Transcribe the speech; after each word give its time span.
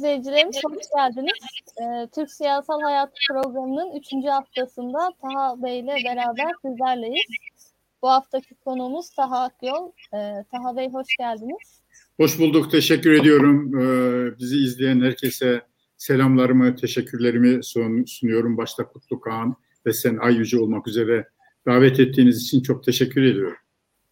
İzleyicilerimiz 0.00 0.56
hoş 0.64 0.84
geldiniz. 0.96 1.32
Ee, 1.80 2.08
Türk 2.14 2.30
Siyasal 2.30 2.80
Hayat 2.80 3.12
programının 3.28 3.96
3. 3.96 4.28
haftasında 4.28 4.98
Taha 5.22 5.62
Bey 5.62 5.80
ile 5.80 5.96
beraber 6.04 6.50
sizlerleyiz. 6.64 7.72
Bu 8.02 8.08
haftaki 8.08 8.54
konuğumuz 8.54 9.10
Taha 9.10 9.42
Akyol. 9.42 9.92
Ee, 10.14 10.44
Taha 10.50 10.76
Bey 10.76 10.90
hoş 10.92 11.06
geldiniz. 11.18 11.80
Hoş 12.16 12.38
bulduk, 12.38 12.70
teşekkür 12.70 13.12
ediyorum. 13.12 13.80
Ee, 13.80 14.38
bizi 14.38 14.56
izleyen 14.56 15.00
herkese 15.00 15.62
selamlarımı, 15.96 16.76
teşekkürlerimi 16.76 17.60
sunuyorum. 18.06 18.56
Başta 18.56 18.88
Kutlu 18.88 19.20
Kağan 19.20 19.56
ve 19.86 19.92
sen 19.92 20.16
Ay 20.16 20.34
Yüce 20.34 20.60
olmak 20.60 20.88
üzere 20.88 21.28
davet 21.66 22.00
ettiğiniz 22.00 22.42
için 22.42 22.62
çok 22.62 22.84
teşekkür 22.84 23.22
ediyorum. 23.22 23.58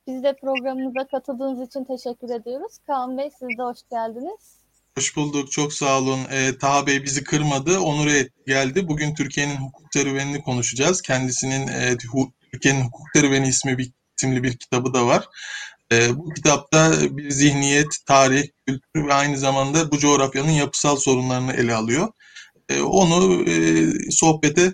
Biz 0.07 0.23
de 0.23 0.37
programımıza 0.41 1.07
katıldığınız 1.07 1.69
için 1.69 1.85
teşekkür 1.85 2.31
ediyoruz. 2.31 2.79
Kaan 2.87 3.19
Bey 3.19 3.31
siz 3.39 3.59
de 3.59 3.63
hoş 3.63 3.79
geldiniz. 3.91 4.58
Hoş 4.99 5.17
bulduk. 5.17 5.53
Çok 5.53 5.73
sağ 5.73 5.99
olun. 5.99 6.21
Ee, 6.31 6.59
Taha 6.61 6.87
Bey 6.87 7.05
bizi 7.05 7.25
kırmadı. 7.25 7.81
Onur 7.81 8.11
geldi. 8.47 8.89
Bugün 8.89 9.15
Türkiye'nin 9.15 9.57
hukuk 9.57 9.87
serüvenini 9.93 10.43
konuşacağız. 10.43 11.03
Kendisinin 11.03 11.69
e, 11.69 11.97
Türkiye'nin 12.53 12.81
hukuk 12.85 13.07
serüveni 13.15 13.49
ismi 13.49 13.79
bir, 13.79 13.93
isimli 14.19 14.43
bir 14.43 14.57
kitabı 14.57 14.95
da 14.95 15.07
var. 15.07 15.25
E, 15.93 16.17
bu 16.17 16.35
kitapta 16.35 16.93
bir 17.17 17.31
zihniyet, 17.31 17.87
tarih, 18.07 18.45
kültür 18.67 19.07
ve 19.09 19.15
aynı 19.15 19.39
zamanda 19.39 19.91
bu 19.91 19.99
coğrafyanın 19.99 20.51
yapısal 20.51 20.97
sorunlarını 20.97 21.53
ele 21.53 21.75
alıyor. 21.75 22.09
E, 22.69 22.81
onu 22.81 23.45
e, 23.51 23.85
sohbete 24.11 24.73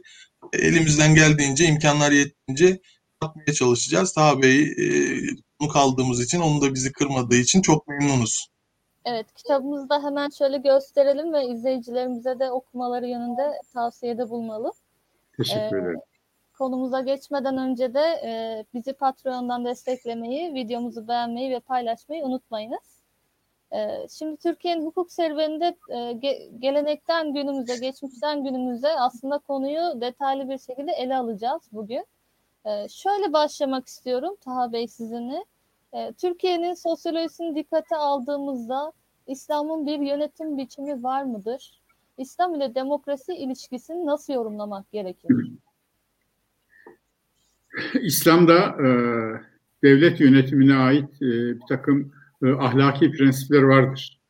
elimizden 0.52 1.14
geldiğince, 1.14 1.64
imkanlar 1.64 2.12
yettiğince 2.12 2.80
yapmaya 3.22 3.52
çalışacağız. 3.54 4.12
Taha 4.12 4.42
Bey 4.42 4.62
e, 4.62 5.68
kaldığımız 5.72 6.20
için, 6.20 6.40
onu 6.40 6.60
da 6.60 6.74
bizi 6.74 6.92
kırmadığı 6.92 7.36
için 7.36 7.62
çok 7.62 7.88
memnunuz. 7.88 8.53
Evet, 9.04 9.34
kitabımızı 9.34 9.88
da 9.88 10.02
hemen 10.02 10.28
şöyle 10.28 10.58
gösterelim 10.58 11.32
ve 11.32 11.46
izleyicilerimize 11.46 12.38
de 12.38 12.50
okumaları 12.50 13.06
yönünde 13.06 13.60
tavsiyede 13.74 14.30
bulunalım. 14.30 14.72
Teşekkür 15.36 15.76
ederim. 15.76 15.98
Ee, 15.98 16.14
konumuza 16.58 17.00
geçmeden 17.00 17.58
önce 17.58 17.94
de 17.94 18.00
e, 18.00 18.64
bizi 18.74 18.92
Patreon'dan 18.92 19.64
desteklemeyi, 19.64 20.54
videomuzu 20.54 21.08
beğenmeyi 21.08 21.50
ve 21.50 21.60
paylaşmayı 21.60 22.24
unutmayınız. 22.24 23.02
E, 23.72 24.08
şimdi 24.08 24.36
Türkiye'nin 24.36 24.86
hukuk 24.86 25.12
serüveninde 25.12 25.76
e, 25.88 26.12
ge, 26.12 26.48
gelenekten 26.58 27.34
günümüze, 27.34 27.76
geçmişten 27.76 28.44
günümüze 28.44 28.92
aslında 28.92 29.38
konuyu 29.38 30.00
detaylı 30.00 30.48
bir 30.48 30.58
şekilde 30.58 30.92
ele 30.92 31.16
alacağız 31.16 31.62
bugün. 31.72 32.06
E, 32.64 32.88
şöyle 32.88 33.32
başlamak 33.32 33.86
istiyorum 33.86 34.36
Taha 34.40 34.72
Bey 34.72 34.88
sizinle. 34.88 35.44
E, 35.94 36.12
Türkiye'nin 36.12 36.74
sosyolojisini 36.74 37.56
dikkate 37.56 37.96
aldığımızda 37.96 38.92
İslam'ın 39.26 39.86
bir 39.86 39.98
yönetim 39.98 40.58
biçimi 40.58 41.02
var 41.02 41.24
mıdır? 41.24 41.82
İslam 42.18 42.54
ile 42.54 42.74
demokrasi 42.74 43.34
ilişkisini 43.34 44.06
nasıl 44.06 44.32
yorumlamak 44.32 44.92
gerekir? 44.92 45.30
İslam'da 48.02 48.58
e, 48.58 48.88
devlet 49.82 50.20
yönetimine 50.20 50.74
ait 50.74 51.22
e, 51.22 51.26
bir 51.26 51.66
takım 51.68 52.12
e, 52.44 52.52
ahlaki 52.52 53.12
prensipler 53.12 53.62
vardır. 53.62 54.20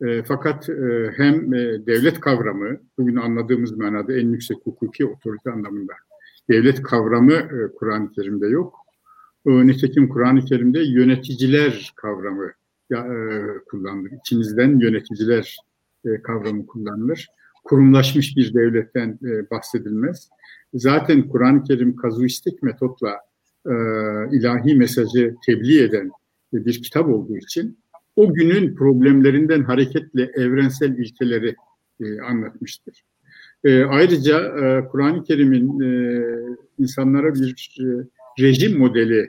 E, 0.00 0.22
fakat 0.22 0.68
e, 0.68 1.12
hem 1.16 1.54
e, 1.54 1.86
devlet 1.86 2.20
kavramı, 2.20 2.80
bugün 2.98 3.16
anladığımız 3.16 3.72
manada 3.72 4.12
en 4.12 4.28
yüksek 4.28 4.56
hukuki 4.64 5.06
otorite 5.06 5.50
anlamında 5.50 5.92
devlet 6.48 6.82
kavramı 6.82 7.32
e, 7.32 7.72
Kur'an-ı 7.78 8.12
Kerim'de 8.12 8.46
yok. 8.46 8.85
Nitekim 9.46 10.08
Kur'an-ı 10.08 10.44
Kerim'de 10.44 10.80
yöneticiler 10.80 11.92
kavramı 11.96 12.52
e, 12.92 12.98
kullanılır. 13.70 14.10
İçinizden 14.20 14.78
yöneticiler 14.78 15.56
e, 16.04 16.22
kavramı 16.22 16.66
kullanılır. 16.66 17.26
Kurumlaşmış 17.64 18.36
bir 18.36 18.54
devletten 18.54 19.18
e, 19.24 19.50
bahsedilmez. 19.50 20.28
Zaten 20.74 21.28
Kur'an-ı 21.28 21.62
Kerim 21.62 21.96
kazuistik 21.96 22.62
metotla 22.62 23.20
ilahi 24.32 24.74
mesajı 24.74 25.34
tebliğ 25.46 25.82
eden 25.82 26.10
bir 26.52 26.82
kitap 26.82 27.08
olduğu 27.08 27.36
için 27.36 27.78
o 28.16 28.34
günün 28.34 28.74
problemlerinden 28.74 29.62
hareketle 29.62 30.22
evrensel 30.22 30.98
ilkeleri 30.98 31.54
anlatmıştır. 32.28 33.04
Ayrıca 33.66 34.54
Kur'an-ı 34.88 35.24
Kerim'in 35.24 35.80
insanlara 36.78 37.34
bir 37.34 37.54
rejim 38.40 38.78
modeli 38.78 39.20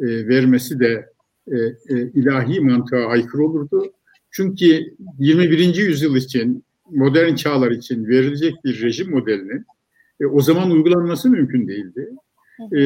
e, 0.00 0.28
vermesi 0.28 0.80
de 0.80 1.10
e, 1.48 1.56
e, 1.56 2.10
ilahi 2.14 2.60
mantığa 2.60 3.06
aykırı 3.06 3.44
olurdu. 3.44 3.92
Çünkü 4.30 4.94
21. 5.18 5.74
yüzyıl 5.74 6.16
için, 6.16 6.64
modern 6.90 7.34
çağlar 7.34 7.70
için 7.70 8.08
verilecek 8.08 8.54
bir 8.64 8.82
rejim 8.82 9.10
modelinin 9.10 9.64
e, 10.20 10.26
o 10.26 10.40
zaman 10.40 10.70
uygulanması 10.70 11.30
mümkün 11.30 11.68
değildi. 11.68 12.10
E, 12.76 12.80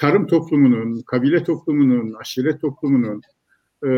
tarım 0.00 0.26
toplumunun, 0.26 1.02
kabile 1.02 1.44
toplumunun, 1.44 2.14
aşiret 2.20 2.60
toplumunun 2.60 3.22
e, 3.86 3.90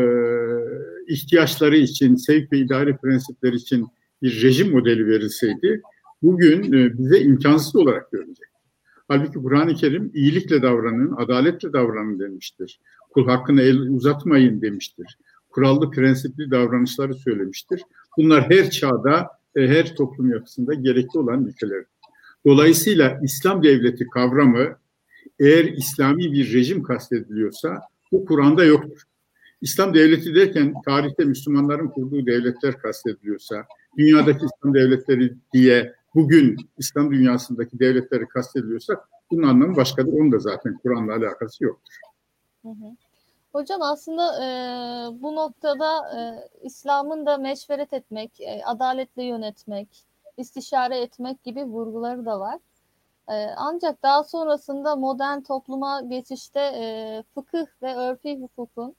ihtiyaçları 1.07 1.77
için, 1.77 2.15
sevk 2.15 2.51
ve 2.51 2.57
idare 2.57 2.97
prensipleri 2.97 3.55
için 3.55 3.87
bir 4.21 4.43
rejim 4.43 4.71
modeli 4.71 5.07
verilseydi 5.07 5.81
bugün 6.21 6.73
e, 6.73 6.97
bize 6.97 7.19
imkansız 7.21 7.75
olarak 7.75 8.11
görünecek. 8.11 8.48
Halbuki 9.09 9.39
Kur'an-ı 9.39 9.75
Kerim 9.75 10.11
iyilikle 10.13 10.61
davranın, 10.61 11.15
adaletle 11.17 11.73
davranın 11.73 12.19
demiştir. 12.19 12.79
Kul 13.09 13.27
hakkını 13.27 13.61
el 13.61 13.79
uzatmayın 13.79 14.61
demiştir. 14.61 15.17
Kurallı, 15.49 15.91
prensipli 15.91 16.51
davranışları 16.51 17.13
söylemiştir. 17.13 17.81
Bunlar 18.17 18.49
her 18.49 18.69
çağda, 18.69 19.27
her 19.55 19.95
toplum 19.95 20.31
yapısında 20.31 20.73
gerekli 20.73 21.19
olan 21.19 21.45
ilkeler. 21.45 21.83
Dolayısıyla 22.45 23.19
İslam 23.23 23.63
devleti 23.63 24.07
kavramı 24.07 24.75
eğer 25.39 25.65
İslami 25.65 26.33
bir 26.33 26.53
rejim 26.53 26.83
kastediliyorsa 26.83 27.81
bu 28.11 28.25
Kur'an'da 28.25 28.65
yoktur. 28.65 29.03
İslam 29.61 29.93
devleti 29.93 30.35
derken 30.35 30.73
tarihte 30.85 31.25
Müslümanların 31.25 31.87
kurduğu 31.87 32.25
devletler 32.25 32.77
kastediliyorsa, 32.77 33.65
dünyadaki 33.97 34.45
İslam 34.45 34.73
devletleri 34.73 35.33
diye 35.53 35.98
bugün 36.15 36.57
İslam 36.77 37.11
dünyasındaki 37.11 37.79
devletleri 37.79 38.27
kastediliyorsak 38.27 39.09
bunun 39.31 39.47
anlamı 39.47 39.75
başkadır. 39.75 40.13
Onun 40.13 40.31
da 40.31 40.39
zaten 40.39 40.77
Kur'an'la 40.77 41.15
alakası 41.15 41.63
yoktur. 41.63 41.93
Hı 42.61 42.69
hı. 42.69 42.95
Hocam 43.51 43.81
aslında 43.81 44.43
e, 44.43 44.47
bu 45.21 45.35
noktada 45.35 46.19
e, 46.19 46.49
İslam'ın 46.63 47.25
da 47.25 47.37
meşveret 47.37 47.93
etmek, 47.93 48.41
e, 48.41 48.61
adaletle 48.65 49.23
yönetmek, 49.23 50.05
istişare 50.37 51.01
etmek 51.01 51.43
gibi 51.43 51.63
vurguları 51.63 52.25
da 52.25 52.39
var. 52.39 52.59
E, 53.29 53.33
ancak 53.57 54.03
daha 54.03 54.23
sonrasında 54.23 54.95
modern 54.95 55.41
topluma 55.41 56.01
geçişte 56.01 56.59
e, 56.59 57.23
fıkıh 57.33 57.65
ve 57.81 57.95
örfi 57.95 58.41
hukukun 58.41 58.95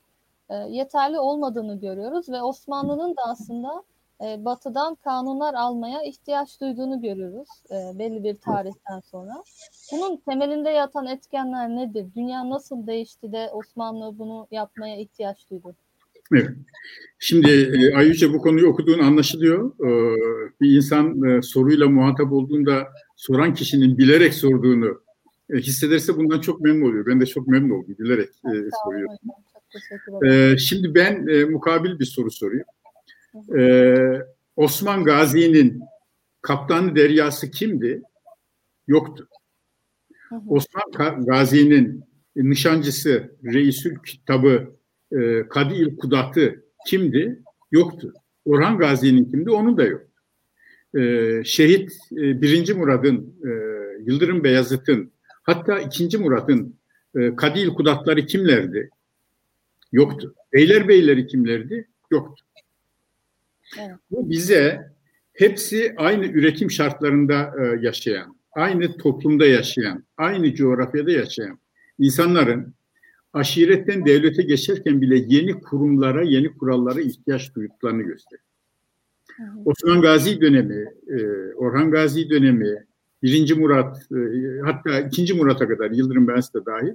e, 0.49 0.55
yeterli 0.55 1.19
olmadığını 1.19 1.81
görüyoruz 1.81 2.29
ve 2.29 2.43
Osmanlı'nın 2.43 3.17
da 3.17 3.23
aslında 3.23 3.83
e, 4.25 4.45
batıdan 4.45 4.95
kanunlar 4.95 5.55
almaya 5.55 6.03
ihtiyaç 6.03 6.61
duyduğunu 6.61 7.03
görüyoruz 7.03 7.49
e, 7.71 7.99
belli 7.99 8.25
bir 8.25 8.35
tarihten 8.35 9.01
sonra. 9.01 9.33
Bunun 9.93 10.17
temelinde 10.17 10.71
yatan 10.71 11.07
etkenler 11.07 11.69
nedir? 11.69 12.07
Dünya 12.17 12.51
nasıl 12.51 12.87
değişti 12.87 13.33
de 13.33 13.49
Osmanlı 13.53 14.19
bunu 14.19 14.47
yapmaya 14.51 14.97
ihtiyaç 14.97 15.51
duydu? 15.51 15.75
Evet. 16.35 16.51
Şimdi 17.19 17.51
e, 17.51 17.97
Ayüce 17.97 18.33
bu 18.33 18.39
konuyu 18.39 18.67
okuduğun 18.67 18.99
anlaşılıyor. 18.99 19.73
Ee, 19.81 20.17
bir 20.61 20.77
insan 20.77 21.23
e, 21.23 21.43
soruyla 21.43 21.89
muhatap 21.89 22.33
olduğunda 22.33 22.89
soran 23.17 23.55
kişinin 23.55 23.99
bilerek 23.99 24.35
sorduğunu 24.35 25.01
e, 25.51 25.57
hissederse 25.57 26.17
bundan 26.17 26.41
çok 26.41 26.61
memnun 26.61 26.89
oluyor. 26.89 27.07
Ben 27.07 27.21
de 27.21 27.27
çok 27.27 27.49
memnun 27.49 27.75
oldum 27.75 27.97
bilerek 27.99 28.29
e, 28.29 28.53
soruyorum. 28.85 29.17
Şimdi 30.59 30.95
ben 30.95 31.27
e, 31.27 31.45
mukabil 31.45 31.99
bir 31.99 32.05
soru 32.05 32.31
sorayım. 32.31 32.65
Ee, 33.59 34.23
Osman 34.57 35.05
Gazi'nin 35.05 35.83
kaptanı 36.43 36.97
deryası 36.97 37.51
kimdi? 37.51 38.03
Yoktu. 38.87 39.29
Osman 40.49 41.25
Gazi'nin 41.25 42.05
nişancısı, 42.37 43.37
reisül 43.45 43.97
kitabı, 44.07 44.77
e, 45.13 45.49
Kadil 45.49 45.97
Kudat'ı 45.97 46.65
kimdi? 46.87 47.43
Yoktu. 47.73 48.15
Orhan 48.45 48.79
Gazi'nin 48.79 49.25
kimdi? 49.25 49.51
Onun 49.51 49.77
da 49.77 49.85
yok. 49.85 50.03
E, 50.95 51.01
şehit 51.45 51.93
e, 52.13 52.43
birinci 52.43 52.75
Murad'ın, 52.75 53.35
e, 53.45 53.51
Yıldırım 54.07 54.45
Beyazıt'ın, 54.45 55.13
hatta 55.43 55.81
ikinci 55.81 56.19
Murad'ın 56.19 56.77
e, 57.17 57.37
Kadil 57.37 57.69
Kudatları 57.69 58.27
kimlerdi? 58.27 58.91
Yoktu. 59.93 60.35
Beyler 60.53 60.89
beyleri 60.89 61.27
kimlerdi? 61.27 61.89
Yoktu. 62.11 62.45
Evet. 63.79 63.97
Bu 64.11 64.31
bize 64.31 64.93
hepsi 65.33 65.95
aynı 65.97 66.27
üretim 66.27 66.71
şartlarında 66.71 67.53
e, 67.61 67.87
yaşayan, 67.87 68.37
aynı 68.53 68.97
toplumda 68.97 69.47
yaşayan, 69.47 70.05
aynı 70.17 70.55
coğrafyada 70.55 71.11
yaşayan 71.11 71.59
insanların 71.99 72.75
aşiretten 73.33 74.07
devlete 74.07 74.43
geçerken 74.43 75.01
bile 75.01 75.25
yeni 75.29 75.61
kurumlara, 75.61 76.23
yeni 76.23 76.53
kurallara 76.59 77.01
ihtiyaç 77.01 77.55
duyduklarını 77.55 78.03
gösteriyor. 78.03 78.45
Osman 79.65 80.01
Gazi 80.01 80.41
dönemi, 80.41 80.87
e, 81.09 81.55
Orhan 81.55 81.91
Gazi 81.91 82.31
dönemi, 82.31 82.87
birinci 83.23 83.55
Murat, 83.55 83.97
e, 84.13 84.19
hatta 84.65 85.01
ikinci 85.01 85.35
Murat'a 85.35 85.69
kadar 85.69 85.91
Yıldırım 85.91 86.29
Beyazıt 86.29 86.55
da 86.55 86.67
dahil 86.67 86.95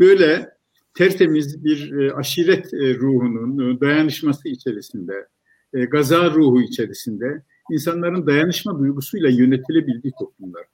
böyle 0.00 0.50
tertemiz 0.94 1.64
bir 1.64 1.92
e, 1.92 2.12
aşiret 2.12 2.74
e, 2.74 2.94
ruhunun 2.94 3.80
dayanışması 3.80 4.48
içerisinde, 4.48 5.26
e, 5.74 5.84
gaza 5.84 6.30
ruhu 6.30 6.62
içerisinde 6.62 7.42
insanların 7.70 8.26
dayanışma 8.26 8.78
duygusuyla 8.78 9.28
yönetilebildiği 9.28 10.12
toplumlar. 10.18 10.64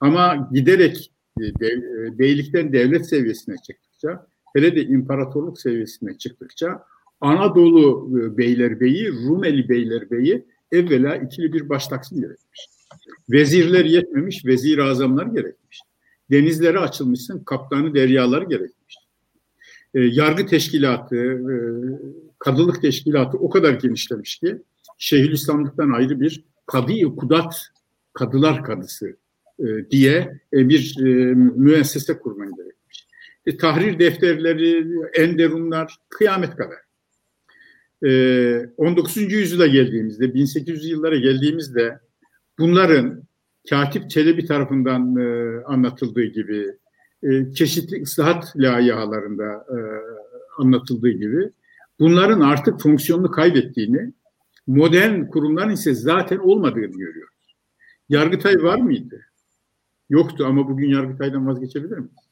Ama 0.00 0.48
giderek 0.52 1.10
dev, 1.38 1.82
beylikten 2.18 2.72
devlet 2.72 3.08
seviyesine 3.08 3.56
çıktıkça, 3.56 4.26
hele 4.54 4.76
de 4.76 4.84
imparatorluk 4.84 5.60
seviyesine 5.60 6.18
çıktıkça 6.18 6.84
Anadolu 7.20 8.08
beylerbeyi, 8.38 9.12
Rumeli 9.12 9.68
beylerbeyi 9.68 10.44
evvela 10.72 11.16
ikili 11.16 11.52
bir 11.52 11.68
baştaksın 11.68 12.20
gerekmiş. 12.20 12.68
Vezirler 13.30 13.84
yetmemiş, 13.84 14.46
vezir 14.46 14.78
azamlar 14.78 15.26
gerekmiş. 15.26 15.80
Denizlere 16.30 16.78
açılmışsın, 16.78 17.44
kaptanı 17.44 17.94
deryalar 17.94 18.42
gerekmiş. 18.42 18.96
E, 19.94 20.00
yargı 20.00 20.46
teşkilatı, 20.46 21.16
e, 21.16 21.56
kadılık 22.38 22.82
teşkilatı 22.82 23.38
o 23.38 23.50
kadar 23.50 23.72
genişlemiş 23.72 24.36
ki 24.36 24.62
Şeyhülislamlıktan 24.98 25.90
ayrı 25.90 26.20
bir 26.20 26.44
kadı 26.66 27.16
kudat, 27.16 27.60
kadılar 28.12 28.64
kadısı 28.64 29.16
e, 29.58 29.90
diye 29.90 30.40
e, 30.52 30.68
bir 30.68 30.96
e, 31.00 31.34
müessese 31.34 32.18
kurman 32.18 32.56
gerekmiş. 32.56 33.06
E, 33.46 33.56
tahrir 33.56 33.98
defterleri, 33.98 34.86
enderunlar 35.14 35.96
kıyamet 36.08 36.56
kadar. 36.56 36.78
E, 38.04 38.66
19. 38.76 39.16
yüzyıla 39.16 39.66
geldiğimizde, 39.66 40.34
1800 40.34 40.88
yıllara 40.88 41.16
geldiğimizde 41.16 41.98
bunların 42.58 43.22
Katip 43.70 44.10
Çelebi 44.10 44.46
tarafından 44.46 45.16
e, 45.16 45.60
anlatıldığı 45.64 46.24
gibi 46.24 46.72
e, 47.22 47.52
çeşitli 47.54 48.02
ıslahat 48.02 48.56
layihalarında 48.56 49.44
e, 49.44 49.78
anlatıldığı 50.58 51.10
gibi 51.10 51.50
bunların 52.00 52.40
artık 52.40 52.80
fonksiyonunu 52.80 53.30
kaybettiğini, 53.30 54.12
modern 54.66 55.26
kurumların 55.26 55.70
ise 55.70 55.94
zaten 55.94 56.38
olmadığını 56.38 56.98
görüyoruz. 56.98 57.56
Yargıtay 58.08 58.54
var 58.54 58.78
mıydı? 58.78 59.20
Yoktu 60.08 60.46
ama 60.46 60.68
bugün 60.68 60.88
Yargıtay'dan 60.88 61.46
vazgeçebilir 61.46 61.98
miyiz? 61.98 62.26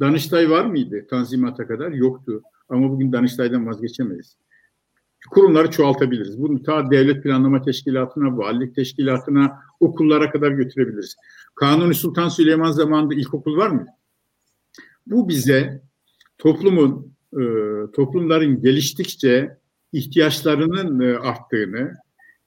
Danıştay 0.00 0.50
var 0.50 0.66
mıydı 0.66 1.06
Tanzimat'a 1.10 1.66
kadar? 1.66 1.90
Yoktu 1.90 2.42
ama 2.68 2.90
bugün 2.90 3.12
Danıştay'dan 3.12 3.66
vazgeçemeyiz 3.66 4.36
kurumları 5.30 5.70
çoğaltabiliriz. 5.70 6.42
Bunu 6.42 6.62
ta 6.62 6.90
devlet 6.90 7.22
planlama 7.22 7.62
teşkilatına, 7.62 8.38
valilik 8.38 8.74
teşkilatına, 8.74 9.60
okullara 9.80 10.30
kadar 10.30 10.50
götürebiliriz. 10.50 11.16
Kanuni 11.54 11.94
Sultan 11.94 12.28
Süleyman 12.28 12.70
zamanında 12.70 13.14
ilkokul 13.14 13.56
var 13.56 13.70
mı? 13.70 13.86
Bu 15.06 15.28
bize 15.28 15.82
toplumun, 16.38 17.15
e, 17.36 17.42
toplumların 17.92 18.62
geliştikçe 18.62 19.58
ihtiyaçlarının 19.92 21.00
e, 21.00 21.18
arttığını, 21.18 21.94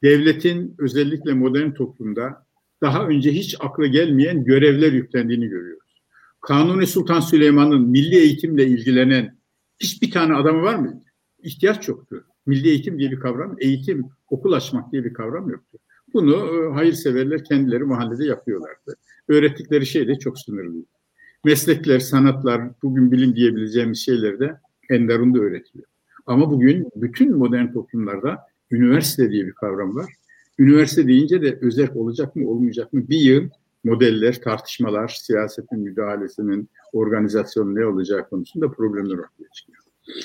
devletin 0.03 0.75
özellikle 0.77 1.33
modern 1.33 1.71
toplumda 1.71 2.45
daha 2.81 3.07
önce 3.07 3.31
hiç 3.31 3.55
akla 3.59 3.87
gelmeyen 3.87 4.43
görevler 4.43 4.93
yüklendiğini 4.93 5.47
görüyoruz. 5.47 6.01
Kanuni 6.41 6.87
Sultan 6.87 7.19
Süleyman'ın 7.19 7.89
milli 7.89 8.15
eğitimle 8.15 8.65
ilgilenen 8.65 9.37
hiçbir 9.79 10.11
tane 10.11 10.35
adamı 10.35 10.61
var 10.61 10.75
mıydı? 10.75 11.03
İhtiyaç 11.43 11.87
yoktu 11.87 12.25
milli 12.49 12.69
eğitim 12.69 12.99
diye 12.99 13.11
bir 13.11 13.19
kavram, 13.19 13.55
eğitim, 13.59 14.05
okul 14.29 14.51
açmak 14.51 14.91
diye 14.91 15.03
bir 15.03 15.13
kavram 15.13 15.49
yoktu. 15.49 15.77
Bunu 16.13 16.33
e, 16.33 16.73
hayırseverler 16.73 17.43
kendileri 17.43 17.83
mahallede 17.83 18.25
yapıyorlardı. 18.25 18.95
Öğrettikleri 19.27 19.85
şey 19.85 20.07
de 20.07 20.19
çok 20.19 20.39
sınırlıydı. 20.39 20.87
Meslekler, 21.45 21.99
sanatlar, 21.99 22.61
bugün 22.83 23.11
bilim 23.11 23.35
diyebileceğimiz 23.35 23.99
şeyler 23.99 24.39
de 24.39 24.59
Enderun'da 24.89 25.39
öğretiliyor. 25.39 25.87
Ama 26.25 26.51
bugün 26.51 26.89
bütün 26.95 27.37
modern 27.37 27.73
toplumlarda 27.73 28.37
üniversite 28.71 29.31
diye 29.31 29.45
bir 29.45 29.51
kavram 29.51 29.95
var. 29.95 30.13
Üniversite 30.59 31.07
deyince 31.07 31.41
de 31.41 31.59
özel 31.61 31.89
olacak 31.95 32.35
mı 32.35 32.49
olmayacak 32.49 32.93
mı 32.93 33.09
bir 33.09 33.17
yığın 33.17 33.51
modeller, 33.83 34.41
tartışmalar, 34.41 35.07
siyasetin 35.07 35.79
müdahalesinin, 35.79 36.69
organizasyonun 36.93 37.75
ne 37.75 37.85
olacağı 37.85 38.29
konusunda 38.29 38.71
problemler 38.71 39.17
ortaya 39.17 39.49
çıkıyor. 39.53 39.79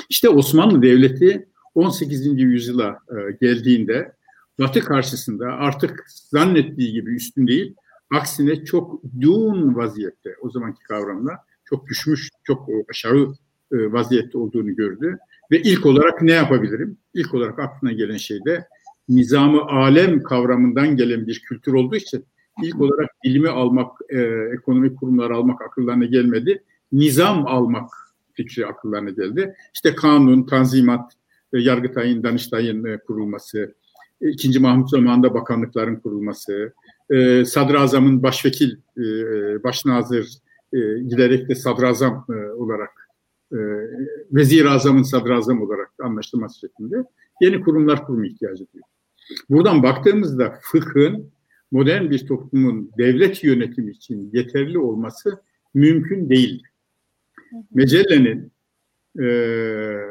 İşte 0.08 0.28
Osmanlı 0.28 0.82
Devleti 0.82 1.48
18. 1.74 2.26
yüzyıla 2.26 2.98
e, 3.10 3.36
geldiğinde 3.40 4.12
Batı 4.58 4.80
karşısında 4.80 5.46
artık 5.46 6.04
zannettiği 6.08 6.92
gibi 6.92 7.14
üstün 7.14 7.46
değil, 7.46 7.74
aksine 8.14 8.64
çok 8.64 9.02
dun 9.20 9.76
vaziyette 9.76 10.34
o 10.40 10.50
zamanki 10.50 10.82
kavramla 10.82 11.38
çok 11.64 11.86
düşmüş, 11.86 12.30
çok 12.44 12.68
aşağı 12.90 13.34
vaziyette 13.92 14.38
olduğunu 14.38 14.76
gördü. 14.76 15.18
Ve 15.50 15.62
ilk 15.62 15.86
olarak 15.86 16.22
ne 16.22 16.32
yapabilirim? 16.32 16.96
İlk 17.14 17.34
olarak 17.34 17.58
aklına 17.58 17.92
gelen 17.92 18.16
şey 18.16 18.44
de 18.44 18.66
nizamı 19.08 19.62
alem 19.62 20.22
kavramından 20.22 20.96
gelen 20.96 21.26
bir 21.26 21.42
kültür 21.48 21.72
olduğu 21.72 21.96
için 21.96 22.24
ilk 22.62 22.80
olarak 22.80 23.10
bilimi 23.24 23.48
almak, 23.48 23.90
e, 24.08 24.20
ekonomik 24.54 24.98
kurumları 24.98 25.34
almak 25.34 25.62
akıllarına 25.62 26.04
gelmedi. 26.04 26.62
Nizam 26.92 27.46
almak 27.46 27.90
fikri 28.32 28.66
akıllarına 28.66 29.10
geldi. 29.10 29.54
İşte 29.74 29.94
kanun, 29.94 30.46
tanzimat, 30.46 31.12
e, 31.52 31.58
Yargıtay'ın, 31.58 32.22
Danıştay'ın 32.22 32.84
e, 32.84 32.98
kurulması, 32.98 33.74
e, 34.20 34.30
ikinci 34.30 34.60
Mahmut 34.60 34.90
zamanında 34.90 35.34
bakanlıkların 35.34 35.96
kurulması, 35.96 36.72
Sadrazam'ın 37.46 38.22
başvekil, 38.22 38.76
başnazır 39.64 40.28
giderek 41.08 41.48
de 41.48 41.54
sadrazam 41.54 42.26
olarak, 42.56 43.03
vezir 44.32 44.64
azamın 44.64 45.02
sadrazam 45.02 45.62
olarak 45.62 45.90
anlaşılması 46.02 46.58
şeklinde 46.58 47.04
yeni 47.40 47.60
kurumlar 47.60 48.06
kurma 48.06 48.26
ihtiyacı 48.26 48.66
duyuyor. 48.72 48.88
Buradan 49.50 49.82
baktığımızda 49.82 50.58
fıkhın 50.62 51.30
modern 51.70 52.10
bir 52.10 52.26
toplumun 52.26 52.90
devlet 52.98 53.44
yönetimi 53.44 53.90
için 53.90 54.30
yeterli 54.32 54.78
olması 54.78 55.40
mümkün 55.74 56.30
değil. 56.30 56.62
Mecelle'nin 57.74 58.52
e, 59.22 59.26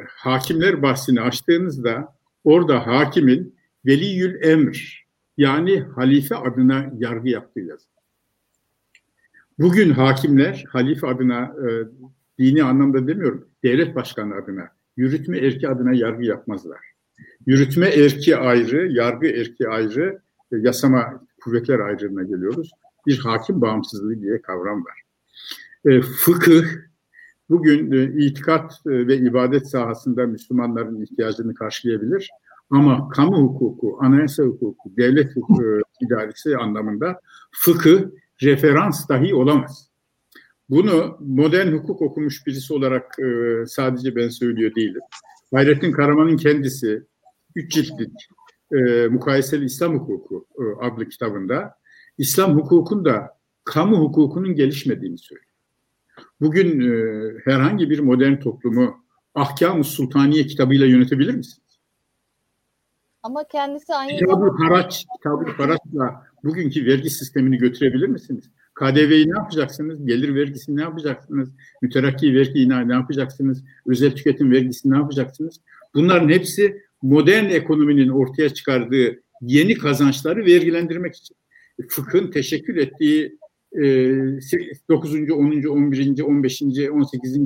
hakimler 0.10 0.82
bahsini 0.82 1.22
açtığınızda 1.22 2.16
orada 2.44 2.88
hakimin 2.88 3.56
veliyül 3.86 4.44
emr 4.44 5.06
yani 5.38 5.80
halife 5.80 6.36
adına 6.36 6.92
yargı 6.98 7.30
yaptığı 7.30 7.60
yazı. 7.60 7.88
Bugün 9.60 9.90
hakimler 9.90 10.66
halife 10.68 11.08
adına 11.08 11.42
e, 11.44 11.68
dini 12.40 12.64
anlamda 12.64 13.08
demiyorum, 13.08 13.48
devlet 13.64 13.96
başkanı 13.96 14.36
adına, 14.36 14.70
yürütme 14.98 15.38
erki 15.38 15.70
adına 15.70 15.94
yargı 15.94 16.24
yapmazlar. 16.24 16.80
Yürütme 17.46 17.88
erki 17.88 18.38
ayrı, 18.38 18.88
yargı 18.92 19.28
erki 19.28 19.70
ayrı, 19.70 20.22
e, 20.52 20.58
yasama 20.58 21.26
kuvvetler 21.44 21.80
ayrılığına 21.80 22.24
geliyoruz. 22.24 22.72
Bir 23.08 23.20
hakim 23.20 23.62
bağımsızlığı 23.62 24.22
diye 24.22 24.42
kavram 24.42 24.86
var. 24.86 25.02
E, 25.86 26.02
fıkıh, 26.02 26.66
bugün 27.50 27.92
e, 27.92 28.26
itikat 28.26 28.74
e, 28.86 29.08
ve 29.08 29.18
ibadet 29.18 29.68
sahasında 29.68 30.26
Müslümanların 30.26 31.02
ihtiyacını 31.02 31.54
karşılayabilir. 31.54 32.30
Ama 32.70 33.10
kamu 33.10 33.38
hukuku, 33.38 33.98
anayasa 34.02 34.44
hukuku, 34.44 34.98
devlet 34.98 35.36
hukuku, 35.36 35.64
e, 35.64 35.82
idaresi 36.06 36.58
anlamında 36.58 37.20
fıkı 37.52 38.12
referans 38.44 39.10
dahi 39.10 39.36
olamaz. 39.36 39.93
Bunu 40.70 41.18
modern 41.20 41.74
hukuk 41.74 42.02
okumuş 42.02 42.48
birisi 42.48 42.74
olarak 42.74 43.20
e, 43.20 43.66
sadece 43.66 44.16
ben 44.16 44.30
söylüyor 44.30 44.76
değilim. 44.76 45.02
Hayrettin 45.52 45.92
Karaman'ın 45.92 46.38
kendisi 46.38 47.04
üç 47.56 47.72
ciltlik 47.74 48.28
e, 48.72 49.08
Mukayeseli 49.08 49.66
İslam 49.66 50.00
Hukuku 50.00 50.48
e, 50.60 50.86
adlı 50.86 51.10
kitabında 51.10 51.76
İslam 52.18 52.56
hukukunda 52.56 53.38
kamu 53.64 53.98
hukukunun 53.98 54.56
gelişmediğini 54.56 55.18
söylüyor. 55.18 55.50
Bugün 56.42 56.82
e, 56.82 56.94
herhangi 57.46 57.90
bir 57.90 58.00
modern 58.00 58.40
toplumu 58.40 59.04
Ahkam-ı 59.36 59.84
Sultaniye 59.84 60.46
kitabıyla 60.46 60.86
yönetebilir 60.86 61.34
misiniz? 61.36 61.80
Ama 63.24 63.44
kendisi 63.48 63.94
aynı 63.94 64.20
kitabı 64.20 64.64
haraç, 64.64 65.06
kitabı 65.18 65.52
haraçla 65.52 66.28
bugünkü 66.44 66.86
vergi 66.86 67.10
sistemini 67.10 67.58
götürebilir 67.58 68.08
misiniz? 68.08 68.50
KDV'yi 68.74 69.26
ne 69.26 69.38
yapacaksınız? 69.38 70.06
Gelir 70.06 70.36
vergisini 70.36 70.76
ne 70.76 70.82
yapacaksınız? 70.82 71.50
Müterakki 71.82 72.36
vergiyi 72.36 72.70
ne 72.70 72.94
yapacaksınız? 72.94 73.64
Özel 73.86 74.12
tüketim 74.12 74.52
vergisini 74.52 74.94
ne 74.94 74.98
yapacaksınız? 74.98 75.62
Bunların 75.96 76.30
hepsi 76.30 76.82
modern 77.02 77.46
ekonominin 77.46 78.10
ortaya 78.10 78.50
çıkardığı 78.50 79.20
yeni 79.42 79.74
kazançları 79.74 80.46
vergilendirmek 80.46 81.16
için. 81.16 81.36
Fıkhın 81.90 82.32
teşekkül 82.32 82.78
ettiği 82.78 83.38
9. 83.76 85.14
10. 85.16 85.64
11. 85.64 86.22
15. 86.22 86.62
18. 86.92 87.38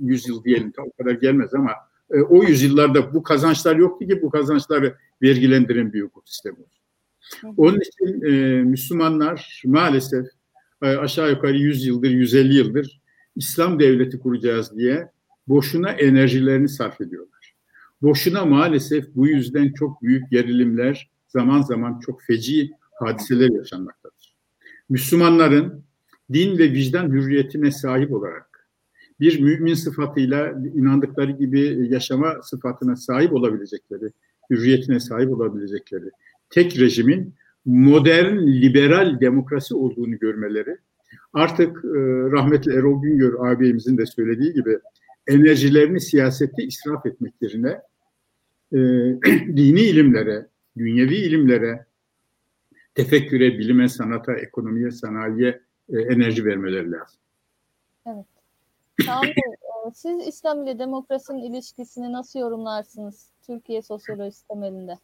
yüzyıl 0.00 0.44
diyelim 0.44 0.72
o 0.78 1.02
kadar 1.02 1.14
gelmez 1.14 1.54
ama 1.54 1.72
e, 2.10 2.20
o 2.20 2.42
yüzyıllarda 2.42 3.14
bu 3.14 3.22
kazançlar 3.22 3.76
yoktu 3.76 4.06
ki 4.06 4.22
bu 4.22 4.30
kazançları 4.30 4.96
vergilendiren 5.22 5.92
bir 5.92 6.02
hukuk 6.02 6.28
sistemi 6.28 6.56
olsun. 6.56 6.84
Onun 7.56 7.80
için 7.80 8.22
e, 8.22 8.62
Müslümanlar 8.62 9.62
maalesef 9.64 10.26
aşağı 10.80 11.30
yukarı 11.30 11.56
100 11.56 11.86
yıldır, 11.86 12.10
150 12.10 12.54
yıldır 12.54 13.00
İslam 13.36 13.80
devleti 13.80 14.18
kuracağız 14.18 14.76
diye 14.76 15.08
boşuna 15.48 15.90
enerjilerini 15.90 16.68
sarf 16.68 17.00
ediyorlar. 17.00 17.54
Boşuna 18.02 18.44
maalesef 18.44 19.14
bu 19.14 19.26
yüzden 19.26 19.72
çok 19.72 20.02
büyük 20.02 20.30
gerilimler, 20.30 21.10
zaman 21.28 21.62
zaman 21.62 22.00
çok 22.00 22.22
feci 22.22 22.70
hadiseler 23.00 23.50
yaşanmaktadır. 23.50 24.34
Müslümanların 24.88 25.84
din 26.32 26.58
ve 26.58 26.72
vicdan 26.72 27.10
hürriyetine 27.10 27.70
sahip 27.70 28.12
olarak 28.12 28.68
bir 29.20 29.40
mümin 29.40 29.74
sıfatıyla 29.74 30.54
inandıkları 30.74 31.30
gibi 31.30 31.88
yaşama 31.90 32.42
sıfatına 32.42 32.96
sahip 32.96 33.32
olabilecekleri, 33.32 34.10
hürriyetine 34.50 35.00
sahip 35.00 35.30
olabilecekleri 35.30 36.10
tek 36.50 36.80
rejimin 36.80 37.34
modern 37.66 38.36
liberal 38.36 39.20
demokrasi 39.20 39.74
olduğunu 39.74 40.18
görmeleri 40.18 40.76
artık 41.32 41.84
e, 41.84 41.98
rahmetli 42.32 42.72
Erol 42.72 43.02
Güngör 43.02 43.34
ağabeyimizin 43.38 43.98
de 43.98 44.06
söylediği 44.06 44.52
gibi 44.52 44.78
enerjilerini 45.26 46.00
siyasette 46.00 46.62
israf 46.64 47.06
etmek 47.06 47.34
yerine 47.40 47.80
e, 48.72 48.78
dini 49.56 49.80
ilimlere, 49.80 50.46
dünyevi 50.78 51.14
ilimlere, 51.14 51.86
tefekküre, 52.94 53.58
bilime, 53.58 53.88
sanata, 53.88 54.34
ekonomiye, 54.34 54.90
sanayiye 54.90 55.60
e, 55.88 56.00
enerji 56.00 56.44
vermeleri 56.44 56.92
lazım. 56.92 57.20
Evet. 58.06 58.26
E, 59.00 59.90
siz 59.94 60.26
İslam 60.26 60.62
ile 60.62 60.78
demokrasinin 60.78 61.42
ilişkisini 61.42 62.12
nasıl 62.12 62.38
yorumlarsınız 62.38 63.28
Türkiye 63.46 63.82
sosyolojisi 63.82 64.48
temelinde? 64.48 64.98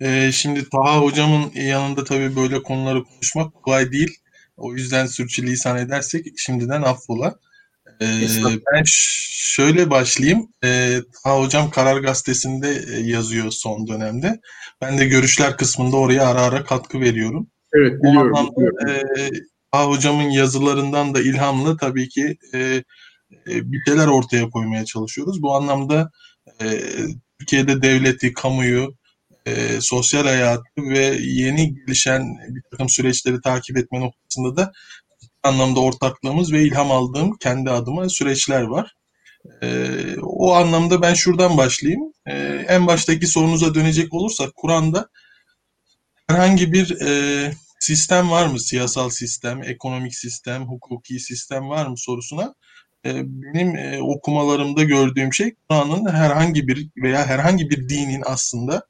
Ee, 0.00 0.32
şimdi 0.32 0.68
Taha 0.68 0.98
hocamın 1.00 1.52
yanında 1.54 2.04
tabii 2.04 2.36
böyle 2.36 2.62
konuları 2.62 3.04
konuşmak 3.04 3.54
kolay 3.54 3.92
değil. 3.92 4.18
O 4.56 4.74
yüzden 4.74 5.06
sürçülisan 5.06 5.78
edersek 5.78 6.26
şimdiden 6.36 6.82
affola. 6.82 7.34
Ee, 8.00 8.06
ben 8.72 8.82
şöyle 8.86 9.90
başlayayım. 9.90 10.48
Ee, 10.64 11.00
Taha 11.24 11.40
hocam 11.40 11.70
Karar 11.70 12.00
Gazetesi'nde 12.00 12.82
e, 12.92 13.00
yazıyor 13.00 13.50
son 13.50 13.86
dönemde. 13.86 14.40
Ben 14.80 14.98
de 14.98 15.06
görüşler 15.06 15.56
kısmında 15.56 15.96
oraya 15.96 16.26
ara 16.26 16.40
ara 16.40 16.64
katkı 16.64 17.00
veriyorum. 17.00 17.46
Evet 17.74 18.02
biliyorum. 18.02 18.32
O 18.34 18.38
anlamda, 18.38 18.56
biliyorum. 18.56 19.16
E, 19.18 19.30
Taha 19.72 19.86
hocamın 19.86 20.30
yazılarından 20.30 21.14
da 21.14 21.20
ilhamlı 21.20 21.76
tabii 21.76 22.08
ki 22.08 22.36
e, 22.54 22.58
e, 23.48 23.72
bir 23.72 23.78
şeyler 23.86 24.06
ortaya 24.06 24.48
koymaya 24.50 24.84
çalışıyoruz. 24.84 25.42
Bu 25.42 25.54
anlamda 25.54 26.10
e, 26.62 26.80
Türkiye'de 27.38 27.82
devleti, 27.82 28.32
kamuyu, 28.32 28.94
e, 29.46 29.80
sosyal 29.80 30.24
hayatı 30.24 30.64
ve 30.76 31.18
yeni 31.22 31.74
gelişen 31.74 32.38
bir 32.48 32.62
takım 32.70 32.88
süreçleri 32.88 33.40
takip 33.40 33.76
etme 33.76 34.00
noktasında 34.00 34.56
da 34.56 34.72
anlamda 35.42 35.80
ortaklığımız 35.80 36.52
ve 36.52 36.62
ilham 36.62 36.90
aldığım 36.90 37.36
kendi 37.36 37.70
adıma 37.70 38.08
süreçler 38.08 38.62
var. 38.62 38.94
E, 39.62 39.88
o 40.22 40.54
anlamda 40.54 41.02
ben 41.02 41.14
şuradan 41.14 41.56
başlayayım. 41.56 42.12
E, 42.26 42.32
en 42.68 42.86
baştaki 42.86 43.26
sorunuza 43.26 43.74
dönecek 43.74 44.14
olursak 44.14 44.56
Kur'an'da 44.56 45.08
herhangi 46.28 46.72
bir 46.72 47.00
e, 47.00 47.52
sistem 47.80 48.30
var 48.30 48.46
mı? 48.46 48.60
Siyasal 48.60 49.10
sistem, 49.10 49.62
ekonomik 49.62 50.14
sistem, 50.14 50.64
hukuki 50.64 51.20
sistem 51.20 51.68
var 51.68 51.86
mı 51.86 51.98
sorusuna 51.98 52.54
e, 53.06 53.22
benim 53.24 53.76
e, 53.76 54.02
okumalarımda 54.02 54.82
gördüğüm 54.82 55.32
şey 55.32 55.54
Kur'an'ın 55.68 56.12
herhangi 56.12 56.68
bir 56.68 56.88
veya 56.96 57.26
herhangi 57.26 57.70
bir 57.70 57.88
dinin 57.88 58.22
aslında 58.26 58.86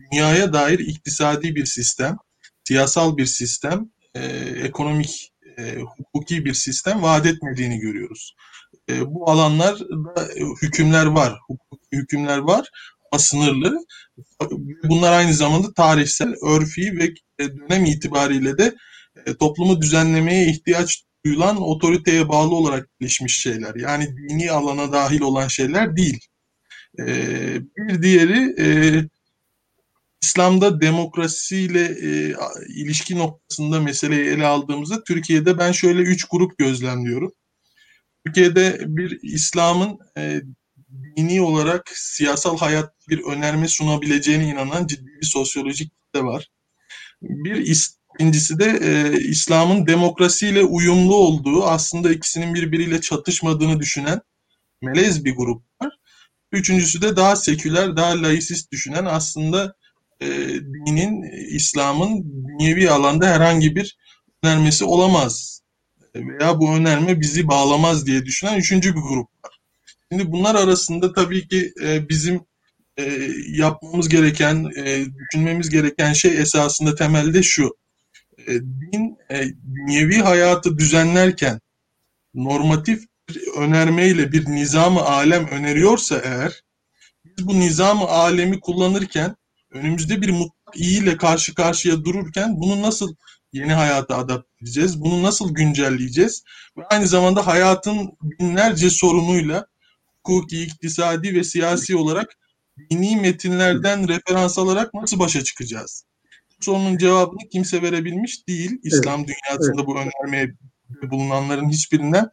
dünyaya 0.00 0.52
dair 0.52 0.78
iktisadi 0.78 1.54
bir 1.54 1.66
sistem, 1.66 2.16
siyasal 2.64 3.16
bir 3.16 3.26
sistem, 3.26 3.90
e, 4.14 4.20
ekonomik, 4.64 5.32
e, 5.58 5.76
hukuki 5.96 6.44
bir 6.44 6.54
sistem 6.54 7.02
vaat 7.02 7.26
etmediğini 7.26 7.78
görüyoruz. 7.78 8.34
E, 8.90 9.14
bu 9.14 9.30
alanlarda 9.30 10.28
hükümler 10.62 11.06
var, 11.06 11.38
hukuki 11.46 11.96
hükümler 11.96 12.38
var 12.38 12.70
ama 13.12 13.18
sınırlı. 13.18 13.78
Bunlar 14.84 15.12
aynı 15.12 15.34
zamanda 15.34 15.72
tarihsel, 15.72 16.34
örfi 16.42 16.98
ve 16.98 17.14
dönem 17.40 17.84
itibariyle 17.84 18.58
de 18.58 18.74
e, 19.26 19.34
toplumu 19.34 19.80
düzenlemeye 19.80 20.46
ihtiyaç 20.46 21.04
duyulan 21.24 21.62
otoriteye 21.62 22.28
bağlı 22.28 22.54
olarak 22.54 22.88
gelişmiş 23.00 23.40
şeyler. 23.40 23.74
Yani 23.74 24.16
dini 24.16 24.50
alana 24.50 24.92
dahil 24.92 25.20
olan 25.20 25.48
şeyler 25.48 25.96
değil. 25.96 26.20
E, 26.98 27.04
bir 27.76 28.02
diğeri 28.02 28.54
e, 28.58 28.66
İslam'da 30.22 30.80
demokrasiyle 30.80 31.84
e, 31.84 32.34
ilişki 32.68 33.18
noktasında 33.18 33.80
meseleyi 33.80 34.24
ele 34.24 34.46
aldığımızda 34.46 35.04
Türkiye'de 35.04 35.58
ben 35.58 35.72
şöyle 35.72 36.02
üç 36.02 36.24
grup 36.24 36.58
gözlemliyorum. 36.58 37.32
Türkiye'de 38.26 38.80
bir 38.86 39.18
İslam'ın 39.22 39.98
e, 40.16 40.40
dini 41.16 41.40
olarak 41.40 41.90
siyasal 41.94 42.58
hayat 42.58 42.94
bir 43.08 43.22
önerme 43.22 43.68
sunabileceğine 43.68 44.44
inanan 44.44 44.86
ciddi 44.86 45.06
bir 45.20 45.26
sosyolojik 45.26 45.92
kitle 45.92 46.24
var. 46.24 46.48
Bir 47.22 47.76
ikincisi 48.14 48.58
de 48.58 48.78
e, 48.82 49.20
İslam'ın 49.20 49.86
demokrasiyle 49.86 50.64
uyumlu 50.64 51.14
olduğu 51.14 51.64
aslında 51.64 52.12
ikisinin 52.12 52.54
birbiriyle 52.54 53.00
çatışmadığını 53.00 53.80
düşünen 53.80 54.20
melez 54.82 55.24
bir 55.24 55.36
grup 55.36 55.62
var. 55.82 55.92
Üçüncüsü 56.52 57.02
de 57.02 57.16
daha 57.16 57.36
seküler, 57.36 57.96
daha 57.96 58.22
laisist 58.22 58.72
düşünen 58.72 59.04
aslında 59.04 59.74
e, 60.22 60.28
dinin, 60.86 61.22
İslam'ın 61.54 62.24
dünyevi 62.48 62.90
alanda 62.90 63.26
herhangi 63.26 63.76
bir 63.76 63.96
önermesi 64.42 64.84
olamaz 64.84 65.62
veya 66.14 66.60
bu 66.60 66.74
önerme 66.74 67.20
bizi 67.20 67.48
bağlamaz 67.48 68.06
diye 68.06 68.24
düşünen 68.24 68.58
üçüncü 68.58 68.96
bir 68.96 69.00
grup 69.00 69.28
var. 69.44 69.60
Şimdi 70.12 70.32
bunlar 70.32 70.54
arasında 70.54 71.12
tabii 71.12 71.48
ki 71.48 71.72
e, 71.82 72.08
bizim 72.08 72.40
e, 72.96 73.28
yapmamız 73.48 74.08
gereken, 74.08 74.70
e, 74.76 75.04
düşünmemiz 75.18 75.70
gereken 75.70 76.12
şey 76.12 76.38
esasında 76.38 76.94
temelde 76.94 77.42
şu. 77.42 77.76
E, 78.46 78.52
din 78.60 79.16
e, 79.30 79.44
dünyevi 79.74 80.16
hayatı 80.16 80.78
düzenlerken 80.78 81.60
normatif 82.34 83.04
bir 83.28 83.42
önermeyle 83.56 84.32
bir 84.32 84.46
nizamı 84.46 85.00
alem 85.00 85.48
öneriyorsa 85.48 86.20
eğer 86.24 86.62
biz 87.24 87.46
bu 87.46 87.60
nizamı 87.60 88.04
alemi 88.04 88.60
kullanırken 88.60 89.36
önümüzde 89.70 90.22
bir 90.22 90.30
mutlak 90.30 90.76
iyi 90.76 91.02
ile 91.02 91.16
karşı 91.16 91.54
karşıya 91.54 92.04
dururken 92.04 92.60
bunu 92.60 92.82
nasıl 92.82 93.14
yeni 93.52 93.72
hayata 93.72 94.16
adapte 94.16 94.48
edeceğiz? 94.62 95.00
Bunu 95.00 95.22
nasıl 95.22 95.54
güncelleyeceğiz? 95.54 96.44
Ve 96.78 96.86
aynı 96.86 97.06
zamanda 97.06 97.46
hayatın 97.46 98.10
binlerce 98.22 98.90
sorunuyla 98.90 99.66
hukuki, 100.16 100.62
iktisadi 100.62 101.34
ve 101.34 101.44
siyasi 101.44 101.96
olarak 101.96 102.36
dini 102.90 103.16
metinlerden 103.16 104.08
referans 104.08 104.58
alarak 104.58 104.94
nasıl 104.94 105.18
başa 105.18 105.44
çıkacağız? 105.44 106.04
Bu 106.58 106.64
sorunun 106.64 106.98
cevabını 106.98 107.48
kimse 107.52 107.82
verebilmiş 107.82 108.48
değil. 108.48 108.78
İslam 108.82 109.20
evet. 109.20 109.28
dünyasında 109.28 109.82
evet. 109.82 109.86
bu 109.86 109.98
önermeye 109.98 110.54
bulunanların 111.10 111.70
hiçbirinden 111.70 112.30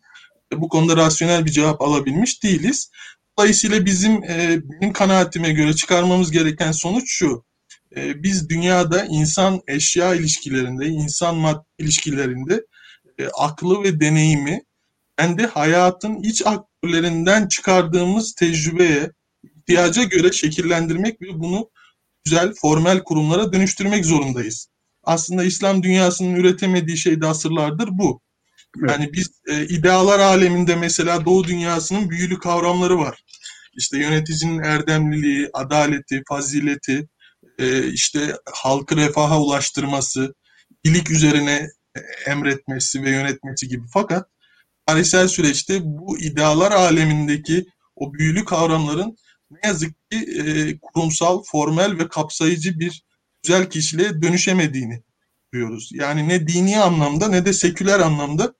bu 0.54 0.70
konuda 0.70 0.98
rasyonel 0.98 1.46
bir 1.46 1.52
cevap 1.52 1.82
alabilmiş 1.82 2.44
değiliz. 2.44 2.92
Dolayısıyla 3.40 3.86
bizim 3.86 4.24
e, 4.24 4.62
benim 4.64 4.94
kanaatime 4.94 5.52
göre 5.52 5.74
çıkarmamız 5.74 6.32
gereken 6.32 6.72
sonuç 6.72 7.04
şu. 7.08 7.46
E, 7.96 8.24
biz 8.24 8.50
dünyada 8.50 9.06
insan 9.06 9.62
eşya 9.68 10.16
ilişkilerinde, 10.16 10.86
insan 10.86 11.36
madde 11.36 11.64
ilişkilerinde 11.80 12.66
e, 13.20 13.28
aklı 13.28 13.84
ve 13.84 14.00
deneyimi 14.00 14.62
kendi 15.18 15.46
hayatın 15.46 16.24
iç 16.24 16.42
aktörlerinden 16.46 17.48
çıkardığımız 17.48 18.34
tecrübeye, 18.34 19.12
ihtiyaca 19.44 20.04
göre 20.04 20.32
şekillendirmek 20.32 21.22
ve 21.22 21.28
bunu 21.34 21.70
güzel, 22.26 22.54
formel 22.62 23.04
kurumlara 23.04 23.54
dönüştürmek 23.54 24.06
zorundayız. 24.06 24.68
Aslında 25.04 25.44
İslam 25.44 25.84
dünyasının 25.84 26.36
üretemediği 26.36 26.98
şey 26.98 27.22
de 27.22 27.28
asırlardır 27.28 27.90
bu. 27.92 28.22
Yani 28.90 29.14
biz 29.14 29.42
e, 29.48 29.66
idealar 29.66 30.20
aleminde 30.20 30.76
mesela 30.76 31.26
Doğu 31.26 31.44
dünyasının 31.44 32.10
büyülü 32.10 32.40
kavramları 32.40 32.98
var. 32.98 33.24
İşte 33.78 33.98
yöneticinin 33.98 34.64
erdemliliği, 34.64 35.50
adaleti, 35.54 36.24
fazileti, 36.30 37.10
e, 37.60 37.88
işte 37.88 38.36
halkı 38.54 38.98
refaha 38.98 39.42
ulaştırması, 39.42 40.36
iyilik 40.84 41.12
üzerine 41.12 41.68
emretmesi 42.26 43.04
ve 43.04 43.10
yönetmesi 43.10 43.68
gibi. 43.68 43.84
Fakat 43.94 44.30
tarihsel 44.86 45.28
süreçte 45.28 45.80
bu 45.84 46.20
idealar 46.20 46.72
alemindeki 46.72 47.66
o 47.96 48.14
büyülü 48.14 48.46
kavramların 48.46 49.18
ne 49.52 49.60
yazık 49.64 50.10
ki 50.12 50.18
e, 50.18 50.44
kurumsal, 50.80 51.44
formel 51.44 52.00
ve 52.00 52.08
kapsayıcı 52.08 52.80
bir 52.80 53.04
güzel 53.44 53.70
kişiliğe 53.70 54.22
dönüşemediğini 54.22 55.04
görüyoruz. 55.52 55.90
Yani 55.94 56.28
ne 56.28 56.48
dini 56.48 56.80
anlamda 56.80 57.28
ne 57.28 57.46
de 57.46 57.54
seküler 57.54 58.00
anlamda 58.00 58.54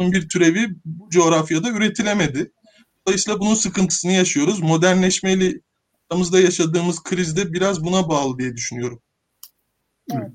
bir 0.00 0.28
türevi 0.28 0.68
bu 0.84 1.10
coğrafyada 1.10 1.70
üretilemedi. 1.70 2.52
Dolayısıyla 3.06 3.40
bunun 3.40 3.54
sıkıntısını 3.54 4.12
yaşıyoruz. 4.12 4.62
Modernleşmeyle 4.62 5.60
aramızda 6.10 6.40
yaşadığımız 6.40 7.02
krizde 7.02 7.52
biraz 7.52 7.84
buna 7.84 8.08
bağlı 8.08 8.38
diye 8.38 8.56
düşünüyorum. 8.56 9.00
Evet. 10.12 10.32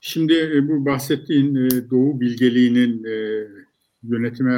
Şimdi 0.00 0.34
e, 0.34 0.68
bu 0.68 0.86
bahsettiğin 0.86 1.54
e, 1.54 1.90
Doğu 1.90 2.20
bilgeliğinin 2.20 3.04
e, 3.04 3.46
yönetime 4.02 4.52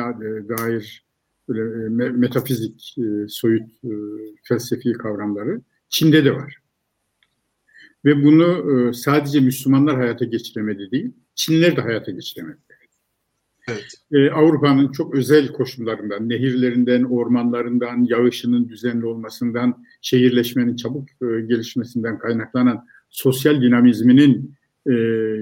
dair 0.48 1.04
böyle 1.48 1.88
metafizik, 2.10 2.94
soyut 3.28 3.70
felsefi 4.42 4.92
kavramları 4.92 5.60
Çin'de 5.88 6.24
de 6.24 6.34
var. 6.34 6.58
Ve 8.04 8.24
bunu 8.24 8.94
sadece 8.94 9.40
Müslümanlar 9.40 9.96
hayata 9.96 10.24
geçiremedi 10.24 10.90
değil, 10.90 11.12
Çinliler 11.34 11.76
de 11.76 11.80
hayata 11.80 12.10
geçiremedi. 12.10 12.58
Evet. 13.68 14.32
Avrupa'nın 14.32 14.92
çok 14.92 15.14
özel 15.14 15.48
koşullarından, 15.48 16.28
nehirlerinden, 16.28 17.02
ormanlarından, 17.02 18.04
yağışının 18.04 18.68
düzenli 18.68 19.06
olmasından, 19.06 19.84
şehirleşmenin 20.02 20.76
çabuk 20.76 21.08
gelişmesinden 21.20 22.18
kaynaklanan 22.18 22.86
sosyal 23.10 23.62
dinamizminin 23.62 24.54
e, 24.86 24.92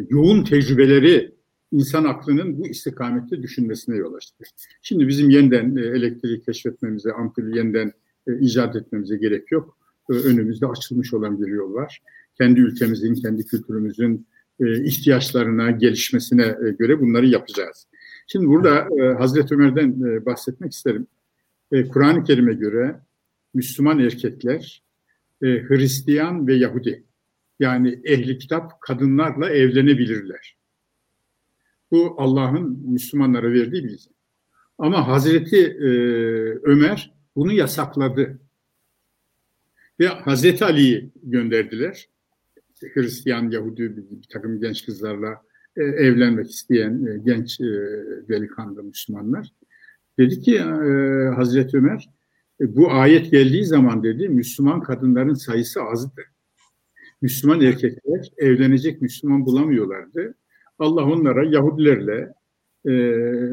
yoğun 0.09 0.45
tecrübeleri 0.45 1.35
insan 1.73 2.05
aklının 2.05 2.59
bu 2.59 2.69
istikamette 2.69 3.43
düşünmesine 3.43 3.97
yol 3.97 4.15
açtı. 4.15 4.45
Şimdi 4.83 5.09
bizim 5.09 5.31
yeniden 5.31 5.77
e, 5.77 5.81
elektriği 5.81 6.41
keşfetmemize, 6.41 7.13
ampulü 7.13 7.57
yeniden 7.57 7.93
e, 8.27 8.39
icat 8.39 8.77
etmemize 8.77 9.17
gerek 9.17 9.53
yok. 9.53 9.79
E, 10.11 10.13
önümüzde 10.13 10.67
açılmış 10.67 11.15
olan 11.15 11.43
bir 11.43 11.47
yol 11.47 11.75
var. 11.75 12.03
Kendi 12.39 12.61
ülkemizin, 12.61 13.15
kendi 13.15 13.47
kültürümüzün 13.47 14.27
e, 14.61 14.85
ihtiyaçlarına, 14.85 15.71
gelişmesine 15.71 16.43
e, 16.67 16.71
göre 16.71 17.01
bunları 17.01 17.27
yapacağız. 17.27 17.87
Şimdi 18.27 18.47
burada 18.47 18.89
e, 19.01 19.15
Hazreti 19.15 19.55
Ömer'den 19.55 20.03
e, 20.03 20.27
bahsetmek 20.27 20.73
isterim. 20.73 21.07
E, 21.73 21.89
Kur'an-ı 21.89 22.25
Kerim'e 22.25 22.53
göre 22.53 23.01
Müslüman 23.55 23.99
erkekler, 23.99 24.83
e, 25.43 25.47
Hristiyan 25.47 26.47
ve 26.47 26.55
Yahudi 26.55 27.05
yani 27.61 28.01
ehli 28.05 28.39
kitap 28.39 28.81
kadınlarla 28.81 29.51
evlenebilirler. 29.51 30.57
Bu 31.91 32.15
Allah'ın 32.19 32.79
Müslümanlara 32.93 33.53
verdiği 33.53 33.85
bilgi. 33.85 34.11
Ama 34.79 35.09
Hazreti 35.09 35.67
e, 35.67 35.89
Ömer 36.63 37.15
bunu 37.37 37.53
yasakladı. 37.53 38.39
Ve 40.01 40.07
Hazreti 40.07 40.65
Ali'yi 40.65 41.11
gönderdiler. 41.23 42.09
Hristiyan, 42.95 43.51
Yahudi 43.51 43.97
bir, 43.97 44.29
takım 44.29 44.61
genç 44.61 44.87
kızlarla 44.87 45.43
e, 45.77 45.83
evlenmek 45.83 46.51
isteyen 46.51 47.07
e, 47.07 47.19
genç 47.25 47.61
e, 47.61 47.65
delikanlı 48.29 48.83
Müslümanlar. 48.83 49.49
Dedi 50.19 50.41
ki 50.41 50.57
e, 50.57 50.63
Hazreti 51.37 51.77
Ömer, 51.77 52.09
e, 52.61 52.77
bu 52.77 52.91
ayet 52.93 53.31
geldiği 53.31 53.65
zaman 53.65 54.03
dedi 54.03 54.29
Müslüman 54.29 54.81
kadınların 54.81 55.35
sayısı 55.35 55.83
azdı. 55.83 56.23
Müslüman 57.23 57.61
erkekler 57.61 58.33
evlenecek 58.37 59.03
Müslüman 59.03 59.47
bulamıyorlardı. 59.47 60.35
Allah 60.79 61.05
onlara 61.05 61.45
Yahudilerle 61.45 62.33
e, 62.85 62.93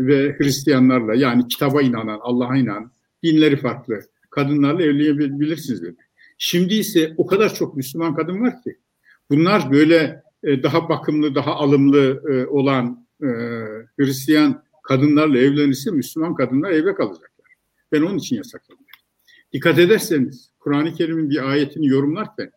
ve 0.07 0.35
Hristiyanlarla 0.37 1.15
yani 1.15 1.47
kitaba 1.47 1.81
inanan, 1.81 2.19
Allah'a 2.21 2.57
inanan, 2.57 2.91
dinleri 3.23 3.57
farklı 3.57 3.99
kadınlarla 4.29 4.83
evlenebilirsiniz 4.83 5.83
dedi. 5.83 5.97
Şimdi 6.37 6.73
ise 6.73 7.13
o 7.17 7.25
kadar 7.25 7.53
çok 7.53 7.77
Müslüman 7.77 8.15
kadın 8.15 8.41
var 8.41 8.61
ki 8.63 8.77
bunlar 9.29 9.71
böyle 9.71 10.23
e, 10.43 10.63
daha 10.63 10.89
bakımlı, 10.89 11.35
daha 11.35 11.55
alımlı 11.55 12.23
e, 12.31 12.45
olan 12.45 13.07
e, 13.21 13.27
Hristiyan 13.99 14.63
kadınlarla 14.83 15.37
evlenirse 15.37 15.91
Müslüman 15.91 16.35
kadınlar 16.35 16.71
evde 16.71 16.95
kalacaklar. 16.95 17.55
Ben 17.91 18.01
onun 18.01 18.17
için 18.17 18.35
yasakladım. 18.35 18.85
Dikkat 19.53 19.79
ederseniz 19.79 20.51
Kur'an-ı 20.59 20.93
Kerim'in 20.93 21.29
bir 21.29 21.49
ayetini 21.49 21.87
yorumlarken 21.87 22.51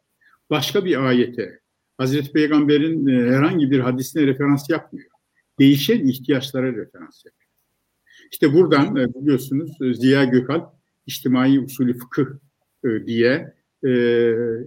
başka 0.50 0.84
bir 0.84 1.06
ayete, 1.06 1.60
Hazreti 1.98 2.32
Peygamber'in 2.32 3.06
herhangi 3.32 3.70
bir 3.70 3.80
hadisine 3.80 4.26
referans 4.26 4.70
yapmıyor. 4.70 5.10
Değişen 5.58 6.06
ihtiyaçlara 6.06 6.66
referans 6.66 7.24
yapıyor. 7.24 7.50
İşte 8.32 8.52
buradan 8.52 8.96
biliyorsunuz 8.96 9.76
Ziya 10.00 10.24
Gökalp 10.24 10.68
İçtimai 11.06 11.60
Usulü 11.60 11.98
Fıkıh 11.98 12.26
diye 13.06 13.54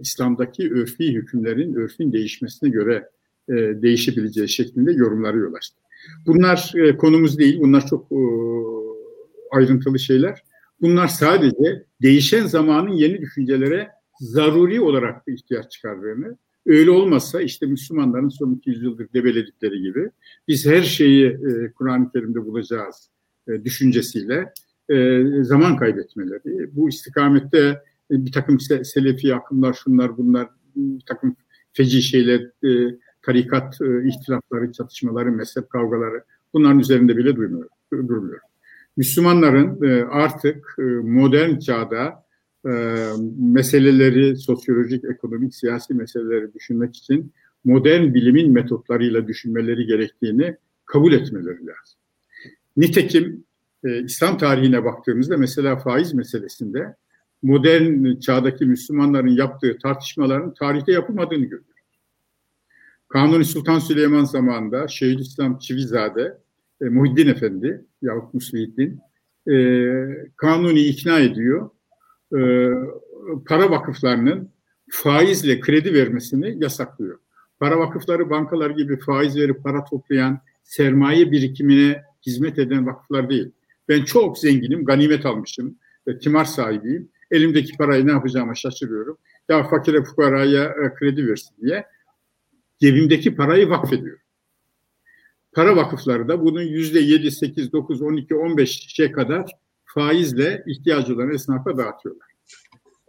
İslam'daki 0.02 0.74
örfi 0.74 1.14
hükümlerin 1.14 1.76
örfün 1.76 2.14
değişmesine 2.14 2.70
göre 2.70 3.10
değişebileceği 3.82 4.50
şeklinde 4.50 4.92
yorumları 4.92 5.38
yol 5.38 5.54
açtı. 5.54 5.76
Bunlar 6.26 6.74
konumuz 6.98 7.40
değil, 7.40 7.60
bunlar 7.60 7.88
çok 7.88 8.12
ayrıntılı 9.52 10.00
şeyler. 10.00 10.44
Bunlar 10.82 11.08
sadece 11.08 11.84
değişen 12.02 12.46
zamanın 12.46 12.90
yeni 12.90 13.22
düşüncelere 13.22 13.90
zaruri 14.20 14.82
olarak 14.82 15.28
bir 15.28 15.34
ihtiyaç 15.34 15.72
çıkardığını, 15.72 16.38
öyle 16.66 16.92
olmazsa 16.92 17.42
işte 17.42 17.66
Müslümanların 17.66 18.30
son 18.30 18.54
200 18.54 18.84
yıldır 18.84 19.08
debeledikleri 19.14 19.82
gibi 19.82 20.10
biz 20.48 20.66
her 20.66 20.82
şeyi 20.82 21.28
e, 21.28 21.72
Kur'an-ı 21.72 22.12
Kerim'de 22.12 22.46
bulacağız 22.46 23.10
e, 23.48 23.64
düşüncesiyle 23.64 24.54
e, 24.90 25.24
zaman 25.44 25.78
kaybetmeleri. 25.78 26.76
Bu 26.76 26.90
istikamette 26.90 27.60
e, 27.60 27.80
bir 28.12 28.32
takım 28.32 28.60
se 28.60 28.84
selefi 28.84 29.36
akımlar, 29.36 29.74
şunlar 29.74 30.18
bunlar, 30.18 30.50
bir 30.76 31.06
takım 31.06 31.36
feci 31.74 32.02
şeyler, 32.02 32.42
e, 32.42 32.98
tarikat 33.22 33.82
e, 33.82 34.08
ihtilafları, 34.08 34.72
çatışmaları, 34.72 35.32
mezhep 35.32 35.70
kavgaları 35.70 36.24
bunların 36.54 36.80
üzerinde 36.80 37.18
bile 37.18 37.36
duymuyor, 37.36 37.70
durmuyor. 37.92 38.40
Müslümanların 38.98 39.84
e, 39.84 40.04
artık 40.04 40.76
e, 40.80 40.82
modern 41.04 41.60
çağda 41.60 42.26
e, 42.66 42.72
meseleleri, 43.38 44.38
sosyolojik, 44.38 45.06
ekonomik, 45.06 45.56
siyasi 45.56 45.94
meseleleri 45.94 46.54
düşünmek 46.54 46.96
için 46.96 47.34
modern 47.66 48.14
bilimin 48.14 48.52
metotlarıyla 48.52 49.28
düşünmeleri 49.28 49.86
gerektiğini 49.86 50.58
kabul 50.86 51.14
etmeleri 51.14 51.66
lazım. 51.66 52.00
Nitekim 52.78 53.44
e, 53.84 54.04
İslam 54.04 54.38
tarihine 54.38 54.86
baktığımızda 54.86 55.38
mesela 55.38 55.76
faiz 55.76 56.14
meselesinde 56.14 56.96
modern 57.46 58.20
çağdaki 58.20 58.66
Müslümanların 58.66 59.28
yaptığı 59.28 59.78
tartışmaların 59.78 60.54
tarihte 60.54 60.92
yapılmadığını 60.92 61.44
görüyoruz. 61.44 61.76
Kanuni 63.08 63.46
Sultan 63.46 63.80
Süleyman 63.80 64.24
zamanında 64.24 64.88
Şeyhülislam 64.88 65.60
Çivizade, 65.60 66.38
e, 66.82 66.86
Muhiddin 66.86 67.28
Efendi 67.28 67.86
yahut 68.02 68.34
Muslihiddin 68.34 69.00
e, 69.48 69.56
Kanuni 70.36 70.80
ikna 70.80 71.20
ediyor 71.20 71.70
e, 72.38 72.40
para 73.48 73.72
vakıflarının 73.72 74.50
faizle 74.90 75.60
kredi 75.60 75.94
vermesini 75.94 76.64
yasaklıyor. 76.64 77.20
Para 77.60 77.80
vakıfları 77.80 78.30
bankalar 78.30 78.70
gibi 78.70 79.00
faiz 79.00 79.36
verip 79.36 79.64
para 79.64 79.84
toplayan, 79.84 80.40
sermaye 80.64 81.32
birikimine 81.32 82.04
hizmet 82.26 82.60
eden 82.60 82.86
vakıflar 82.86 83.30
değil. 83.30 83.52
Ben 83.90 84.04
çok 84.04 84.38
zenginim, 84.38 84.86
ganimet 84.86 85.26
almışım, 85.26 85.76
ve 86.08 86.20
timar 86.20 86.46
sahibiyim. 86.46 87.10
Elimdeki 87.36 87.78
parayı 87.78 88.08
ne 88.08 88.12
yapacağıma 88.12 88.56
şaşırıyorum. 88.56 89.18
Ya 89.50 89.64
fakire 89.64 90.04
fukaraya 90.04 90.64
e, 90.64 90.94
kredi 90.96 91.28
versin 91.28 91.56
diye 91.62 91.86
cebimdeki 92.82 93.36
parayı 93.36 93.70
vakfediyor. 93.70 94.20
Para 95.54 95.76
vakıfları 95.76 96.28
da 96.28 96.46
bunun 96.46 96.62
yüzde 96.62 97.00
yedi, 97.00 97.32
sekiz, 97.32 97.74
dokuz, 97.74 98.02
on 98.02 98.16
iki, 98.16 98.36
on 98.36 98.58
beşe 98.58 99.12
kadar 99.12 99.52
faizle 99.86 100.64
ihtiyacı 100.68 101.16
olan 101.16 101.30
esnafa 101.30 101.78
dağıtıyorlar. 101.78 102.28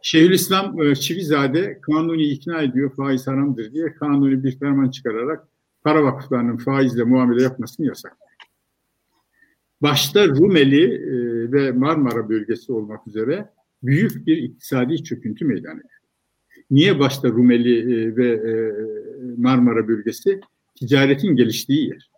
Şeyhülislam 0.02 0.82
e, 0.82 0.94
Çivizade 0.94 1.80
kanuni 1.80 2.22
ikna 2.22 2.62
ediyor 2.62 2.96
faiz 2.96 3.26
haramdır 3.26 3.72
diye 3.72 3.94
kanuni 3.94 4.44
bir 4.44 4.58
ferman 4.58 4.90
çıkararak 4.90 5.48
para 5.82 6.04
vakıflarının 6.04 6.56
faizle 6.56 7.04
muamele 7.04 7.42
yapmasını 7.42 7.86
yasaklıyor. 7.86 8.26
Başta 9.82 10.28
Rumeli 10.28 10.94
e, 10.94 11.52
ve 11.52 11.72
Marmara 11.72 12.28
bölgesi 12.28 12.72
olmak 12.72 13.06
üzere 13.06 13.50
büyük 13.86 14.26
bir 14.26 14.36
iktisadi 14.36 15.04
çöküntü 15.04 15.44
meydana. 15.44 15.80
Niye 16.70 16.98
başta 16.98 17.28
Rumeli 17.28 17.78
e, 17.78 18.16
ve 18.16 18.40
Marmara 19.36 19.88
bölgesi? 19.88 20.40
Ticaretin 20.74 21.36
geliştiği 21.36 21.88
yer 21.88 22.10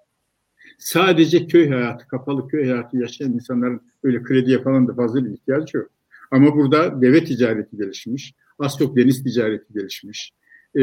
sadece 0.79 1.47
köy 1.47 1.69
hayatı, 1.69 2.09
kapalı 2.09 2.49
köy 2.49 2.69
hayatı 2.69 2.97
yaşayan 2.97 3.33
insanların 3.33 3.81
öyle 4.03 4.23
krediye 4.23 4.63
falan 4.63 4.89
da 4.89 4.95
fazla 4.95 5.25
bir 5.25 5.31
ihtiyacı 5.31 5.77
yok. 5.77 5.91
Ama 6.31 6.57
burada 6.57 7.03
deve 7.03 7.25
ticareti 7.25 7.77
gelişmiş, 7.77 8.35
az 8.59 8.79
çok 8.79 8.97
deniz 8.97 9.25
ticareti 9.25 9.73
gelişmiş, 9.73 10.33
ee, 10.75 10.81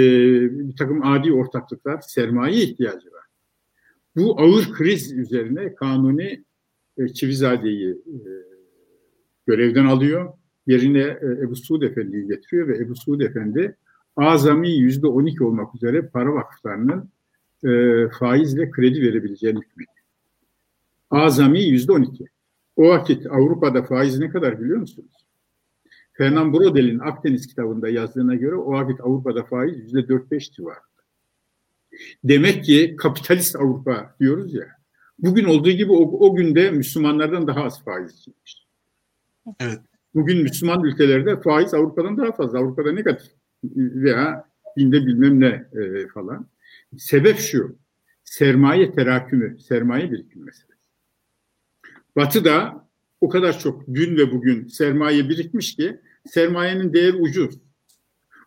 bir 0.70 0.76
takım 0.76 1.04
adi 1.04 1.34
ortaklıklar, 1.34 2.02
sermaye 2.02 2.64
ihtiyacı 2.64 3.12
var. 3.12 3.26
Bu 4.16 4.42
ağır 4.42 4.74
kriz 4.74 5.12
üzerine 5.12 5.76
Kanuni 5.76 6.44
e, 6.98 7.08
Çivizade'yi 7.08 7.92
e, 7.92 8.20
görevden 9.48 9.86
alıyor. 9.86 10.34
Yerine 10.68 11.00
e, 11.00 11.26
Ebu 11.42 11.56
Suud 11.56 11.82
Efendi'yi 11.82 12.28
getiriyor 12.28 12.68
ve 12.68 12.78
Ebu 12.78 12.96
Suud 12.96 13.20
Efendi 13.20 13.76
azami 14.18 14.72
yüzde 14.72 15.08
on 15.08 15.26
iki 15.26 15.44
olmak 15.44 15.76
üzere 15.76 16.02
para 16.02 16.34
vakıflarının 16.34 17.10
e, 17.64 17.70
faizle 18.20 18.72
kredi 18.72 19.02
verebileceğini 19.02 19.60
hükmetti. 19.60 20.02
Azami 21.12 21.64
yüzde 21.64 21.92
on 21.92 22.02
iki. 22.02 22.26
O 22.76 22.90
vakit 22.90 23.26
Avrupa'da 23.26 23.84
faiz 23.84 24.20
ne 24.20 24.30
kadar 24.30 24.62
biliyor 24.62 24.78
musunuz? 24.78 25.12
Fernand 26.14 26.54
Brodel'in 26.54 27.00
Akdeniz 27.00 27.48
kitabında 27.48 27.90
yazdığına 27.90 28.36
göre 28.36 28.56
o 28.56 28.72
vakit 28.72 29.02
Avrupa'da 29.02 29.44
faiz 29.44 29.78
yüzde 29.78 30.08
dört 30.08 30.32
beş 30.32 30.52
civarında. 30.52 30.82
Demek 32.24 32.64
ki 32.64 32.96
kapitalist 32.98 33.56
Avrupa 33.56 34.16
diyoruz 34.20 34.54
ya. 34.54 34.68
Bugün 35.20 35.46
olduğu 35.46 35.72
gibi 35.72 35.92
o, 35.92 36.28
o 36.28 36.36
günde 36.36 36.72
Müslümanlardan 36.72 37.48
daha 37.48 37.64
az 37.64 37.84
faiz 37.84 38.14
içilmiş. 38.20 38.68
Evet. 39.60 39.80
Bugün 40.16 40.42
Müslüman 40.42 40.84
ülkelerde 40.84 41.42
faiz 41.42 41.74
Avrupa'dan 41.74 42.18
daha 42.18 42.32
fazla. 42.32 42.60
Avrupa'da 42.60 42.92
negatif 42.92 43.32
veya 43.64 44.50
binde 44.78 45.06
bilmem 45.06 45.40
ne 45.40 45.66
e, 45.82 46.08
falan. 46.08 46.48
Sebep 46.98 47.38
şu. 47.38 47.76
Sermaye 48.24 48.92
terakümü, 48.92 49.60
sermaye 49.60 50.12
birikimi 50.12 50.46
meselesi. 50.46 50.90
Batı'da 52.16 52.88
o 53.22 53.30
kadar 53.30 53.60
çok 53.60 53.88
dün 53.94 54.18
ve 54.18 54.32
bugün 54.32 54.68
sermaye 54.68 55.30
birikmiş 55.30 55.76
ki 55.76 56.00
sermayenin 56.26 56.94
değeri 56.94 57.18
ucuz. 57.18 57.60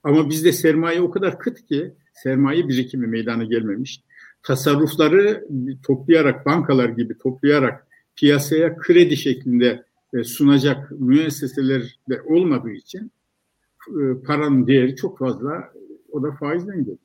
Ama 0.02 0.30
bizde 0.30 0.52
sermaye 0.52 1.00
o 1.00 1.10
kadar 1.10 1.38
kıt 1.38 1.66
ki 1.66 1.94
sermaye 2.14 2.68
birikimi 2.68 3.06
meydana 3.06 3.44
gelmemiş. 3.44 4.02
Tasarrufları 4.42 5.46
toplayarak, 5.82 6.46
bankalar 6.46 6.88
gibi 6.88 7.18
toplayarak 7.18 7.86
piyasaya 8.16 8.76
kredi 8.76 9.16
şeklinde 9.16 9.87
sunacak 10.24 10.90
müesseseler 10.90 11.98
de 12.10 12.22
olmadığı 12.22 12.70
için 12.70 13.12
e, 13.88 14.22
paranın 14.26 14.66
değeri 14.66 14.96
çok 14.96 15.18
fazla. 15.18 15.72
O 16.12 16.22
da 16.22 16.32
faizden 16.32 16.78
geliyor. 16.78 16.98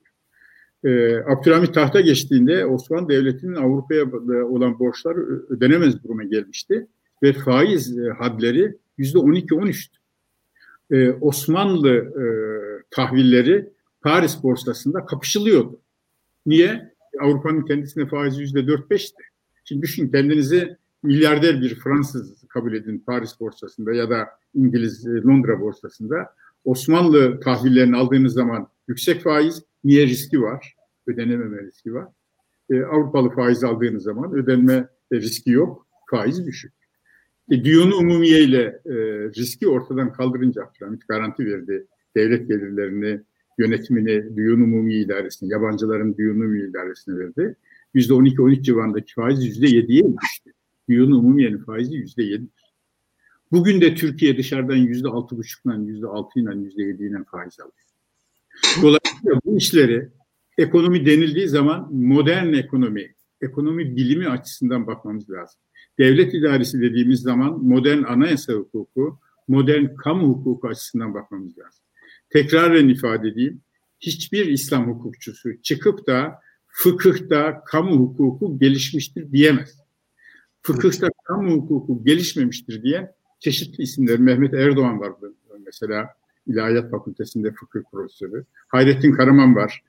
E, 0.84 1.16
Abdülhamit 1.32 1.74
tahta 1.74 2.00
geçtiğinde 2.00 2.66
Osmanlı 2.66 3.08
Devleti'nin 3.08 3.54
Avrupa'ya 3.54 4.04
olan 4.46 4.78
borçları 4.78 5.20
ödenemez 5.48 6.04
duruma 6.04 6.22
gelmişti 6.22 6.86
ve 7.22 7.32
faiz 7.32 7.98
hadleri 8.18 8.76
yüzde 8.98 9.18
12-13'tü. 9.18 9.96
Osmanlı 11.20 12.12
tahvilleri 12.90 13.68
Paris 14.02 14.42
borsasında 14.42 15.06
kapışılıyordu. 15.06 15.80
Niye? 16.46 16.94
Avrupa'nın 17.20 17.64
kendisine 17.64 18.06
faizi 18.06 18.40
yüzde 18.40 18.66
dört 18.66 18.90
beşti. 18.90 19.22
Şimdi 19.64 19.82
düşün 19.82 20.08
kendinizi 20.08 20.76
milyarder 21.04 21.60
bir 21.60 21.74
Fransız 21.74 22.44
kabul 22.48 22.72
edin 22.72 23.02
Paris 23.06 23.40
borsasında 23.40 23.92
ya 23.94 24.10
da 24.10 24.28
İngiliz 24.54 25.06
Londra 25.06 25.60
borsasında. 25.60 26.34
Osmanlı 26.64 27.40
tahvillerini 27.40 27.96
aldığınız 27.96 28.32
zaman 28.32 28.68
yüksek 28.88 29.22
faiz, 29.22 29.62
niye 29.84 30.06
riski 30.06 30.42
var? 30.42 30.74
Ödenememe 31.06 31.62
riski 31.62 31.94
var. 31.94 32.08
E, 32.70 32.82
Avrupalı 32.82 33.30
faiz 33.30 33.64
aldığınız 33.64 34.02
zaman 34.02 34.34
ödenme 34.34 34.88
riski 35.12 35.50
yok, 35.50 35.86
faiz 36.10 36.46
düşük. 36.46 36.72
E, 37.50 37.64
Diyonu 37.64 37.96
Umumiye 37.96 38.40
ile 38.40 38.80
e, 38.86 38.94
riski 39.36 39.68
ortadan 39.68 40.12
kaldırınca 40.12 40.62
Abdülhamit 40.62 41.08
garanti 41.08 41.46
verdi. 41.46 41.86
Devlet 42.16 42.48
gelirlerini 42.48 43.20
yönetimini 43.58 44.36
Düğün 44.36 44.60
Umumi 44.60 44.94
İdaresi'ne, 44.94 45.48
yabancıların 45.48 46.16
Düğün 46.16 46.34
Umumi 46.34 46.62
İdaresi'ne 46.62 47.18
verdi. 47.18 47.56
%12-13 47.94 48.62
civarındaki 48.62 49.14
faiz 49.14 49.58
%7'ye 49.58 50.04
düştü. 50.22 50.53
Düğün 50.88 51.10
Umumiye'nin 51.10 51.58
faizi 51.58 51.94
%7'dir. 51.94 52.48
Bugün 53.52 53.80
de 53.80 53.94
Türkiye 53.94 54.38
dışarıdan 54.38 54.76
%6,5'dan 54.76 55.86
%6 55.86 56.40
ile 56.40 56.50
%7 56.50 57.06
ile 57.06 57.24
faiz 57.30 57.60
alıyor. 57.60 57.74
Dolayısıyla 58.82 59.40
bu 59.44 59.56
işleri 59.56 60.08
ekonomi 60.58 61.06
denildiği 61.06 61.48
zaman 61.48 61.94
modern 61.94 62.52
ekonomi, 62.52 63.14
ekonomi 63.40 63.96
bilimi 63.96 64.28
açısından 64.28 64.86
bakmamız 64.86 65.30
lazım. 65.30 65.60
Devlet 65.98 66.34
idaresi 66.34 66.80
dediğimiz 66.80 67.20
zaman 67.20 67.64
modern 67.64 68.02
anayasa 68.02 68.52
hukuku, 68.52 69.18
modern 69.48 69.94
kamu 69.94 70.28
hukuku 70.28 70.68
açısından 70.68 71.14
bakmamız 71.14 71.58
lazım 71.58 71.84
tekraren 72.34 72.88
ifade 72.88 73.28
edeyim. 73.28 73.60
Hiçbir 74.00 74.46
İslam 74.46 74.88
hukukçusu 74.88 75.62
çıkıp 75.62 76.06
da 76.06 76.40
fıkıhta 76.66 77.64
kamu 77.64 77.96
hukuku 77.96 78.58
gelişmiştir 78.58 79.32
diyemez. 79.32 79.83
Fıkıhta 80.66 81.08
kamu 81.24 81.52
hukuku 81.52 82.04
gelişmemiştir 82.04 82.82
diye 82.82 83.12
çeşitli 83.38 83.82
isimler. 83.82 84.18
Mehmet 84.18 84.54
Erdoğan 84.54 85.00
var 85.00 85.12
mesela 85.64 86.08
İlahiyat 86.46 86.90
Fakültesinde 86.90 87.52
fıkıh 87.52 87.80
profesörü. 87.92 88.44
Hayrettin 88.68 89.12
Karaman 89.12 89.56
var. 89.56 89.82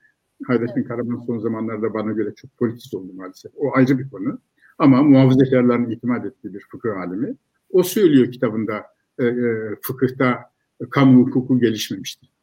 Hayrettin 0.46 0.82
Karaman 0.82 1.22
son 1.26 1.38
zamanlarda 1.38 1.94
bana 1.94 2.12
göre 2.12 2.34
çok 2.34 2.58
politist 2.58 2.94
oldu 2.94 3.12
maalesef. 3.12 3.52
O 3.56 3.76
ayrı 3.76 3.98
bir 3.98 4.10
konu. 4.10 4.38
Ama 4.78 5.02
muhafazakarların 5.02 5.90
itimat 5.90 6.26
ettiği 6.26 6.54
bir 6.54 6.64
fıkıh 6.70 6.96
alimi. 6.96 7.34
O 7.70 7.82
söylüyor 7.82 8.32
kitabında 8.32 8.86
e, 9.18 9.24
e, 9.26 9.54
fıkıhta 9.82 10.50
kamu 10.90 11.26
hukuku 11.26 11.60
gelişmemiştir 11.60 12.36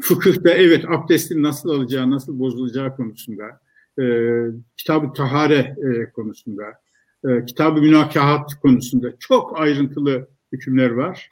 fıkıhta 0.00 0.50
evet 0.50 0.84
abdestin 0.88 1.42
nasıl 1.42 1.70
alacağı, 1.70 2.10
nasıl 2.10 2.38
bozulacağı 2.38 2.96
konusunda, 2.96 3.60
e, 3.98 4.04
kitab-ı 4.76 5.12
tahare 5.12 5.76
e, 5.84 6.10
konusunda, 6.10 6.64
e, 7.24 7.44
kitab-ı 7.44 7.80
münakahat 7.80 8.54
konusunda 8.54 9.08
çok 9.18 9.60
ayrıntılı 9.60 10.28
hükümler 10.52 10.90
var. 10.90 11.30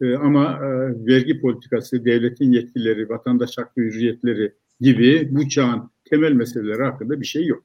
E, 0.00 0.14
ama 0.14 0.44
e, 0.44 0.68
vergi 1.06 1.40
politikası, 1.40 2.04
devletin 2.04 2.52
yetkileri, 2.52 3.08
vatandaş 3.08 3.58
hakkı 3.58 3.80
hürriyetleri 3.80 4.52
gibi 4.80 5.28
bu 5.30 5.48
çağın 5.48 5.90
temel 6.10 6.32
meseleleri 6.32 6.82
hakkında 6.82 7.20
bir 7.20 7.26
şey 7.26 7.46
yok. 7.46 7.64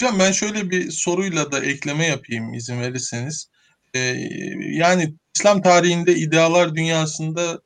Hocam 0.00 0.18
ben 0.18 0.32
şöyle 0.32 0.70
bir 0.70 0.90
soruyla 0.90 1.52
da 1.52 1.60
ekleme 1.60 2.06
yapayım 2.06 2.54
izin 2.54 2.80
verirseniz. 2.80 3.50
Ee, 3.94 3.98
yani 4.60 5.14
İslam 5.36 5.62
tarihinde 5.62 6.14
idealar 6.14 6.74
dünyasında 6.74 7.60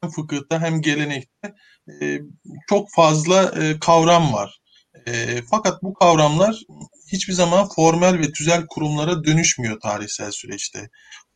hem 0.00 0.10
fıkıhta 0.10 0.62
hem 0.62 0.80
gelenekte 0.80 1.54
e, 2.02 2.20
çok 2.68 2.88
fazla 2.90 3.54
e, 3.62 3.78
kavram 3.80 4.32
var. 4.32 4.60
E, 5.06 5.12
fakat 5.50 5.82
bu 5.82 5.94
kavramlar 5.94 6.62
hiçbir 7.12 7.32
zaman 7.32 7.68
formel 7.68 8.18
ve 8.18 8.32
tüzel 8.32 8.66
kurumlara 8.66 9.24
dönüşmüyor 9.24 9.80
tarihsel 9.80 10.30
süreçte. 10.30 10.90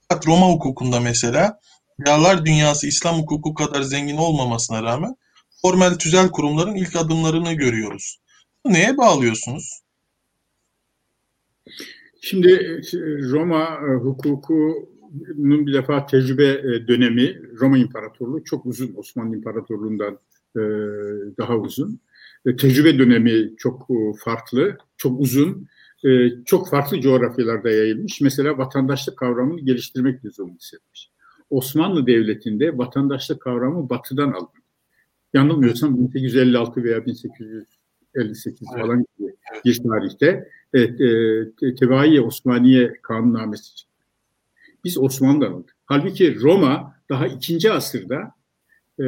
Fakat 0.09 0.27
Roma 0.27 0.47
hukukunda 0.47 1.01
mesela 1.01 1.61
Yağlar 2.07 2.47
dünyası 2.47 2.87
İslam 2.87 3.17
hukuku 3.17 3.55
kadar 3.55 3.83
zengin 3.83 4.17
olmamasına 4.17 4.83
rağmen 4.83 5.15
formel 5.63 5.95
tüzel 5.95 6.29
kurumların 6.29 6.75
ilk 6.75 6.97
adımlarını 6.97 7.53
görüyoruz. 7.53 8.21
Neye 8.65 8.97
bağlıyorsunuz? 8.97 9.83
Şimdi 12.21 12.83
Roma 13.31 13.81
hukuku 14.03 14.89
bunun 15.35 15.67
bir 15.67 15.73
defa 15.73 16.07
tecrübe 16.07 16.47
e, 16.47 16.89
dönemi 16.89 17.43
Roma 17.61 17.79
İmparatorluğu 17.79 18.45
çok 18.45 18.67
uzun. 18.67 18.95
Osmanlı 18.97 19.37
İmparatorluğu'ndan 19.37 20.19
e, 20.57 20.61
daha 21.39 21.57
uzun. 21.57 22.01
E, 22.47 22.57
tecrübe 22.57 22.99
dönemi 22.99 23.57
çok 23.57 23.89
farklı, 24.25 24.79
çok 24.97 25.21
uzun. 25.21 25.69
Çok 26.47 26.69
farklı 26.69 27.01
coğrafyalarda 27.01 27.71
yayılmış. 27.71 28.21
Mesela 28.21 28.59
vatandaşlık 28.59 29.17
kavramını 29.19 29.61
geliştirmek 29.61 30.25
lüzumunu 30.25 30.55
hissetmiş. 30.55 31.11
Osmanlı 31.51 32.07
Devleti'nde 32.07 32.79
vatandaşlık 32.79 33.41
kavramı 33.41 33.91
batıdan 33.91 34.33
alındı. 34.33 34.61
Yanılmıyorsam 35.35 35.99
1856 35.99 36.85
veya 36.85 37.07
1858 37.07 38.69
falan 38.75 39.07
gibi 39.19 39.35
bir 39.65 39.83
tarihte 39.83 40.49
evet, 40.75 41.01
e, 41.63 41.75
Tebayi 41.75 42.21
Osmaniye 42.21 42.93
kanunnamesi 43.03 43.77
çıktı. 43.77 43.95
Biz 44.85 44.99
Osmanlı'dan 44.99 45.53
aldık. 45.53 45.77
Halbuki 45.87 46.41
Roma 46.41 46.95
daha 47.09 47.27
ikinci 47.27 47.73
asırda 47.73 48.35
e, 48.99 49.05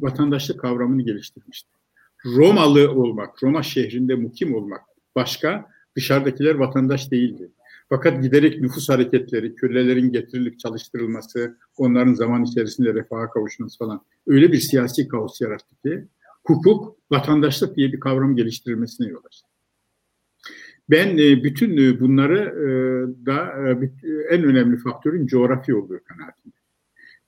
vatandaşlık 0.00 0.60
kavramını 0.60 1.02
geliştirmişti. 1.02 1.77
Romalı 2.26 2.92
olmak, 2.92 3.42
Roma 3.42 3.62
şehrinde 3.62 4.14
mukim 4.14 4.54
olmak 4.54 4.80
başka, 5.14 5.68
dışarıdakiler 5.96 6.54
vatandaş 6.54 7.10
değildi. 7.10 7.50
Fakat 7.88 8.22
giderek 8.22 8.60
nüfus 8.60 8.88
hareketleri, 8.88 9.54
kölelerin 9.54 10.12
getirilip 10.12 10.58
çalıştırılması, 10.58 11.58
onların 11.76 12.14
zaman 12.14 12.44
içerisinde 12.44 12.94
refaha 12.94 13.30
kavuşması 13.30 13.78
falan 13.78 14.00
öyle 14.26 14.52
bir 14.52 14.60
siyasi 14.60 15.08
kaos 15.08 15.40
yarattı 15.40 15.76
ki 15.76 16.08
hukuk, 16.44 16.96
vatandaşlık 17.10 17.76
diye 17.76 17.92
bir 17.92 18.00
kavram 18.00 18.36
geliştirilmesine 18.36 19.08
yol 19.08 19.24
açtı. 19.24 19.48
Ben 20.90 21.18
e, 21.18 21.44
bütün 21.44 21.76
e, 21.76 22.00
bunları 22.00 22.38
e, 22.38 22.66
da 23.26 23.52
en 24.30 24.44
önemli 24.44 24.76
faktörün 24.78 25.26
coğrafya 25.26 25.76
olduğu 25.76 26.00
kanaatinde. 26.04 26.54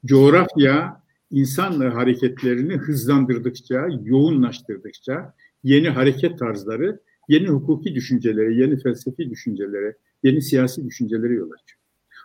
Coğrafya 0.07 0.99
insan 1.30 1.80
hareketlerini 1.80 2.76
hızlandırdıkça, 2.76 3.88
yoğunlaştırdıkça 4.04 5.34
yeni 5.64 5.88
hareket 5.88 6.38
tarzları, 6.38 7.00
yeni 7.28 7.48
hukuki 7.48 7.94
düşüncelere, 7.94 8.54
yeni 8.54 8.82
felsefi 8.82 9.30
düşüncelere, 9.30 9.96
yeni 10.22 10.42
siyasi 10.42 10.86
düşüncelere 10.86 11.34
yol 11.34 11.50
açıyor. 11.50 11.80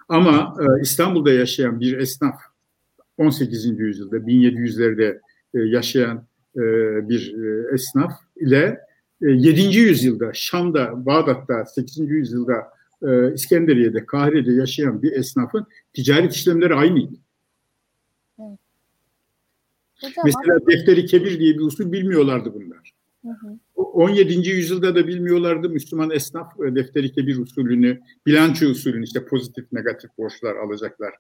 Ama 0.09 0.55
İstanbul'da 0.81 1.31
yaşayan 1.31 1.79
bir 1.79 1.97
esnaf 1.97 2.35
18. 3.17 3.79
yüzyılda 3.79 4.17
1700'lerde 4.17 5.19
yaşayan 5.53 6.27
bir 7.09 7.33
esnaf 7.73 8.11
ile 8.35 8.79
7. 9.21 9.61
E, 9.61 9.63
yüzyılda 9.63 10.31
Şam'da, 10.33 11.05
Bağdat'ta 11.05 11.65
8. 11.65 11.99
yüzyılda 11.99 12.53
e, 13.07 13.33
İskenderiye'de, 13.33 14.05
Kahire'de 14.05 14.53
yaşayan 14.53 15.01
bir 15.01 15.11
esnafın 15.11 15.65
ticaret 15.93 16.33
işlemleri 16.33 16.75
aynıydı. 16.75 17.15
Hocam, 20.05 20.23
Mesela 20.25 20.59
defteri 20.67 21.05
kebir 21.05 21.39
diye 21.39 21.53
bir 21.53 21.59
usul 21.61 21.91
bilmiyorlardı 21.91 22.53
bunlar. 22.53 22.93
Hı 23.25 23.29
hı. 23.31 23.59
O 23.75 23.83
17. 23.83 24.49
yüzyılda 24.49 24.95
da 24.95 25.07
bilmiyorlardı 25.07 25.69
Müslüman 25.69 26.11
esnaf 26.11 26.59
e, 26.59 26.75
defteri 26.75 27.11
kebir 27.11 27.37
usulünü, 27.37 27.99
bilanço 28.25 28.65
usulünü 28.65 29.03
işte 29.03 29.25
pozitif 29.25 29.71
negatif 29.71 30.09
borçlar 30.17 30.55
alacaklar. 30.55 31.13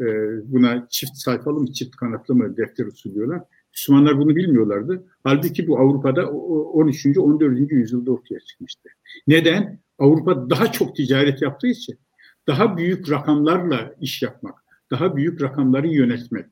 E, 0.00 0.04
Buna 0.52 0.86
çift 0.90 1.16
sayfalı 1.16 1.60
mı 1.60 1.72
çift 1.72 1.96
kanatlı 1.96 2.34
mı 2.34 2.56
defter 2.56 2.86
usulü 2.86 3.14
diyorlar. 3.14 3.42
Müslümanlar 3.74 4.18
bunu 4.18 4.36
bilmiyorlardı. 4.36 5.04
Halbuki 5.24 5.68
bu 5.68 5.78
Avrupa'da 5.78 6.30
o- 6.30 6.62
13. 6.72 7.18
14. 7.18 7.74
yüzyılda 7.74 8.12
ortaya 8.12 8.40
çıkmıştı. 8.40 8.88
Neden? 9.26 9.78
Avrupa 9.98 10.50
daha 10.50 10.72
çok 10.72 10.96
ticaret 10.96 11.42
yaptığı 11.42 11.66
için 11.68 11.98
daha 12.46 12.76
büyük 12.76 13.10
rakamlarla 13.10 13.94
iş 14.00 14.22
yapmak, 14.22 14.54
daha 14.90 15.16
büyük 15.16 15.42
rakamları 15.42 15.88
yönetmek. 15.88 16.46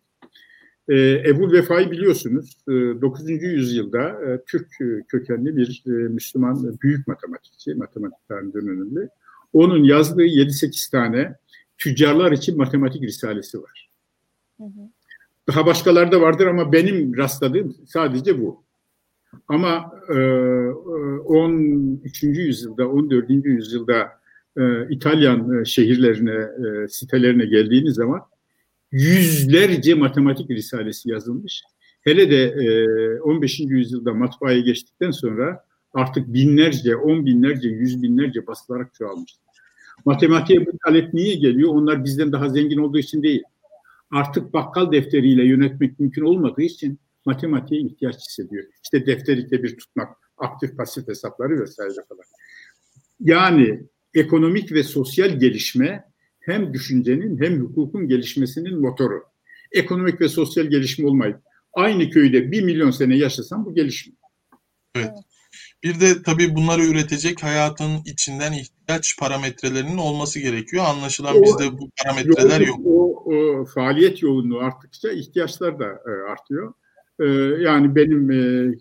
Ee, 0.88 1.22
Ebu 1.26 1.52
Vefa'yı 1.52 1.90
biliyorsunuz. 1.90 2.56
Ee, 2.68 2.72
9. 2.72 3.30
yüzyılda 3.30 4.08
e, 4.08 4.44
Türk 4.46 4.80
e, 4.80 5.02
kökenli 5.08 5.56
bir 5.56 5.82
e, 5.86 5.90
Müslüman 5.90 6.56
e, 6.64 6.80
büyük 6.82 7.08
matematikçi, 7.08 7.74
matematik 7.74 8.28
tarihinin 8.28 8.68
önemli. 8.68 9.08
Onun 9.52 9.84
yazdığı 9.84 10.26
7-8 10.26 10.90
tane 10.90 11.34
tüccarlar 11.78 12.32
için 12.32 12.56
matematik 12.56 13.02
risalesi 13.02 13.62
var. 13.62 13.90
Hı 14.56 14.64
hı. 14.64 14.90
Daha 15.48 15.66
başkaları 15.66 16.12
da 16.12 16.20
vardır 16.20 16.46
ama 16.46 16.72
benim 16.72 17.16
rastladığım 17.16 17.76
sadece 17.86 18.40
bu. 18.40 18.64
Ama 19.48 19.92
e, 20.08 20.14
e, 20.14 20.68
13. 21.18 22.22
yüzyılda, 22.22 22.88
14. 22.88 23.30
yüzyılda 23.30 24.08
e, 24.56 24.88
İtalyan 24.90 25.60
e, 25.60 25.64
şehirlerine, 25.64 26.48
e, 26.84 26.88
sitelerine 26.88 27.46
geldiğiniz 27.46 27.94
zaman 27.94 28.20
yüzlerce 28.92 29.94
matematik 29.94 30.50
risalesi 30.50 31.10
yazılmış. 31.10 31.62
Hele 32.00 32.30
de 32.30 32.44
e, 32.44 33.20
15. 33.20 33.60
yüzyılda 33.60 34.14
matbaaya 34.14 34.60
geçtikten 34.60 35.10
sonra 35.10 35.64
artık 35.92 36.32
binlerce, 36.32 36.96
on 36.96 37.26
binlerce, 37.26 37.68
yüz 37.68 38.02
binlerce 38.02 38.46
basılarak 38.46 38.94
çoğalmış. 38.94 39.32
Matematiğe 40.04 40.66
bu 40.66 40.70
talep 40.84 41.14
niye 41.14 41.34
geliyor? 41.34 41.74
Onlar 41.74 42.04
bizden 42.04 42.32
daha 42.32 42.48
zengin 42.48 42.78
olduğu 42.78 42.98
için 42.98 43.22
değil. 43.22 43.42
Artık 44.10 44.52
bakkal 44.52 44.92
defteriyle 44.92 45.44
yönetmek 45.44 46.00
mümkün 46.00 46.22
olmadığı 46.22 46.62
için 46.62 46.98
matematiğe 47.24 47.80
ihtiyaç 47.80 48.16
hissediyor. 48.16 48.64
İşte 48.82 49.06
defteri 49.06 49.50
bir 49.50 49.76
tutmak, 49.76 50.16
aktif 50.38 50.76
pasif 50.76 51.08
hesapları 51.08 51.60
vesaire 51.60 52.04
falan. 52.08 52.24
Yani 53.20 53.82
ekonomik 54.14 54.72
ve 54.72 54.82
sosyal 54.82 55.38
gelişme 55.38 56.04
hem 56.48 56.74
düşüncenin 56.74 57.40
hem 57.40 57.60
hukukun 57.60 58.08
gelişmesinin 58.08 58.80
motoru. 58.80 59.22
Ekonomik 59.72 60.20
ve 60.20 60.28
sosyal 60.28 60.66
gelişme 60.66 61.08
olmayıp 61.08 61.40
aynı 61.72 62.10
köyde 62.10 62.52
bir 62.52 62.62
milyon 62.62 62.90
sene 62.90 63.16
yaşasam 63.16 63.64
bu 63.64 63.74
gelişme. 63.74 64.12
Bir 65.84 66.00
de 66.00 66.22
tabii 66.22 66.54
bunları 66.54 66.82
üretecek 66.82 67.42
hayatın 67.42 67.90
içinden 68.04 68.52
ihtiyaç 68.52 69.18
parametrelerinin 69.18 69.98
olması 69.98 70.40
gerekiyor. 70.40 70.84
Anlaşılan 70.88 71.36
O- 71.36 71.42
bizde 71.42 71.78
bu 71.78 71.90
parametreler 72.04 72.60
yok. 72.60 72.80
O, 72.84 73.24
o 73.34 73.64
faaliyet 73.64 74.22
yoğunluğu 74.22 74.58
arttıkça 74.58 75.12
ihtiyaçlar 75.12 75.78
da 75.78 75.84
e, 75.84 76.30
artıyor. 76.30 76.74
E, 77.20 77.24
yani 77.62 77.94
benim 77.94 78.30
e, 78.30 78.74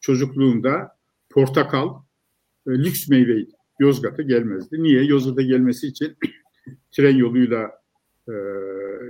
çocukluğumda 0.00 0.96
portakal 1.30 1.88
e, 2.66 2.70
lüks 2.70 3.08
meyveydi. 3.08 3.50
Yozgat'a 3.80 4.22
gelmezdi. 4.22 4.82
Niye? 4.82 5.04
Yozgat'a 5.04 5.42
gelmesi 5.42 5.86
için 5.86 6.16
tren 6.92 7.16
yoluyla 7.16 7.70
e, 8.28 8.32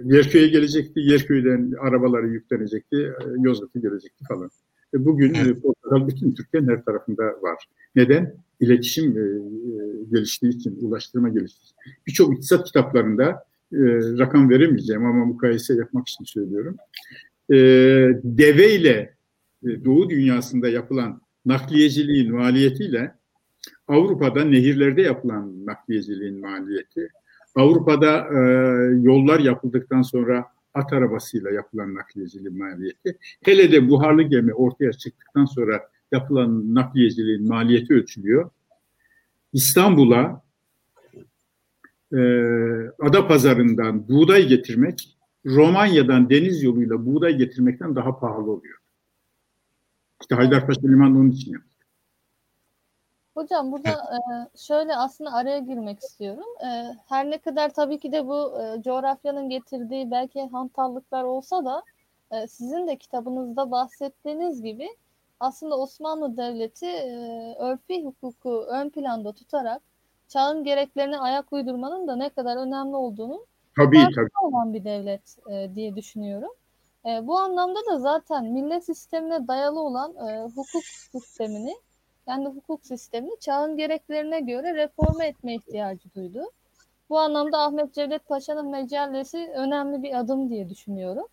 Yerköy'e 0.04 0.48
gelecekti. 0.48 1.00
Yerköy'den 1.00 1.72
arabaları 1.80 2.28
yüklenecekti. 2.28 2.96
E, 2.96 3.24
Yozgat'a 3.40 3.78
gelecekti 3.78 4.24
falan. 4.28 4.50
E, 4.94 5.04
bugün 5.04 5.34
Evet. 5.34 5.56
e, 5.56 5.60
portakal 5.60 6.08
bütün 6.08 6.32
Türkiye'nin 6.32 6.68
her 6.68 6.84
tarafında 6.84 7.22
var. 7.22 7.68
Neden? 7.96 8.34
İletişim 8.60 9.18
e, 9.18 9.20
e, 9.20 10.04
geliştiği 10.12 10.52
için, 10.52 10.78
ulaştırma 10.80 11.28
geliştiği 11.28 11.64
için. 11.64 11.76
Birçok 12.06 12.34
iktisat 12.34 12.66
kitaplarında 12.66 13.44
e, 13.72 13.78
rakam 14.18 14.50
veremeyeceğim 14.50 15.04
ama 15.04 15.24
mukayese 15.24 15.74
yapmak 15.74 16.08
için 16.08 16.24
söylüyorum. 16.24 16.76
E, 17.50 17.56
deveyle 18.24 19.14
e, 19.66 19.84
Doğu 19.84 20.10
dünyasında 20.10 20.68
yapılan 20.68 21.20
nakliyeciliğin 21.46 22.34
maliyetiyle 22.34 23.14
Avrupa'da 23.88 24.44
nehirlerde 24.44 25.02
yapılan 25.02 25.66
nakliyeciliğin 25.66 26.40
maliyeti, 26.40 27.08
Avrupa'da 27.54 28.16
e, 28.16 28.38
yollar 29.02 29.40
yapıldıktan 29.40 30.02
sonra 30.02 30.46
at 30.74 30.92
arabasıyla 30.92 31.50
yapılan 31.50 31.94
nakliyeciliğin 31.94 32.58
maliyeti, 32.58 33.18
hele 33.42 33.72
de 33.72 33.88
buharlı 33.88 34.22
gemi 34.22 34.54
ortaya 34.54 34.92
çıktıktan 34.92 35.44
sonra 35.44 35.88
yapılan 36.12 36.74
nakliyeciliğin 36.74 37.48
maliyeti 37.48 37.94
ölçülüyor. 37.94 38.50
İstanbul'a 39.52 40.42
e, 42.12 42.20
ada 43.00 43.28
pazarından 43.28 44.08
buğday 44.08 44.48
getirmek 44.48 45.16
Romanya'dan 45.46 46.30
deniz 46.30 46.62
yoluyla 46.62 47.06
buğday 47.06 47.36
getirmekten 47.36 47.96
daha 47.96 48.18
pahalı 48.18 48.50
oluyor. 48.50 48.78
İşte 50.20 50.34
Haydarpaşa 50.34 50.80
Limanı 50.80 51.18
onun 51.18 51.30
için 51.30 51.52
yaptı. 51.52 51.71
Hocam 53.34 53.72
burada 53.72 53.90
e, 53.90 54.20
şöyle 54.58 54.96
aslında 54.96 55.32
araya 55.32 55.58
girmek 55.58 55.98
istiyorum. 55.98 56.46
E, 56.64 56.96
her 57.08 57.30
ne 57.30 57.38
kadar 57.38 57.68
tabii 57.68 57.98
ki 57.98 58.12
de 58.12 58.26
bu 58.26 58.62
e, 58.62 58.82
coğrafyanın 58.82 59.48
getirdiği 59.48 60.10
belki 60.10 60.46
hantallıklar 60.46 61.24
olsa 61.24 61.64
da 61.64 61.82
e, 62.30 62.46
sizin 62.46 62.86
de 62.86 62.96
kitabınızda 62.96 63.70
bahsettiğiniz 63.70 64.62
gibi 64.62 64.88
aslında 65.40 65.78
Osmanlı 65.78 66.36
Devleti 66.36 66.86
e, 66.86 67.54
örfi 67.58 68.04
hukuku 68.04 68.66
ön 68.68 68.90
planda 68.90 69.32
tutarak 69.32 69.82
çağın 70.28 70.64
gereklerine 70.64 71.18
ayak 71.18 71.52
uydurmanın 71.52 72.08
da 72.08 72.16
ne 72.16 72.28
kadar 72.28 72.56
önemli 72.56 72.96
olduğunu 72.96 73.46
Tabii 73.76 74.06
tabii. 74.14 74.28
olan 74.42 74.74
bir 74.74 74.84
devlet 74.84 75.36
e, 75.50 75.74
diye 75.74 75.96
düşünüyorum. 75.96 76.50
E, 77.06 77.26
bu 77.26 77.38
anlamda 77.38 77.80
da 77.90 77.98
zaten 77.98 78.44
millet 78.44 78.84
sistemine 78.84 79.48
dayalı 79.48 79.80
olan 79.80 80.14
e, 80.28 80.42
hukuk 80.42 80.84
sistemini 80.84 81.74
yani 82.26 82.46
hukuk 82.46 82.86
sistemini 82.86 83.40
çağın 83.40 83.76
gereklerine 83.76 84.40
göre 84.40 84.74
reforme 84.74 85.26
etme 85.26 85.54
ihtiyacı 85.54 86.14
duydu. 86.14 86.50
Bu 87.10 87.18
anlamda 87.18 87.58
Ahmet 87.58 87.94
Cevdet 87.94 88.28
Paşa'nın 88.28 88.70
mecellesi 88.70 89.52
önemli 89.54 90.02
bir 90.02 90.18
adım 90.18 90.50
diye 90.50 90.68
düşünüyorum. 90.68 91.26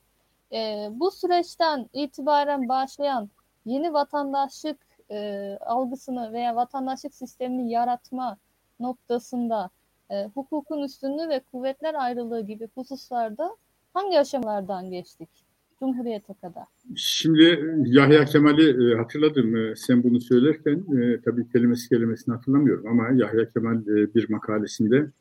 E, 0.53 0.89
bu 0.91 1.11
süreçten 1.11 1.89
itibaren 1.93 2.69
başlayan 2.69 3.29
yeni 3.65 3.93
vatandaşlık 3.93 4.77
e, 5.11 5.57
algısını 5.61 6.33
veya 6.33 6.55
vatandaşlık 6.55 7.13
sistemini 7.13 7.71
yaratma 7.71 8.37
noktasında 8.79 9.69
e, 10.09 10.25
hukukun 10.25 10.83
üstünlüğü 10.83 11.29
ve 11.29 11.39
kuvvetler 11.39 11.93
ayrılığı 11.93 12.41
gibi 12.41 12.69
hususlarda 12.75 13.57
hangi 13.93 14.19
aşamalardan 14.19 14.89
geçtik 14.89 15.48
Cumhuriyete 15.79 16.33
kadar? 16.33 16.63
Şimdi 16.95 17.73
Yahya 17.85 18.25
Kemal'i 18.25 18.91
e, 18.91 18.95
hatırladım. 18.95 19.55
E, 19.55 19.75
Sen 19.75 20.03
bunu 20.03 20.21
söylerken 20.21 20.85
e, 21.01 21.21
tabii 21.21 21.49
kelimesi 21.51 21.89
kelimesini 21.89 22.35
hatırlamıyorum 22.35 22.87
ama 22.87 23.09
Yahya 23.13 23.49
Kemal 23.49 23.85
bir 23.85 24.29
makalesinde 24.29 25.11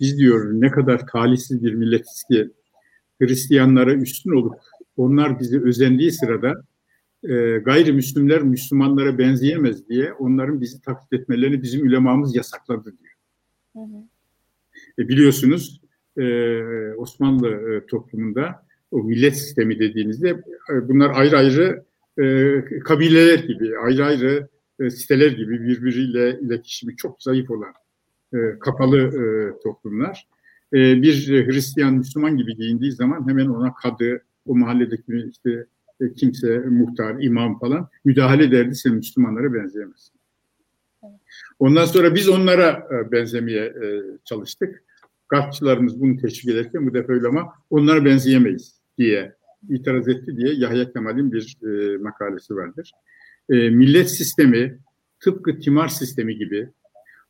biz 0.00 0.18
diyor 0.18 0.52
ne 0.52 0.70
kadar 0.70 1.06
talihsiz 1.06 1.64
bir 1.64 1.74
milletiz 1.74 2.24
ki 2.30 2.50
Hristiyanlara 3.20 3.94
üstün 3.94 4.30
olup 4.30 4.54
onlar 4.96 5.40
bizi 5.40 5.62
özendiği 5.62 6.12
sırada 6.12 6.64
e, 7.24 7.58
gayrimüslimler 7.58 8.42
Müslümanlara 8.42 9.18
benzeyemez 9.18 9.88
diye 9.88 10.12
onların 10.12 10.60
bizi 10.60 10.82
taklit 10.82 11.12
etmelerini 11.12 11.62
bizim 11.62 11.86
ulemamız 11.86 12.36
yasakladı 12.36 12.84
diyor. 12.84 13.14
Hı 13.72 13.78
hı. 13.78 14.02
E, 14.98 15.08
biliyorsunuz 15.08 15.80
e, 16.16 16.24
Osmanlı 16.92 17.82
toplumunda 17.86 18.67
o 18.90 19.02
millet 19.02 19.36
sistemi 19.36 19.78
dediğinizde 19.78 20.28
e, 20.72 20.88
bunlar 20.88 21.10
ayrı 21.10 21.36
ayrı 21.36 21.84
e, 22.18 22.24
kabileler 22.84 23.38
gibi, 23.38 23.78
ayrı 23.78 24.04
ayrı 24.04 24.48
e, 24.80 24.90
siteler 24.90 25.30
gibi 25.30 25.62
birbiriyle 25.62 26.40
iletişimi 26.40 26.96
çok 26.96 27.22
zayıf 27.22 27.50
olan 27.50 27.72
e, 28.34 28.58
kapalı 28.60 28.98
e, 28.98 29.22
toplumlar. 29.62 30.28
E, 30.72 31.02
bir 31.02 31.46
Hristiyan 31.46 31.94
Müslüman 31.94 32.36
gibi 32.36 32.56
giyindiği 32.56 32.92
zaman 32.92 33.28
hemen 33.28 33.46
ona 33.46 33.74
kadı, 33.74 34.22
o 34.46 34.56
mahalledeki 34.56 35.30
işte 35.30 35.66
e, 36.00 36.14
kimse, 36.14 36.58
muhtar, 36.58 37.22
imam 37.22 37.58
falan 37.58 37.88
müdahale 38.04 38.44
ederdi. 38.44 38.74
Sen 38.74 38.94
Müslümanlara 38.94 39.54
benzeyemezsin. 39.54 40.18
Ondan 41.58 41.84
sonra 41.84 42.14
biz 42.14 42.28
onlara 42.28 42.88
e, 42.92 43.12
benzemeye 43.12 43.64
e, 43.64 44.02
çalıştık. 44.24 44.84
Garpçılarımız 45.28 46.00
bunu 46.00 46.16
teşvik 46.16 46.54
ederken 46.54 46.86
bu 46.86 46.94
defa 46.94 47.12
öyle 47.12 47.28
ama 47.28 47.52
onlara 47.70 48.04
benzeyemeyiz 48.04 48.77
diye 48.98 49.34
itiraz 49.68 50.08
etti 50.08 50.36
diye 50.36 50.54
Yahya 50.54 50.92
Kemal'in 50.92 51.32
bir 51.32 51.56
e, 51.62 51.98
makalesi 51.98 52.56
vardır. 52.56 52.92
E, 53.50 53.70
millet 53.70 54.10
sistemi 54.10 54.78
tıpkı 55.20 55.60
timar 55.60 55.88
sistemi 55.88 56.36
gibi 56.36 56.68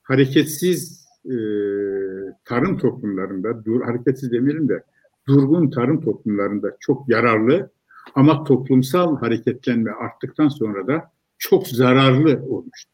hareketsiz 0.02 1.09
e, 1.24 1.37
tarım 2.44 2.78
toplumlarında, 2.78 3.64
dur, 3.64 3.83
hareketsiz 3.83 4.33
demeyelim 4.33 4.68
de 4.68 4.83
durgun 5.28 5.70
tarım 5.70 6.00
toplumlarında 6.00 6.76
çok 6.81 7.09
yararlı 7.09 7.70
ama 8.14 8.44
toplumsal 8.44 9.16
hareketlenme 9.16 9.90
arttıktan 9.90 10.48
sonra 10.48 10.87
da 10.87 11.12
çok 11.38 11.68
zararlı 11.68 12.42
olmuştur. 12.46 12.92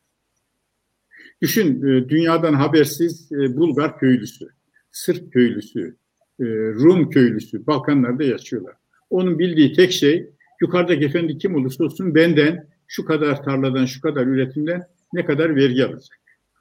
Düşün 1.42 1.86
e, 1.86 2.08
dünyadan 2.08 2.54
habersiz 2.54 3.32
e, 3.32 3.56
Bulgar 3.56 3.98
köylüsü, 3.98 4.48
Sırp 4.92 5.32
köylüsü, 5.32 5.96
e, 6.40 6.44
Rum 6.74 7.10
köylüsü 7.10 7.66
Balkanlarda 7.66 8.24
yaşıyorlar. 8.24 8.74
Onun 9.10 9.38
bildiği 9.38 9.72
tek 9.72 9.92
şey 9.92 10.30
yukarıdaki 10.60 11.04
efendi 11.04 11.38
kim 11.38 11.54
olursa 11.54 11.84
olsun 11.84 12.14
benden 12.14 12.66
şu 12.88 13.04
kadar 13.04 13.44
tarladan 13.44 13.84
şu 13.84 14.00
kadar 14.00 14.26
üretimden 14.26 14.86
ne 15.12 15.24
kadar 15.24 15.56
vergi 15.56 15.84
alacak. 15.84 16.18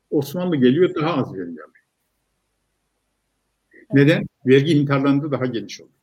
Osmanlı 0.10 0.56
geliyor 0.56 0.96
daha 0.96 1.14
az 1.14 1.34
vergi 1.34 1.42
alıyor. 1.42 1.84
Neden? 3.94 4.26
Vergi 4.46 4.74
imtihanlarında 4.74 5.32
daha 5.32 5.46
geniş 5.46 5.82
oluyor. 5.82 5.94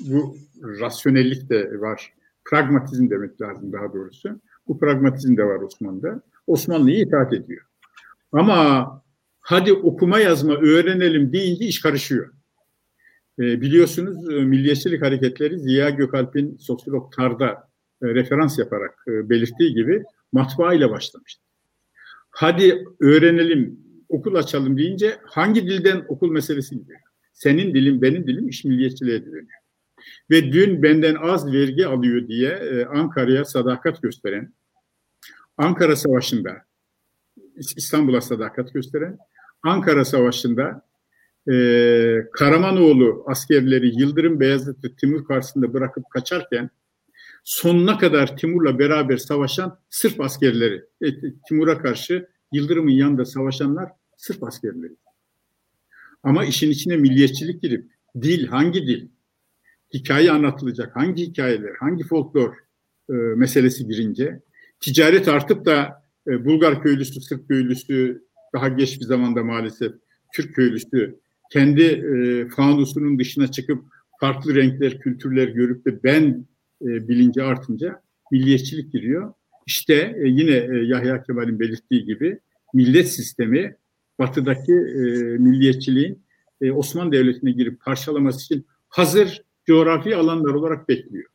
Bu 0.00 0.36
rasyonellik 0.62 1.50
de 1.50 1.80
var. 1.80 2.12
Pragmatizm 2.44 3.10
demek 3.10 3.40
lazım 3.40 3.72
daha 3.72 3.92
doğrusu. 3.92 4.40
Bu 4.68 4.78
pragmatizm 4.78 5.36
de 5.36 5.44
var 5.44 5.60
Osmanlı'da. 5.60 6.22
Osmanlı'yı 6.46 6.98
itaat 6.98 7.32
ediyor. 7.32 7.62
Ama 8.32 9.02
hadi 9.40 9.72
okuma 9.72 10.18
yazma 10.18 10.54
öğrenelim 10.54 11.32
deyince 11.32 11.64
iş 11.64 11.80
karışıyor. 11.80 12.32
E, 13.40 13.60
biliyorsunuz 13.60 14.30
e, 14.30 14.34
milliyetçilik 14.44 15.02
hareketleri 15.02 15.58
Ziya 15.58 15.90
Gökalp'in 15.90 16.56
sosyolog 16.56 17.12
Tar'da 17.16 17.68
e, 18.02 18.06
referans 18.06 18.58
yaparak 18.58 19.04
e, 19.08 19.30
belirttiği 19.30 19.74
gibi 19.74 20.02
matbaa 20.32 20.74
ile 20.74 20.90
başlamıştı. 20.90 21.42
Hadi 22.30 22.84
öğrenelim, 23.00 23.80
okul 24.08 24.34
açalım 24.34 24.78
deyince 24.78 25.18
hangi 25.24 25.66
dilden 25.66 26.04
okul 26.08 26.30
meselesi 26.30 26.78
gidiyor. 26.78 27.00
Senin 27.32 27.74
dilin, 27.74 28.02
benim 28.02 28.26
dilim 28.26 28.48
iş 28.48 28.64
milliyetçiliğe 28.64 29.24
dönüyor. 29.26 29.60
Ve 30.30 30.52
dün 30.52 30.82
benden 30.82 31.14
az 31.14 31.52
vergi 31.52 31.86
alıyor 31.86 32.28
diye 32.28 32.86
Ankara'ya 32.94 33.44
sadakat 33.44 34.02
gösteren, 34.02 34.54
Ankara 35.56 35.96
Savaşı'nda 35.96 36.56
İstanbul'a 37.56 38.20
sadakat 38.20 38.74
gösteren, 38.74 39.18
Ankara 39.62 40.04
Savaşı'nda 40.04 40.89
e, 41.48 41.54
Karamanoğlu 42.32 43.24
askerleri 43.26 44.00
Yıldırım 44.00 44.40
Beyazıt 44.40 44.84
ve 44.84 44.88
Timur 44.94 45.24
karşısında 45.24 45.72
bırakıp 45.72 46.10
kaçarken 46.10 46.70
sonuna 47.44 47.98
kadar 47.98 48.36
Timur'la 48.36 48.78
beraber 48.78 49.16
savaşan 49.16 49.78
Sırp 49.90 50.20
askerleri, 50.20 50.84
e, 51.02 51.08
Timur'a 51.48 51.78
karşı 51.78 52.28
Yıldırım'ın 52.52 52.90
yanında 52.90 53.24
savaşanlar 53.24 53.92
Sırp 54.16 54.44
askerleri. 54.44 54.96
Ama 56.22 56.44
işin 56.44 56.70
içine 56.70 56.96
milliyetçilik 56.96 57.62
girip 57.62 57.90
dil, 58.22 58.46
hangi 58.46 58.86
dil, 58.86 59.08
hikaye 59.94 60.30
anlatılacak, 60.30 60.96
hangi 60.96 61.26
hikayeler, 61.26 61.74
hangi 61.80 62.04
folklor 62.04 62.54
e, 63.10 63.12
meselesi 63.12 63.86
girince 63.86 64.40
ticaret 64.80 65.28
artıp 65.28 65.64
da 65.64 66.04
e, 66.28 66.44
Bulgar 66.44 66.82
köylüsü, 66.82 67.20
Sırp 67.20 67.48
köylüsü, 67.48 68.24
daha 68.54 68.68
geç 68.68 69.00
bir 69.00 69.04
zamanda 69.04 69.44
maalesef 69.44 69.92
Türk 70.34 70.54
köylüsü 70.54 71.20
kendi 71.50 71.82
e, 71.82 72.48
fanusunun 72.48 73.18
dışına 73.18 73.50
çıkıp 73.50 73.84
farklı 74.20 74.54
renkler, 74.54 75.00
kültürler 75.00 75.48
görüp 75.48 75.84
de 75.86 76.02
ben 76.04 76.46
e, 76.82 77.08
bilinci 77.08 77.42
artınca 77.42 78.02
milliyetçilik 78.32 78.92
giriyor. 78.92 79.32
İşte 79.66 79.94
e, 79.94 80.28
yine 80.28 80.56
e, 80.56 80.84
Yahya 80.84 81.22
Kemal'in 81.22 81.60
belirttiği 81.60 82.04
gibi 82.04 82.38
millet 82.74 83.08
sistemi 83.08 83.76
batıdaki 84.18 84.72
e, 84.72 85.02
milliyetçiliğin 85.38 86.22
e, 86.60 86.70
Osmanlı 86.72 87.12
Devleti'ne 87.12 87.50
girip 87.50 87.80
parçalaması 87.80 88.44
için 88.44 88.66
hazır 88.88 89.42
coğrafi 89.66 90.16
alanlar 90.16 90.54
olarak 90.54 90.88
bekliyor. 90.88 91.30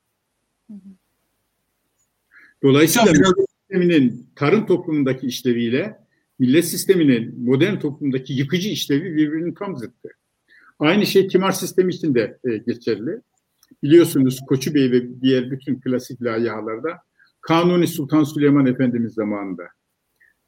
Dolayısıyla 2.63 3.12
millet 3.12 3.49
sisteminin 3.49 4.30
tarım 4.36 4.65
toplumundaki 4.65 5.28
işleviyle 5.28 6.04
millet 6.39 6.65
sisteminin 6.65 7.43
modern 7.43 7.79
toplumdaki 7.79 8.33
yıkıcı 8.33 8.69
işlevi 8.69 9.15
birbirinin 9.15 9.53
tam 9.53 9.77
zıttı. 9.77 10.09
Aynı 10.79 11.05
şey 11.05 11.27
timar 11.27 11.51
sistemi 11.51 11.93
için 11.93 12.15
de 12.15 12.37
e, 12.43 12.57
geçerli. 12.57 13.21
Biliyorsunuz 13.83 14.39
Koçu 14.47 14.73
Bey 14.73 14.91
ve 14.91 15.21
diğer 15.21 15.51
bütün 15.51 15.79
klasik 15.79 16.21
layihalarda 16.21 16.97
Kanuni 17.41 17.87
Sultan 17.87 18.23
Süleyman 18.23 18.65
Efendimiz 18.65 19.13
zamanında 19.13 19.63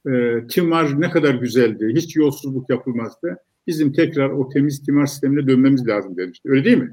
e, 0.08 0.47
timar 0.47 1.02
ne 1.02 1.10
kadar 1.10 1.36
güzeldi, 1.36 1.93
hiç 1.95 2.15
yolsuzluk 2.15 2.69
yapılmazdı. 2.69 3.38
Bizim 3.67 3.93
tekrar 3.93 4.30
o 4.30 4.50
temiz 4.50 4.86
timar 4.86 5.06
sistemine 5.06 5.47
dönmemiz 5.47 5.88
lazım 5.88 6.17
demişti. 6.17 6.50
Öyle 6.50 6.65
değil 6.65 6.78
mi? 6.78 6.89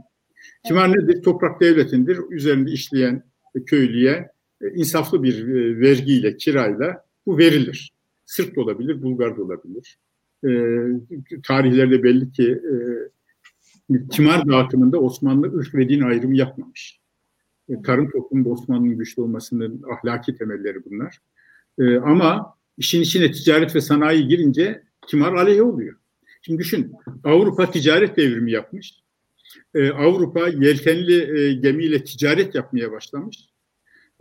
Timar 0.66 0.92
nedir? 0.92 1.22
Toprak 1.22 1.60
devletindir. 1.60 2.18
Üzerinde 2.30 2.70
işleyen 2.70 3.22
köylüye 3.66 4.28
e, 4.62 4.70
insaflı 4.74 5.22
bir 5.22 5.48
e, 5.48 5.80
vergiyle, 5.80 6.36
kirayla 6.36 7.04
bu 7.26 7.38
verilir. 7.38 7.93
Sırp 8.36 8.56
da 8.56 8.60
olabilir, 8.60 9.02
Bulgar 9.02 9.36
da 9.36 9.42
olabilir. 9.42 9.98
E, 10.44 10.50
tarihlerde 11.42 12.02
belli 12.02 12.32
ki 12.32 12.60
e, 13.90 14.08
timar 14.08 14.48
dağıtımında 14.48 15.00
Osmanlı 15.00 15.58
ırk 15.58 15.74
ve 15.74 15.88
din 15.88 16.00
ayrımı 16.00 16.36
yapmamış. 16.36 17.00
E, 17.68 17.82
tarım 17.82 18.10
toplumunda 18.10 18.48
Osmanlı'nın 18.48 18.98
güçlü 18.98 19.22
olmasının 19.22 19.82
ahlaki 19.92 20.36
temelleri 20.36 20.84
bunlar. 20.84 21.18
E, 21.78 21.96
ama 21.96 22.54
işin 22.78 23.00
içine 23.00 23.32
ticaret 23.32 23.74
ve 23.74 23.80
sanayi 23.80 24.28
girince 24.28 24.82
timar 25.08 25.32
aleyhe 25.32 25.62
oluyor. 25.62 25.96
Şimdi 26.42 26.58
düşün, 26.58 26.92
Avrupa 27.24 27.70
ticaret 27.70 28.16
devrimi 28.16 28.52
yapmış. 28.52 29.04
Ee, 29.74 29.90
Avrupa 29.90 30.48
yelkenli 30.48 31.38
e, 31.38 31.52
gemiyle 31.52 32.04
ticaret 32.04 32.54
yapmaya 32.54 32.92
başlamış. 32.92 33.36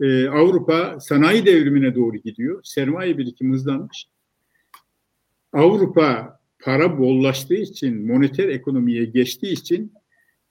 Ee, 0.00 0.28
Avrupa 0.28 1.00
sanayi 1.00 1.46
devrimine 1.46 1.94
doğru 1.94 2.16
gidiyor. 2.16 2.60
Sermaye 2.64 3.18
birikimi 3.18 3.54
hızlanmış. 3.54 4.06
Avrupa 5.52 6.40
para 6.62 6.98
bollaştığı 6.98 7.54
için, 7.54 8.06
moneter 8.06 8.48
ekonomiye 8.48 9.04
geçtiği 9.04 9.52
için 9.52 9.92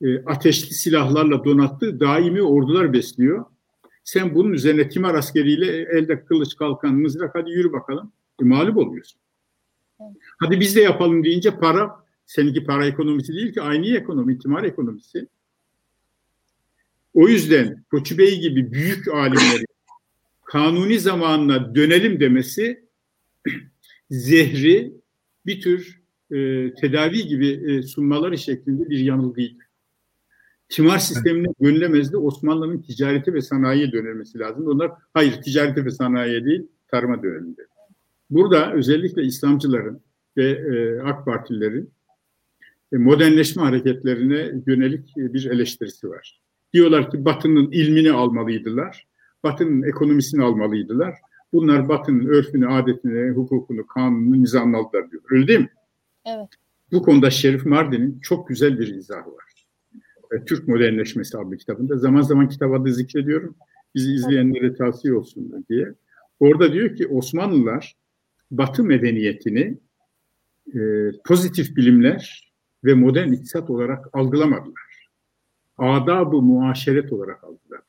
e, 0.01 0.23
ateşli 0.25 0.73
silahlarla 0.73 1.43
donattığı 1.43 1.99
daimi 1.99 2.41
ordular 2.41 2.93
besliyor. 2.93 3.45
Sen 4.03 4.36
bunun 4.36 4.53
üzerine 4.53 4.89
timar 4.89 5.15
askeriyle 5.15 5.65
elde 5.97 6.26
kılıç 6.26 6.55
kalkan 6.55 6.95
mızrak 6.95 7.36
hadi 7.36 7.51
yürü 7.51 7.72
bakalım. 7.74 8.11
E, 8.41 8.45
mağlup 8.45 8.78
oluyorsun. 8.78 9.22
Hadi 10.39 10.59
biz 10.59 10.76
de 10.76 10.82
yapalım 10.82 11.24
deyince 11.24 11.59
para 11.59 11.91
seninki 12.26 12.63
para 12.63 12.86
ekonomisi 12.86 13.34
değil 13.34 13.53
ki 13.53 13.61
aynı 13.61 13.88
ekonomi, 13.88 14.39
timar 14.39 14.63
ekonomisi. 14.63 15.28
O 17.14 17.28
yüzden 17.28 17.84
Koçu 17.91 18.18
Bey 18.18 18.39
gibi 18.39 18.72
büyük 18.72 19.07
alimlerin 19.07 19.66
kanuni 20.45 20.99
zamanına 20.99 21.76
dönelim 21.76 22.20
demesi 22.20 22.84
zehri 24.09 24.93
bir 25.45 25.61
tür 25.61 26.01
e, 26.32 26.36
tedavi 26.74 27.28
gibi 27.28 27.47
e, 27.47 27.82
sunmaları 27.82 28.38
şeklinde 28.38 28.89
bir 28.89 28.99
yanılgıydı. 28.99 29.64
Timar 30.70 30.97
sistemine 30.97 31.47
dönülemezdi. 31.61 32.18
Osmanlı'nın 32.18 32.82
ticareti 32.82 33.34
ve 33.34 33.41
sanayiye 33.41 33.91
dönülmesi 33.91 34.39
lazım. 34.39 34.68
Onlar 34.68 34.91
hayır 35.14 35.41
ticareti 35.41 35.86
ve 35.86 35.91
sanayiye 35.91 36.45
değil 36.45 36.68
tarıma 36.88 37.24
dönelim 37.24 37.57
dedi. 37.57 37.68
Burada 38.30 38.74
özellikle 38.74 39.24
İslamcıların 39.24 40.01
ve 40.38 40.49
e, 40.51 41.01
AK 41.01 41.26
Partililerin 41.26 41.91
e, 42.93 42.97
modernleşme 42.97 43.64
hareketlerine 43.64 44.51
yönelik 44.68 45.18
e, 45.18 45.34
bir 45.34 45.45
eleştirisi 45.45 46.09
var. 46.09 46.43
Diyorlar 46.74 47.11
ki 47.11 47.26
Batı'nın 47.26 47.71
ilmini 47.71 48.11
almalıydılar, 48.11 49.07
Batı'nın 49.43 49.84
ekonomisini 49.84 50.43
almalıydılar. 50.43 51.15
Bunlar 51.53 51.89
Batı'nın 51.89 52.26
örfünü, 52.26 52.67
adetini, 52.67 53.32
hukukunu, 53.32 53.88
kanunu, 53.88 54.41
nizamını 54.41 54.78
aldılar 54.78 55.11
diyor. 55.11 55.24
Öyle 55.30 55.47
değil 55.47 55.59
mi? 55.59 55.69
Evet. 56.26 56.49
Bu 56.91 57.01
konuda 57.01 57.30
Şerif 57.30 57.65
Mardin'in 57.65 58.19
çok 58.19 58.47
güzel 58.47 58.80
bir 58.80 58.88
izahı 58.88 59.32
var. 59.32 59.65
E, 60.32 60.45
Türk 60.45 60.67
Modernleşmesi 60.67 61.38
adlı 61.38 61.57
kitabında. 61.57 61.97
Zaman 61.97 62.21
zaman 62.21 62.49
kitap 62.49 62.74
adı 62.74 62.93
zikrediyorum. 62.93 63.55
Bizi 63.95 64.13
izleyenlere 64.13 64.76
tavsiye 64.76 65.13
olsun 65.13 65.65
diye. 65.69 65.93
Orada 66.39 66.74
diyor 66.74 66.95
ki 66.95 67.07
Osmanlılar 67.07 67.95
Batı 68.51 68.84
medeniyetini 68.84 69.78
e, 70.76 70.80
pozitif 71.26 71.76
bilimler 71.76 72.53
ve 72.84 72.93
modern 72.93 73.32
iktisat 73.32 73.69
olarak 73.69 74.05
algılamadılar. 74.13 74.93
Adab-ı 75.84 76.41
muaşeret 76.41 77.13
olarak 77.13 77.43
algıladılar. 77.43 77.81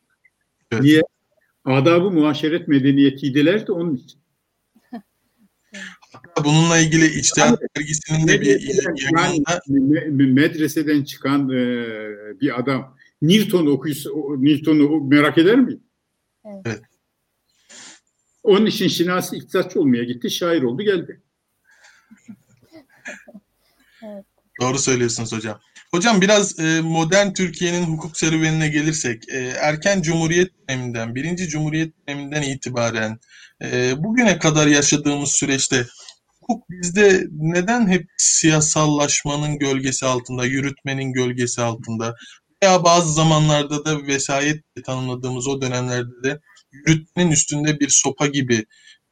Evet. 0.72 0.82
Niye? 0.82 1.02
Adab-ı 1.64 2.10
muaşeret 2.10 2.68
medeniyetiydiler 2.68 3.66
de 3.66 3.72
onun 3.72 3.94
için. 3.94 4.20
Bununla 6.44 6.78
ilgili 6.78 7.06
İçtihat 7.06 7.60
Dergisi'nin 7.76 8.28
de 8.28 8.40
bir 8.40 8.46
yayınında... 8.46 9.60
Yani, 9.68 10.32
medreseden 10.32 11.04
çıkan 11.04 11.50
e, 11.50 11.86
bir 12.40 12.58
adam 12.58 12.96
Newton'u 13.22 13.70
okuysa, 13.70 14.10
Newton'u 14.38 15.04
merak 15.04 15.38
eder 15.38 15.56
mi? 15.56 15.78
Evet. 16.44 16.82
Onun 18.42 18.66
için 18.66 18.88
Şinasi 18.88 19.36
iktisatçı 19.36 19.80
olmaya 19.80 20.04
gitti, 20.04 20.30
şair 20.30 20.62
oldu 20.62 20.82
geldi. 20.82 21.22
evet. 24.02 24.24
Doğru 24.60 24.78
söylüyorsunuz 24.78 25.32
hocam. 25.32 25.60
Hocam 25.94 26.20
biraz 26.20 26.58
e, 26.58 26.80
modern 26.80 27.32
Türkiye'nin 27.32 27.84
hukuk 27.84 28.16
serüvenine 28.16 28.68
gelirsek, 28.68 29.28
e, 29.28 29.38
erken 29.38 30.02
Cumhuriyet 30.02 30.50
döneminden, 30.68 31.14
birinci 31.14 31.48
Cumhuriyet 31.48 31.94
döneminden 32.08 32.42
itibaren 32.42 33.18
e, 33.62 33.94
bugüne 34.04 34.38
kadar 34.38 34.66
yaşadığımız 34.66 35.30
süreçte 35.30 35.86
hukuk 36.40 36.70
bizde 36.70 37.26
neden 37.32 37.88
hep 37.88 38.06
siyasallaşmanın 38.16 39.58
gölgesi 39.58 40.06
altında, 40.06 40.44
yürütmenin 40.44 41.12
gölgesi 41.12 41.62
altında 41.62 42.14
veya 42.62 42.84
bazı 42.84 43.12
zamanlarda 43.12 43.84
da 43.84 44.06
vesayet 44.06 44.62
tanımladığımız 44.86 45.48
o 45.48 45.60
dönemlerde 45.60 46.22
de 46.24 46.40
yürütmenin 46.72 47.30
üstünde 47.30 47.80
bir 47.80 47.88
sopa 47.88 48.26
gibi 48.26 48.64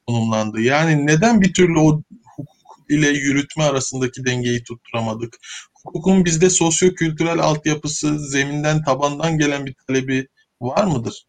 konumlandı. 0.07 0.61
Yani 0.61 1.07
neden 1.07 1.41
bir 1.41 1.53
türlü 1.53 1.79
o 1.79 2.03
hukuk 2.37 2.91
ile 2.91 3.09
yürütme 3.09 3.65
arasındaki 3.65 4.27
dengeyi 4.27 4.65
tutturamadık? 4.65 5.39
Hukukun 5.85 6.25
bizde 6.25 6.51
sosyo-kültürel 6.51 7.39
altyapısı, 7.39 8.19
zeminden, 8.19 8.83
tabandan 8.83 9.39
gelen 9.39 9.67
bir 9.67 9.75
talebi 9.87 10.29
var 10.61 10.85
mıdır? 10.85 11.27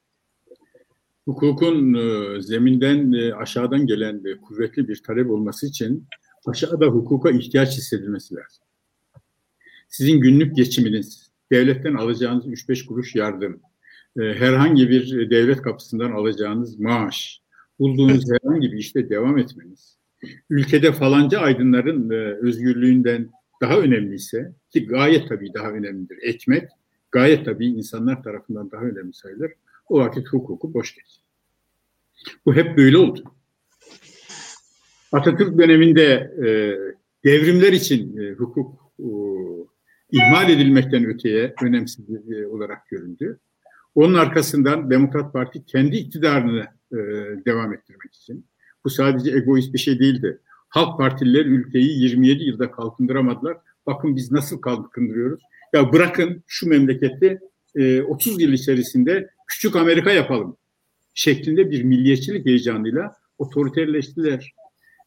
Hukukun 1.26 1.94
e, 1.94 2.42
zeminden 2.42 3.12
e, 3.12 3.34
aşağıdan 3.34 3.86
gelen 3.86 4.22
e, 4.26 4.42
kuvvetli 4.42 4.88
bir 4.88 5.04
talep 5.04 5.32
olması 5.32 5.68
için 5.68 6.08
aşağıda 6.46 6.86
hukuka 6.86 7.32
ihtiyaç 7.32 7.78
hissedilmesi 7.78 8.36
lazım. 8.36 8.64
Sizin 9.90 10.20
günlük 10.20 10.56
geçiminiz, 10.56 11.32
devletten 11.52 11.94
alacağınız 11.94 12.48
3-5 12.48 12.86
kuruş 12.86 13.16
yardım, 13.16 13.62
herhangi 14.18 14.90
bir 14.90 15.30
devlet 15.30 15.62
kapısından 15.62 16.12
alacağınız 16.12 16.80
maaş, 16.80 17.42
bulduğunuz 17.80 18.24
herhangi 18.32 18.72
bir 18.72 18.78
işte 18.78 19.10
devam 19.10 19.38
etmeniz, 19.38 19.98
ülkede 20.50 20.92
falanca 20.92 21.40
aydınların 21.40 22.10
özgürlüğünden 22.48 23.30
daha 23.64 23.80
önemliyse 23.80 24.54
ki 24.70 24.88
gayet 24.88 25.30
tabii 25.30 25.54
daha 25.54 25.72
önemlidir. 25.72 26.18
Ekmek 26.22 26.70
gayet 27.12 27.46
tabii 27.46 27.68
insanlar 27.68 28.24
tarafından 28.24 28.72
daha 28.72 28.82
önemli 28.82 29.14
sayılır. 29.14 29.52
O 29.90 30.00
vakit 30.00 30.28
hukuku 30.28 30.74
boş 30.74 30.96
geç. 30.96 31.20
Bu 32.46 32.56
hep 32.56 32.78
böyle 32.78 32.98
oldu. 32.98 33.24
Atatürk 35.12 35.58
döneminde 35.58 36.04
e, 36.38 36.48
devrimler 37.24 37.74
için 37.74 38.18
e, 38.18 38.32
hukuk 38.32 38.94
e, 39.00 39.08
ihmal 40.12 40.50
edilmekten 40.50 41.06
öteye 41.06 41.54
önemsiz 41.64 42.06
e, 42.10 42.48
olarak 42.48 42.88
göründü. 42.90 43.40
Onun 43.96 44.14
arkasından 44.14 44.90
Demokrat 44.90 45.34
Parti 45.34 45.66
kendi 45.66 45.96
iktidarını 45.96 46.68
e, 46.92 46.98
devam 47.46 47.74
ettirmek 47.74 48.14
için, 48.14 48.46
bu 48.86 48.90
sadece 48.90 49.32
egoist 49.32 49.74
bir 49.74 49.80
şey 49.80 50.00
değildi. 50.00 50.40
Halk 50.74 50.98
Partililer 50.98 51.46
ülkeyi 51.46 52.00
27 52.00 52.44
yılda 52.44 52.72
kalkındıramadılar. 52.72 53.58
Bakın 53.86 54.16
biz 54.16 54.32
nasıl 54.32 54.62
kalkındırıyoruz. 54.62 55.44
Ya 55.74 55.94
bırakın 55.94 56.44
şu 56.48 56.70
memleketi 56.70 57.40
e, 57.76 58.02
30 58.02 58.42
yıl 58.42 58.54
içerisinde 58.54 59.30
küçük 59.48 59.76
Amerika 59.76 60.12
yapalım 60.12 60.58
şeklinde 61.14 61.72
bir 61.72 61.84
milliyetçilik 61.84 62.46
heyecanıyla 62.46 63.16
otoriterleştiler. 63.38 64.54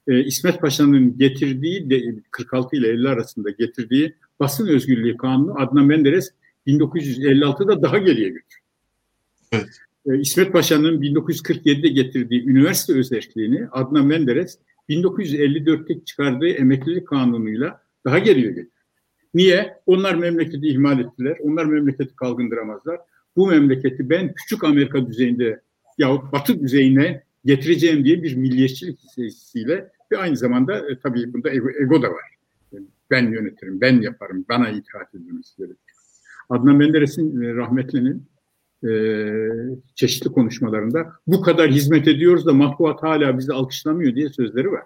E, 0.08 0.24
İsmet 0.24 0.60
Paşa'nın 0.60 1.18
getirdiği 1.18 1.90
de, 1.90 2.14
46 2.30 2.76
ile 2.76 2.88
50 2.88 3.08
arasında 3.08 3.50
getirdiği 3.50 4.14
basın 4.40 4.66
özgürlüğü 4.66 5.16
kanunu 5.16 5.60
Adnan 5.60 5.86
Menderes 5.86 6.30
1956'da 6.66 7.82
daha 7.82 7.98
geriye 7.98 8.28
götürdü. 8.28 8.54
Evet. 9.52 9.80
E, 10.06 10.20
İsmet 10.20 10.52
Paşa'nın 10.52 11.00
1947'de 11.00 11.88
getirdiği 11.88 12.48
üniversite 12.48 12.92
özelliğini 12.92 13.68
Adnan 13.72 14.06
Menderes 14.06 14.58
1954'te 14.88 16.04
çıkardığı 16.04 16.48
emeklilik 16.48 17.08
kanunuyla 17.08 17.80
daha 18.04 18.18
geriye 18.18 18.48
götürdü. 18.48 18.70
Niye? 19.34 19.76
Onlar 19.86 20.14
memleketi 20.14 20.68
ihmal 20.68 21.00
ettiler. 21.00 21.36
Onlar 21.42 21.64
memleketi 21.64 22.16
kalkındıramazlar. 22.16 23.00
Bu 23.36 23.46
memleketi 23.46 24.10
ben 24.10 24.34
küçük 24.34 24.64
Amerika 24.64 25.06
düzeyinde 25.06 25.60
yahut 25.98 26.32
Batı 26.32 26.60
düzeyine 26.60 27.22
getireceğim 27.44 28.04
diye 28.04 28.22
bir 28.22 28.36
milliyetçilik 28.36 28.98
hissesiyle 28.98 29.90
ve 30.12 30.18
aynı 30.18 30.36
zamanda 30.36 30.90
e, 30.90 30.98
tabii 30.98 31.32
bunda 31.32 31.50
ego, 31.50 31.70
ego 31.70 32.02
da 32.02 32.10
var. 32.10 32.36
Ben 33.10 33.32
yönetirim, 33.32 33.80
ben 33.80 34.00
yaparım, 34.00 34.44
bana 34.48 34.68
itaat 34.68 35.14
edilmesi 35.14 35.56
gerekiyor. 35.56 35.96
Adnan 36.48 36.76
Menderes'in 36.76 37.42
e, 37.42 37.54
rahmetlinin 37.54 38.22
e, 38.86 38.92
çeşitli 39.94 40.32
konuşmalarında 40.32 41.12
bu 41.26 41.40
kadar 41.40 41.70
hizmet 41.70 42.08
ediyoruz 42.08 42.46
da 42.46 42.52
matbuat 42.52 43.02
hala 43.02 43.38
bizi 43.38 43.52
alkışlamıyor 43.52 44.14
diye 44.14 44.28
sözleri 44.28 44.72
var. 44.72 44.82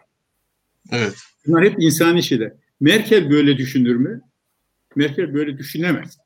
Evet. 0.92 1.14
Bunlar 1.46 1.64
hep 1.64 1.82
insani 1.82 2.22
şeyler. 2.22 2.52
Merkel 2.80 3.30
böyle 3.30 3.58
düşünür 3.58 3.96
mü? 3.96 4.20
Merkel 4.96 5.34
böyle 5.34 5.58
düşünemez. 5.58 6.18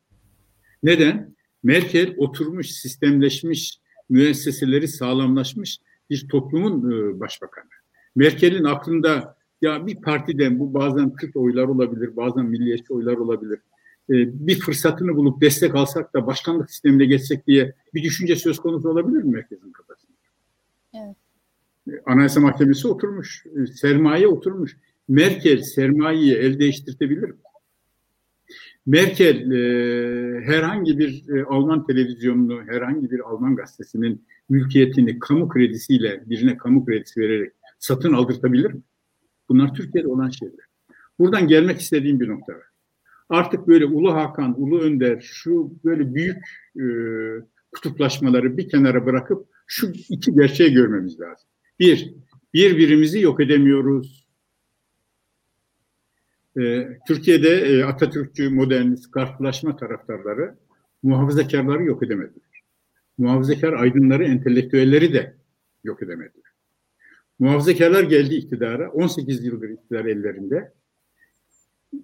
Neden? 0.83 1.35
Merkel 1.63 2.15
oturmuş, 2.17 2.71
sistemleşmiş, 2.71 3.79
müesseseleri 4.09 4.89
sağlamlaşmış 4.89 5.79
bir 6.11 6.29
toplumun 6.29 6.91
e, 6.91 7.21
başbakanı. 7.21 7.69
Merkel'in 8.17 8.65
aklında 8.65 9.37
ya 9.63 9.87
bir 9.87 9.97
partiden 9.97 10.59
bu 10.59 10.75
bazen 10.75 11.11
40 11.11 11.37
oylar 11.37 11.65
olabilir, 11.65 12.17
bazen 12.17 12.45
milliyetçi 12.45 12.93
oylar 12.93 13.17
olabilir. 13.17 13.59
E, 14.11 14.47
bir 14.47 14.61
fırsatını 14.61 15.17
bulup 15.17 15.41
destek 15.41 15.75
alsak 15.75 16.15
da 16.15 16.27
başkanlık 16.27 16.71
sistemine 16.71 17.05
geçsek 17.05 17.47
diye 17.47 17.75
bir 17.95 18.03
düşünce 18.03 18.37
söz 18.37 18.59
konusu 18.59 18.89
olabilir 18.89 19.23
mi 19.23 19.33
merkezin 19.33 19.73
kafasında? 19.73 20.13
Evet. 20.95 21.17
E, 21.89 22.11
Anayasa 22.13 22.41
Mahkemesi 22.41 22.89
oturmuş, 22.89 23.45
sermaye 23.75 24.29
oturmuş. 24.29 24.77
Merkel 25.09 25.63
sermayeyi 25.63 26.35
el 26.35 26.59
değiştirtebilir 26.59 27.23
mi? 27.23 27.37
Merkel 28.87 29.51
e, 29.51 30.41
herhangi 30.41 30.99
bir 30.99 31.29
e, 31.29 31.45
Alman 31.45 31.87
televizyonunu, 31.87 32.63
herhangi 32.67 33.11
bir 33.11 33.21
Alman 33.21 33.57
gazetesinin 33.57 34.25
mülkiyetini 34.49 35.19
kamu 35.19 35.49
kredisiyle 35.49 36.23
birine 36.27 36.57
kamu 36.57 36.85
kredisi 36.85 37.21
vererek 37.21 37.53
satın 37.79 38.13
aldırtabilir 38.13 38.73
mi? 38.73 38.81
Bunlar 39.49 39.75
Türkiye'de 39.75 40.09
olan 40.09 40.31
şeyler. 40.31 40.65
Buradan 41.19 41.49
gelmek 41.49 41.81
istediğim 41.81 42.21
bir 42.21 42.29
nokta 42.29 42.53
var. 42.53 42.74
Artık 43.29 43.69
böyle 43.69 43.87
Ulu 43.87 44.15
Hakan, 44.15 44.63
Ulu 44.63 44.81
Önder, 44.81 45.21
şu 45.21 45.73
böyle 45.85 46.15
büyük 46.15 46.37
e, 46.77 46.85
kutuplaşmaları 47.73 48.57
bir 48.57 48.69
kenara 48.69 49.07
bırakıp 49.07 49.47
şu 49.67 49.93
iki 50.09 50.35
gerçeği 50.35 50.73
görmemiz 50.73 51.21
lazım. 51.21 51.49
Bir, 51.81 52.15
birbirimizi 52.55 53.21
yok 53.21 53.41
edemiyoruz 53.41 54.25
e, 56.61 56.89
Türkiye'de 57.07 57.49
e, 57.49 57.85
Atatürkçü, 57.85 58.51
modernist, 58.51 59.11
karşılaşma 59.11 59.77
taraftarları 59.77 60.55
muhafazakarları 61.03 61.85
yok 61.85 62.03
edemediler. 62.03 62.63
Muhafazakar 63.19 63.73
aydınları, 63.73 64.25
entelektüelleri 64.25 65.13
de 65.13 65.37
yok 65.85 66.03
edemediler. 66.03 66.45
Muhafazakarlar 67.39 68.03
geldi 68.03 68.35
iktidara, 68.35 68.91
18 68.91 69.45
yıldır 69.45 69.69
iktidar 69.69 70.05
ellerinde. 70.05 70.73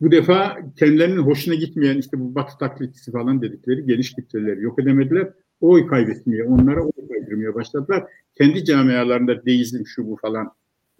Bu 0.00 0.10
defa 0.10 0.58
kendilerinin 0.76 1.22
hoşuna 1.22 1.54
gitmeyen 1.54 1.98
işte 1.98 2.20
bu 2.20 2.34
batı 2.34 2.58
taklitçisi 2.58 3.12
falan 3.12 3.42
dedikleri 3.42 3.86
geniş 3.86 4.12
kitleleri 4.12 4.62
yok 4.62 4.78
edemediler. 4.78 5.28
Oy 5.60 5.86
kaybetmeye, 5.86 6.44
onlara 6.44 6.82
oy 6.82 7.08
kaydırmaya 7.08 7.54
başladılar. 7.54 8.04
Kendi 8.38 8.64
camialarında 8.64 9.44
deizm 9.46 9.86
şu 9.86 10.06
bu 10.06 10.16
falan 10.16 10.50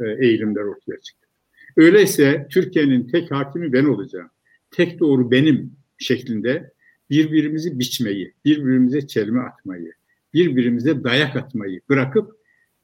e, 0.00 0.04
eğilimler 0.26 0.62
ortaya 0.62 1.00
çıktı. 1.00 1.26
Öyleyse 1.76 2.46
Türkiye'nin 2.50 3.08
tek 3.08 3.30
hakimi 3.30 3.72
ben 3.72 3.84
olacağım. 3.84 4.30
Tek 4.70 5.00
doğru 5.00 5.30
benim 5.30 5.72
şeklinde 5.98 6.72
birbirimizi 7.10 7.78
biçmeyi, 7.78 8.34
birbirimize 8.44 9.06
çelme 9.06 9.40
atmayı, 9.40 9.92
birbirimize 10.34 11.04
dayak 11.04 11.36
atmayı 11.36 11.80
bırakıp 11.88 12.36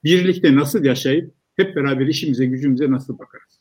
birlikte 0.05 0.55
nasıl 0.55 0.85
yaşayıp 0.85 1.35
hep 1.57 1.77
beraber 1.77 2.07
işimize 2.07 2.47
gücümüze 2.47 2.91
nasıl 2.91 3.19
bakarız? 3.19 3.61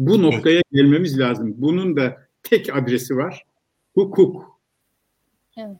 Bu 0.00 0.22
noktaya 0.22 0.62
gelmemiz 0.72 1.18
lazım. 1.18 1.54
Bunun 1.56 1.96
da 1.96 2.16
tek 2.42 2.76
adresi 2.76 3.16
var. 3.16 3.44
Hukuk. 3.94 4.60
Evet. 5.56 5.76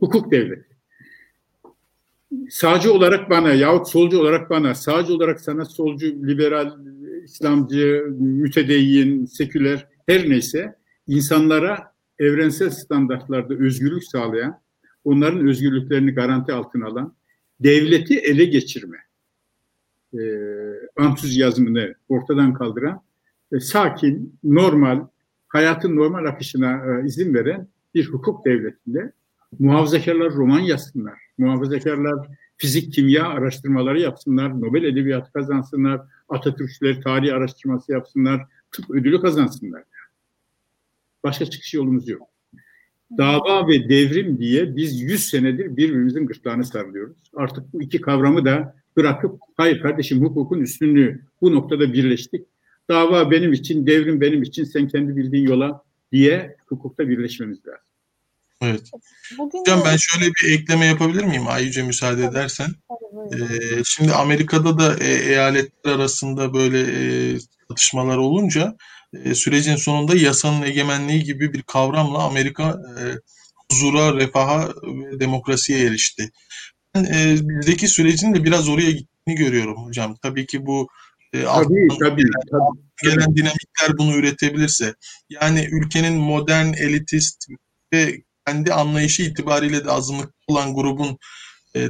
Hukuk 0.00 0.30
devleti. 0.30 0.76
Sağcı 2.50 2.92
olarak 2.92 3.30
bana 3.30 3.52
yahut 3.52 3.88
solcu 3.88 4.20
olarak 4.20 4.50
bana, 4.50 4.74
sağcı 4.74 5.14
olarak 5.14 5.40
sana 5.40 5.64
solcu, 5.64 6.06
liberal, 6.06 6.72
İslamcı, 7.24 8.06
mütedeyyin, 8.18 9.26
seküler 9.26 9.86
her 10.06 10.28
neyse 10.30 10.74
insanlara 11.06 11.92
evrensel 12.18 12.70
standartlarda 12.70 13.54
özgürlük 13.54 14.04
sağlayan, 14.04 14.60
onların 15.04 15.48
özgürlüklerini 15.48 16.10
garanti 16.10 16.52
altına 16.52 16.86
alan, 16.86 17.14
devleti 17.60 18.18
ele 18.18 18.44
geçirme 18.44 18.98
e, 20.14 20.20
antüzyazmını 20.96 21.94
ortadan 22.08 22.54
kaldıran, 22.54 23.02
e, 23.52 23.60
sakin, 23.60 24.38
normal, 24.44 25.06
hayatın 25.48 25.96
normal 25.96 26.24
akışına 26.24 26.72
e, 26.72 27.06
izin 27.06 27.34
veren 27.34 27.68
bir 27.94 28.06
hukuk 28.06 28.44
devletinde 28.44 29.12
muhafazakarlar 29.58 30.32
roman 30.32 30.60
yazsınlar, 30.60 31.18
muhafazakarlar 31.38 32.26
fizik, 32.56 32.92
kimya 32.92 33.28
araştırmaları 33.28 34.00
yapsınlar, 34.00 34.60
Nobel 34.60 34.84
Edebiyatı 34.84 35.32
kazansınlar, 35.32 36.00
Atatürkçüler 36.28 37.02
tarih 37.02 37.34
araştırması 37.34 37.92
yapsınlar, 37.92 38.46
tıp 38.72 38.90
ödülü 38.90 39.20
kazansınlar. 39.20 39.82
Başka 41.24 41.46
çıkış 41.46 41.74
yolumuz 41.74 42.08
yok. 42.08 42.28
Dava 43.18 43.68
ve 43.68 43.88
devrim 43.88 44.38
diye 44.38 44.76
biz 44.76 45.00
100 45.00 45.28
senedir 45.28 45.76
birbirimizin 45.76 46.26
gırtlağını 46.26 46.64
sarılıyoruz. 46.64 47.30
Artık 47.34 47.72
bu 47.72 47.82
iki 47.82 48.00
kavramı 48.00 48.44
da 48.44 48.74
bırakıp 48.96 49.40
hayır 49.56 49.82
kardeşim 49.82 50.20
hukukun 50.20 50.60
üstünlüğü 50.60 51.20
bu 51.40 51.54
noktada 51.54 51.92
birleştik. 51.92 52.46
Dava 52.90 53.30
benim 53.30 53.52
için, 53.52 53.86
devrim 53.86 54.20
benim 54.20 54.42
için, 54.42 54.64
sen 54.64 54.88
kendi 54.88 55.16
bildiğin 55.16 55.48
yola 55.48 55.84
diye 56.12 56.56
hukukta 56.66 57.08
birleşmemiz 57.08 57.58
lazım. 57.66 57.84
Evet. 58.62 58.90
Bugün 59.38 59.58
Hocam 59.58 59.82
ben 59.84 59.96
şöyle 60.00 60.26
bir 60.26 60.58
ekleme 60.58 60.86
yapabilir 60.86 61.24
miyim 61.24 61.48
Ayyüce 61.48 61.82
müsaade 61.82 62.24
edersen? 62.24 62.68
Ee, 63.32 63.36
şimdi 63.84 64.12
Amerika'da 64.12 64.78
da 64.78 64.96
e, 65.04 65.14
eyaletler 65.14 65.92
arasında 65.92 66.54
böyle 66.54 66.80
e, 66.80 67.38
çatışmalar 67.68 68.16
olunca 68.16 68.76
e, 69.24 69.34
sürecin 69.34 69.76
sonunda 69.76 70.16
yasanın 70.16 70.62
egemenliği 70.62 71.24
gibi 71.24 71.52
bir 71.52 71.62
kavramla 71.62 72.18
Amerika 72.18 72.80
e, 72.98 73.02
huzura, 73.70 74.16
refaha 74.16 74.68
ve 74.82 75.20
demokrasiye 75.20 75.86
erişti. 75.86 76.30
Ben 76.94 77.04
e, 77.04 77.36
bizdeki 77.40 77.88
sürecin 77.88 78.34
de 78.34 78.44
biraz 78.44 78.68
oraya 78.68 78.90
gittiğini 78.90 79.36
görüyorum 79.36 79.76
hocam. 79.86 80.16
Tabii 80.22 80.46
ki 80.46 80.66
bu 80.66 80.88
e, 81.32 81.42
tabii, 81.44 81.88
tabii, 82.00 82.24
tabii. 82.50 82.80
gelen 83.02 83.36
dinamikler 83.36 83.98
bunu 83.98 84.16
üretebilirse. 84.16 84.94
Yani 85.30 85.68
ülkenin 85.72 86.14
modern, 86.14 86.72
elitist 86.72 87.46
ve 87.92 88.22
kendi 88.46 88.74
anlayışı 88.74 89.22
itibariyle 89.22 89.84
de 89.84 89.90
azınlıkta 89.90 90.34
olan 90.48 90.74
grubun 90.74 91.18
e, 91.76 91.88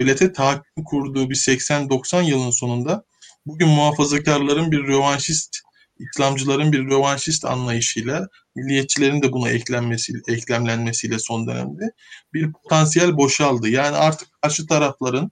devlete 0.00 0.32
tahakküm 0.32 0.84
kurduğu 0.84 1.30
bir 1.30 1.34
80-90 1.34 2.24
yılın 2.24 2.50
sonunda 2.50 3.04
bugün 3.46 3.68
muhafazakarların 3.68 4.72
bir 4.72 4.78
rövanşist, 4.78 5.56
İslamcıların 5.98 6.72
bir 6.72 6.86
rövanşist 6.86 7.44
anlayışıyla, 7.44 8.28
milliyetçilerin 8.54 9.22
de 9.22 9.32
buna 9.32 9.50
eklenmesi, 9.50 10.12
eklemlenmesiyle 10.28 11.18
son 11.18 11.46
dönemde 11.46 11.92
bir 12.34 12.52
potansiyel 12.52 13.16
boşaldı. 13.16 13.68
Yani 13.68 13.96
artık 13.96 14.28
karşı 14.42 14.66
tarafların 14.66 15.30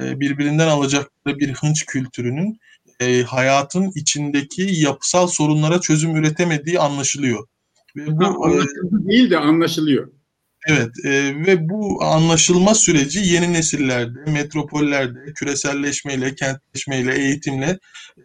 e, 0.00 0.20
birbirinden 0.20 0.68
alacakları 0.68 1.38
bir 1.38 1.54
hınç 1.54 1.86
kültürünün 1.86 2.58
e, 3.02 3.22
hayatın 3.22 3.92
içindeki 3.94 4.62
yapısal 4.62 5.26
sorunlara 5.26 5.80
çözüm 5.80 6.16
üretemediği 6.16 6.78
anlaşılıyor. 6.78 7.46
Ve 7.96 8.06
bu 8.06 8.24
ha, 8.24 8.34
anlaşıldı 8.42 9.08
değil 9.08 9.30
de 9.30 9.38
anlaşılıyor. 9.38 10.08
Evet 10.68 10.90
e, 11.04 11.10
ve 11.46 11.68
bu 11.68 12.04
anlaşılma 12.04 12.74
süreci 12.74 13.18
yeni 13.18 13.52
nesillerde, 13.52 14.30
metropollerde, 14.30 15.32
küreselleşmeyle, 15.34 16.34
kentleşmeyle, 16.34 17.14
eğitimle 17.14 17.78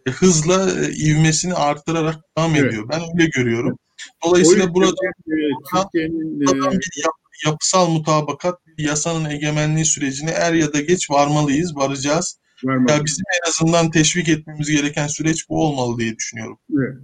e, 0.07 0.11
hızla 0.11 0.71
e, 0.71 0.91
ivmesini 0.91 1.53
artırarak 1.53 2.15
devam 2.37 2.55
evet. 2.55 2.65
ediyor. 2.65 2.89
Ben 2.89 3.01
öyle 3.01 3.29
görüyorum. 3.29 3.77
Dolayısıyla 4.25 4.73
burada 4.73 5.05
e, 5.27 5.35
Türkiye'nin 5.73 6.41
e, 6.41 6.71
bir 6.71 7.03
yap, 7.03 7.13
yapısal 7.45 7.89
mutabakat, 7.89 8.59
yasanın 8.77 9.29
egemenliği 9.29 9.85
sürecine 9.85 10.31
er 10.31 10.53
ya 10.53 10.73
da 10.73 10.81
geç 10.81 11.11
varmalıyız, 11.11 11.75
varacağız. 11.75 12.39
Ya 12.63 13.05
bizim 13.05 13.25
en 13.43 13.49
azından 13.49 13.91
teşvik 13.91 14.29
etmemiz 14.29 14.69
gereken 14.69 15.07
süreç 15.07 15.49
bu 15.49 15.65
olmalı 15.65 15.99
diye 15.99 16.15
düşünüyorum. 16.15 16.57
Evet. 16.77 16.97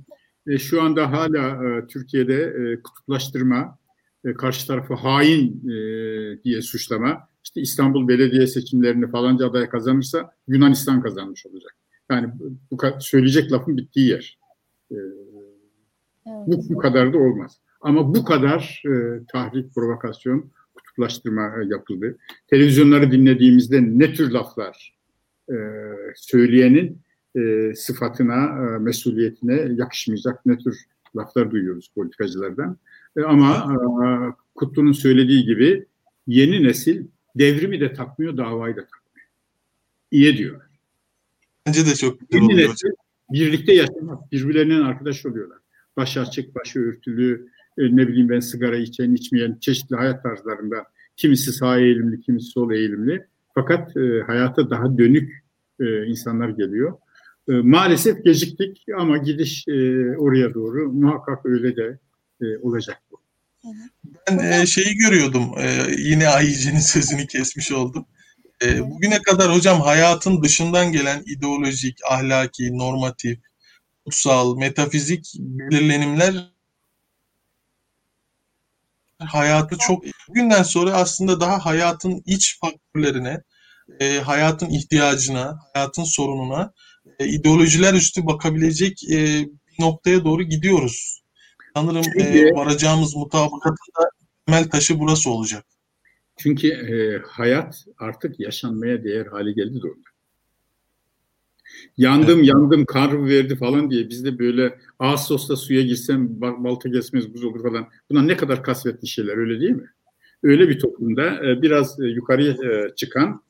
E, 0.47 0.57
şu 0.57 0.81
anda 0.81 1.11
hala 1.11 1.67
e, 1.67 1.87
Türkiye'de 1.87 2.43
e, 2.43 2.81
kutuplaştırma, 2.81 3.77
e, 4.25 4.33
karşı 4.33 4.67
tarafı 4.67 4.93
hain 4.93 5.69
e, 5.69 5.73
diye 6.43 6.61
suçlama, 6.61 7.27
işte 7.43 7.61
İstanbul 7.61 8.07
Belediye 8.07 8.47
seçimlerini 8.47 9.11
falanca 9.11 9.49
aday 9.49 9.69
kazanırsa 9.69 10.33
Yunanistan 10.47 11.01
kazanmış 11.01 11.45
olacak. 11.45 11.75
Yani 12.11 12.33
bu 12.71 12.77
söyleyecek 12.99 13.51
lafın 13.51 13.77
bittiği 13.77 14.09
yer. 14.09 14.37
E, 14.91 14.95
evet. 14.95 16.47
bu, 16.47 16.69
bu 16.69 16.77
kadar 16.77 17.13
da 17.13 17.17
olmaz. 17.17 17.57
Ama 17.81 18.15
bu 18.15 18.25
kadar 18.25 18.83
e, 18.85 19.25
tahrik, 19.31 19.75
provokasyon, 19.75 20.51
kutuplaştırma 20.73 21.41
e, 21.41 21.67
yapıldı. 21.67 22.17
Televizyonları 22.47 23.11
dinlediğimizde 23.11 23.81
ne 23.81 24.13
tür 24.13 24.31
laflar 24.31 24.93
söyleyenin 26.15 27.01
e, 27.35 27.73
sıfatına, 27.75 28.45
e, 28.45 28.79
mesuliyetine 28.79 29.67
yakışmayacak 29.75 30.45
ne 30.45 30.57
tür 30.57 30.77
laflar 31.15 31.51
duyuyoruz 31.51 31.91
politikacılardan. 31.95 32.77
E, 33.17 33.21
ama 33.21 33.73
e, 33.73 33.75
Kutlu'nun 34.55 34.91
söylediği 34.91 35.45
gibi 35.45 35.85
yeni 36.27 36.63
nesil 36.63 37.05
devrimi 37.35 37.79
de 37.79 37.93
takmıyor, 37.93 38.37
davayı 38.37 38.75
da 38.75 38.81
takmıyor. 38.81 39.27
İyi 40.11 40.37
diyorlar. 40.37 40.67
Bence 41.67 41.85
de 41.85 41.95
çok 41.95 42.19
güzel 42.19 42.41
yeni 42.41 42.57
nesil 42.57 42.89
birlikte 43.31 43.73
yaşamak, 43.73 44.31
birbirlerinin 44.31 44.81
arkadaş 44.81 45.25
oluyorlar. 45.25 45.57
Başı 45.97 46.21
açık, 46.21 46.55
başı 46.55 46.79
örtülü, 46.79 47.47
e, 47.77 47.95
ne 47.95 48.07
bileyim 48.07 48.29
ben 48.29 48.39
sigara 48.39 48.77
içen, 48.77 49.13
içmeyen 49.13 49.57
çeşitli 49.61 49.95
hayat 49.95 50.23
tarzlarında 50.23 50.85
kimisi 51.17 51.51
sağ 51.51 51.79
eğilimli, 51.79 52.21
kimisi 52.21 52.45
sol 52.45 52.71
eğilimli. 52.71 53.25
Fakat 53.55 53.97
e, 53.97 54.21
hayata 54.27 54.69
daha 54.69 54.97
dönük 54.97 55.42
e, 55.85 56.05
insanlar 56.05 56.49
geliyor. 56.49 56.97
E, 57.49 57.51
maalesef 57.51 58.23
geciktik 58.23 58.85
ama 58.97 59.17
gidiş 59.17 59.67
e, 59.67 59.73
oraya 60.17 60.53
doğru 60.53 60.93
muhakkak 60.93 61.45
öyle 61.45 61.75
de 61.75 61.99
e, 62.41 62.57
olacak 62.57 63.01
bu. 63.11 63.21
Ben 64.29 64.37
e, 64.37 64.65
şeyi 64.65 64.95
görüyordum, 64.95 65.51
e, 65.57 65.85
yine 65.97 66.27
Ayıcı'nın 66.27 66.79
sözünü 66.93 67.27
kesmiş 67.27 67.71
oldum. 67.71 68.05
E, 68.65 68.89
bugüne 68.89 69.21
kadar 69.21 69.55
hocam 69.55 69.81
hayatın 69.81 70.43
dışından 70.43 70.91
gelen 70.91 71.23
ideolojik, 71.25 71.97
ahlaki, 72.09 72.77
normatif, 72.77 73.39
kutsal, 74.05 74.57
metafizik 74.57 75.33
belirlenimler 75.39 76.53
hayatı 79.25 79.77
çok 79.77 80.03
bugünden 80.29 80.63
sonra 80.63 80.93
aslında 80.93 81.39
daha 81.39 81.65
hayatın 81.65 82.23
iç 82.25 82.59
faktörlerine, 82.59 83.41
e, 83.99 84.19
hayatın 84.19 84.69
ihtiyacına, 84.69 85.59
hayatın 85.73 86.03
sorununa 86.03 86.73
e, 87.19 87.27
ideolojiler 87.27 87.93
üstü 87.93 88.25
bakabilecek 88.25 89.03
e, 89.11 89.17
bir 89.17 89.83
noktaya 89.83 90.25
doğru 90.25 90.43
gidiyoruz. 90.43 91.23
Sanırım 91.75 92.01
çünkü, 92.01 92.19
e, 92.19 92.55
varacağımız 92.55 93.15
mutabakatın 93.15 93.93
da 93.99 94.09
temel 94.45 94.69
taşı 94.69 94.99
burası 94.99 95.29
olacak. 95.29 95.65
Çünkü 96.37 96.67
e, 96.67 97.21
hayat 97.27 97.85
artık 97.97 98.39
yaşanmaya 98.39 99.03
değer 99.03 99.25
hale 99.25 99.51
geldi 99.51 99.79
orada. 99.83 100.13
Yandım 101.97 102.39
evet. 102.39 102.47
yandım 102.47 102.85
kar 102.85 103.27
verdi 103.27 103.55
falan 103.55 103.91
diye 103.91 104.09
biz 104.09 104.25
de 104.25 104.39
böyle 104.39 104.79
Ağustos'ta 104.99 105.55
suya 105.55 105.81
girsem 105.81 106.41
balta 106.41 106.91
kesmez 106.91 107.33
buz 107.33 107.43
olur 107.43 107.63
falan. 107.63 107.87
Bunlar 108.09 108.27
ne 108.27 108.37
kadar 108.37 108.63
kasvetli 108.63 109.07
şeyler 109.07 109.37
öyle 109.37 109.59
değil 109.59 109.71
mi? 109.71 109.89
Öyle 110.43 110.69
bir 110.69 110.79
toplumda 110.79 111.49
e, 111.49 111.61
biraz 111.61 111.99
e, 111.99 112.03
yukarıya 112.03 112.51
e, 112.51 112.95
çıkan 112.95 113.43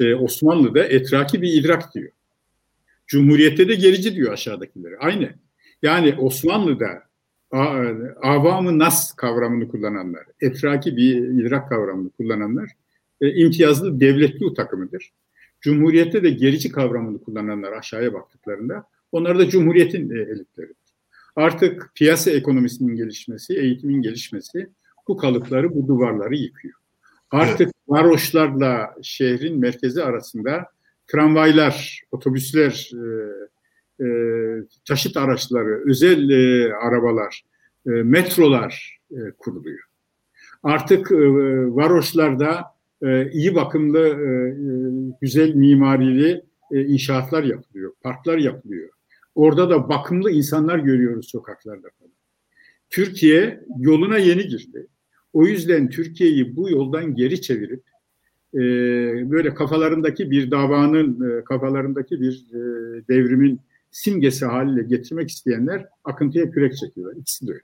e, 0.00 0.14
Osmanlı'da 0.14 0.84
etraki 0.84 1.42
bir 1.42 1.52
idrak 1.52 1.94
diyor. 1.94 2.10
Cumhuriyette 3.06 3.68
de 3.68 3.74
gerici 3.74 4.14
diyor 4.14 4.32
aşağıdakileri. 4.32 4.98
Aynı. 4.98 5.30
Yani 5.82 6.14
Osmanlı'da 6.14 7.08
avamı 8.22 8.78
nas 8.78 9.16
kavramını 9.16 9.68
kullananlar, 9.68 10.26
etraki 10.40 10.96
bir 10.96 11.16
idrak 11.16 11.68
kavramını 11.68 12.10
kullananlar 12.10 12.70
e, 13.20 13.34
imtiyazlı 13.34 14.00
devletli 14.00 14.54
takımıdır. 14.54 15.12
Cumhuriyette 15.60 16.22
de 16.22 16.30
gerici 16.30 16.72
kavramını 16.72 17.22
kullananlar 17.22 17.72
aşağıya 17.72 18.12
baktıklarında 18.12 18.84
onlar 19.12 19.38
da 19.38 19.48
cumhuriyetin 19.48 20.10
e, 20.10 20.18
elitleridir. 20.18 20.76
Artık 21.36 21.90
piyasa 21.94 22.30
ekonomisinin 22.30 22.96
gelişmesi, 22.96 23.54
eğitimin 23.54 24.02
gelişmesi 24.02 24.68
bu 25.08 25.16
kalıpları, 25.16 25.74
bu 25.74 25.88
duvarları 25.88 26.36
yıkıyor. 26.36 26.74
Artık 27.30 27.70
varoşlarla 27.88 28.94
şehrin 29.02 29.60
merkezi 29.60 30.02
arasında 30.02 30.66
tramvaylar, 31.06 32.02
otobüsler, 32.12 32.90
e, 32.94 34.04
e, 34.04 34.08
taşıt 34.88 35.16
araçları, 35.16 35.82
özel 35.90 36.30
e, 36.30 36.74
arabalar, 36.74 37.42
e, 37.86 37.90
metrolar 37.90 39.00
e, 39.10 39.16
kuruluyor. 39.38 39.84
Artık 40.62 41.12
e, 41.12 41.16
varoşlarda 41.74 42.64
e, 43.02 43.30
iyi 43.30 43.54
bakımlı, 43.54 44.08
e, 44.08 44.48
e, 44.48 45.14
güzel 45.20 45.54
mimarili 45.54 46.42
e, 46.72 46.84
inşaatlar 46.84 47.42
yapılıyor, 47.42 47.92
parklar 48.02 48.38
yapılıyor. 48.38 48.88
Orada 49.34 49.70
da 49.70 49.88
bakımlı 49.88 50.30
insanlar 50.30 50.78
görüyoruz 50.78 51.28
sokaklarda 51.28 51.88
falan. 51.98 52.12
Türkiye 52.90 53.60
yoluna 53.78 54.18
yeni 54.18 54.48
girdi. 54.48 54.86
O 55.38 55.46
yüzden 55.46 55.88
Türkiye'yi 55.88 56.56
bu 56.56 56.70
yoldan 56.70 57.14
geri 57.14 57.40
çevirip 57.40 57.82
e, 58.54 58.60
böyle 59.30 59.54
kafalarındaki 59.54 60.30
bir 60.30 60.50
davanın, 60.50 61.30
e, 61.30 61.44
kafalarındaki 61.44 62.20
bir 62.20 62.46
e, 62.50 62.58
devrimin 63.08 63.60
simgesi 63.90 64.46
haline 64.46 64.82
getirmek 64.82 65.30
isteyenler 65.30 65.86
akıntıya 66.04 66.50
kürek 66.50 66.76
çekiyorlar. 66.76 67.16
İkisi 67.20 67.46
de 67.46 67.52
öyle. 67.52 67.62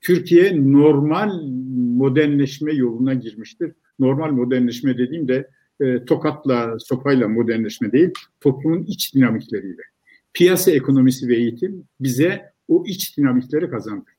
Türkiye 0.00 0.72
normal 0.72 1.42
modernleşme 1.76 2.72
yoluna 2.72 3.14
girmiştir. 3.14 3.72
Normal 3.98 4.30
modernleşme 4.32 4.98
dediğimde 4.98 5.50
e, 5.80 6.04
tokatla, 6.04 6.78
sopayla 6.78 7.28
modernleşme 7.28 7.92
değil, 7.92 8.10
toplumun 8.40 8.84
iç 8.84 9.14
dinamikleriyle. 9.14 9.82
Piyasa 10.34 10.70
ekonomisi 10.70 11.28
ve 11.28 11.36
eğitim 11.36 11.84
bize 12.00 12.52
o 12.68 12.84
iç 12.86 13.18
dinamikleri 13.18 13.70
kazandırdı. 13.70 14.10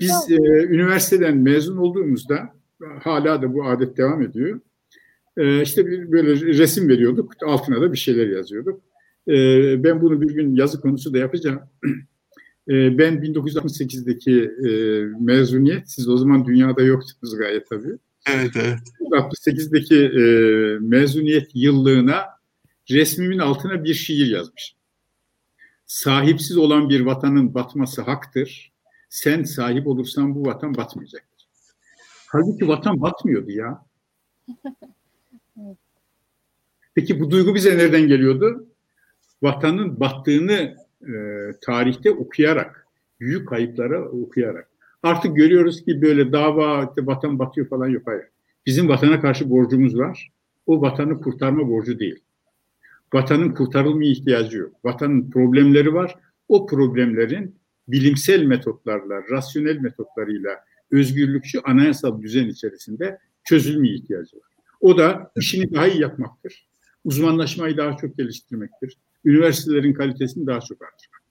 Biz 0.00 0.30
e, 0.30 0.36
üniversiteden 0.64 1.36
mezun 1.36 1.76
olduğumuzda 1.76 2.54
hala 3.00 3.42
da 3.42 3.54
bu 3.54 3.66
adet 3.66 3.96
devam 3.96 4.22
ediyor. 4.22 4.60
E, 5.36 5.62
işte 5.62 5.86
bir 5.86 6.12
böyle 6.12 6.34
resim 6.34 6.88
veriyorduk, 6.88 7.32
altına 7.46 7.80
da 7.80 7.92
bir 7.92 7.98
şeyler 7.98 8.26
yazıyorduk. 8.26 8.80
E, 9.28 9.34
ben 9.84 10.02
bunu 10.02 10.20
bir 10.20 10.34
gün 10.34 10.54
yazı 10.54 10.80
konusu 10.80 11.14
da 11.14 11.18
yapacağım. 11.18 11.60
E, 12.68 12.98
ben 12.98 13.14
1968'deki 13.14 14.50
e, 14.68 14.70
mezuniyet, 15.20 15.90
siz 15.90 16.08
o 16.08 16.16
zaman 16.16 16.46
dünyada 16.46 16.82
yoktunuz 16.82 17.36
gayet 17.36 17.68
tabii. 17.68 17.98
Evet, 18.34 18.50
evet. 18.56 18.78
68'deki 19.10 20.04
e, 20.04 20.22
mezuniyet 20.80 21.50
yıllığına 21.54 22.24
resmimin 22.90 23.38
altına 23.38 23.84
bir 23.84 23.94
şiir 23.94 24.26
yazmış. 24.26 24.76
Sahipsiz 25.86 26.56
olan 26.56 26.88
bir 26.88 27.00
vatanın 27.00 27.54
batması 27.54 28.02
haktır. 28.02 28.72
Sen 29.14 29.42
sahip 29.42 29.86
olursan 29.86 30.34
bu 30.34 30.46
vatan 30.46 30.76
batmayacaktır. 30.76 31.46
Halbuki 32.28 32.68
vatan 32.68 33.00
batmıyordu 33.00 33.50
ya. 33.50 33.84
Peki 36.94 37.20
bu 37.20 37.30
duygu 37.30 37.54
bize 37.54 37.78
nereden 37.78 38.08
geliyordu? 38.08 38.66
Vatanın 39.42 40.00
battığını 40.00 40.76
e, 41.02 41.14
tarihte 41.60 42.10
okuyarak, 42.10 42.86
büyük 43.20 43.48
kayıplara 43.48 44.08
okuyarak. 44.08 44.70
Artık 45.02 45.36
görüyoruz 45.36 45.84
ki 45.84 46.02
böyle 46.02 46.32
dava, 46.32 46.84
işte 46.84 47.06
vatan 47.06 47.38
batıyor 47.38 47.68
falan 47.68 47.88
yok. 47.88 48.02
Hayır. 48.06 48.24
Bizim 48.66 48.88
vatana 48.88 49.20
karşı 49.20 49.50
borcumuz 49.50 49.98
var. 49.98 50.32
O 50.66 50.80
vatanı 50.80 51.20
kurtarma 51.20 51.68
borcu 51.68 51.98
değil. 51.98 52.20
Vatanın 53.12 53.54
kurtarılmaya 53.54 54.10
ihtiyacı 54.10 54.58
yok. 54.58 54.84
Vatanın 54.84 55.30
problemleri 55.30 55.94
var. 55.94 56.14
O 56.48 56.66
problemlerin 56.66 57.63
bilimsel 57.88 58.44
metotlarla, 58.44 59.22
rasyonel 59.30 59.76
metotlarıyla 59.78 60.50
özgürlükçü 60.90 61.58
anayasal 61.58 62.22
düzen 62.22 62.48
içerisinde 62.48 63.18
çözülmeye 63.44 63.94
ihtiyacı 63.94 64.36
var. 64.36 64.54
O 64.80 64.98
da 64.98 65.32
işini 65.36 65.74
daha 65.74 65.88
iyi 65.88 66.00
yapmaktır. 66.00 66.68
Uzmanlaşmayı 67.04 67.76
daha 67.76 67.96
çok 67.96 68.16
geliştirmektir. 68.16 68.96
Üniversitelerin 69.24 69.92
kalitesini 69.92 70.46
daha 70.46 70.60
çok 70.60 70.82
artırmak. 70.82 71.22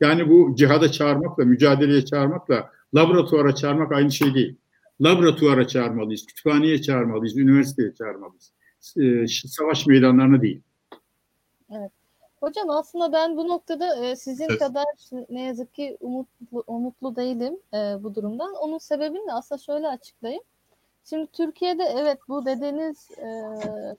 Yani 0.00 0.28
bu 0.28 0.54
cihada 0.56 0.92
çağırmakla, 0.92 1.44
mücadeleye 1.44 2.04
çağırmakla 2.04 2.70
laboratuvara 2.94 3.54
çağırmak 3.54 3.92
aynı 3.92 4.12
şey 4.12 4.34
değil. 4.34 4.56
Laboratuvara 5.00 5.66
çağırmalıyız, 5.66 6.26
kütüphaneye 6.26 6.82
çağırmalıyız, 6.82 7.36
üniversiteye 7.36 7.94
çağırmalıyız. 7.94 8.52
Ee, 9.00 9.26
savaş 9.46 9.86
meydanlarına 9.86 10.42
değil. 10.42 10.60
Evet. 11.70 11.92
Hocam 12.42 12.70
aslında 12.70 13.12
ben 13.12 13.36
bu 13.36 13.48
noktada 13.48 14.06
e, 14.06 14.16
sizin 14.16 14.48
evet. 14.48 14.58
kadar 14.58 14.86
ne 15.30 15.42
yazık 15.42 15.74
ki 15.74 15.96
umutlu, 16.00 16.64
umutlu 16.66 17.16
değilim 17.16 17.58
e, 17.74 18.02
bu 18.02 18.14
durumdan. 18.14 18.54
Onun 18.54 18.78
sebebini 18.78 19.26
de 19.26 19.32
aslında 19.32 19.58
şöyle 19.58 19.88
açıklayayım. 19.88 20.42
Şimdi 21.04 21.26
Türkiye'de 21.26 21.82
evet 21.84 22.18
bu 22.28 22.46
dediğiniz 22.46 23.10
e, 23.18 23.26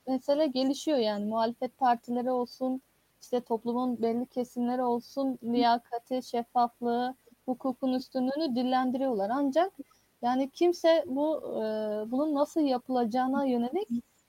mesele 0.06 0.46
gelişiyor 0.46 0.98
yani 0.98 1.24
muhalefet 1.24 1.78
partileri 1.78 2.30
olsun, 2.30 2.82
işte 3.22 3.40
toplumun 3.40 4.02
belli 4.02 4.26
kesimleri 4.26 4.82
olsun, 4.82 5.38
liyakati, 5.44 6.22
şeffaflığı, 6.22 7.14
hukukun 7.46 7.92
üstünlüğünü 7.92 8.56
dillendiriyorlar. 8.56 9.30
Ancak 9.34 9.72
yani 10.22 10.50
kimse 10.50 11.04
bu 11.06 11.38
e, 11.38 11.62
bunun 12.10 12.34
nasıl 12.34 12.60
yapılacağına 12.60 13.44
yönelik 13.44 13.88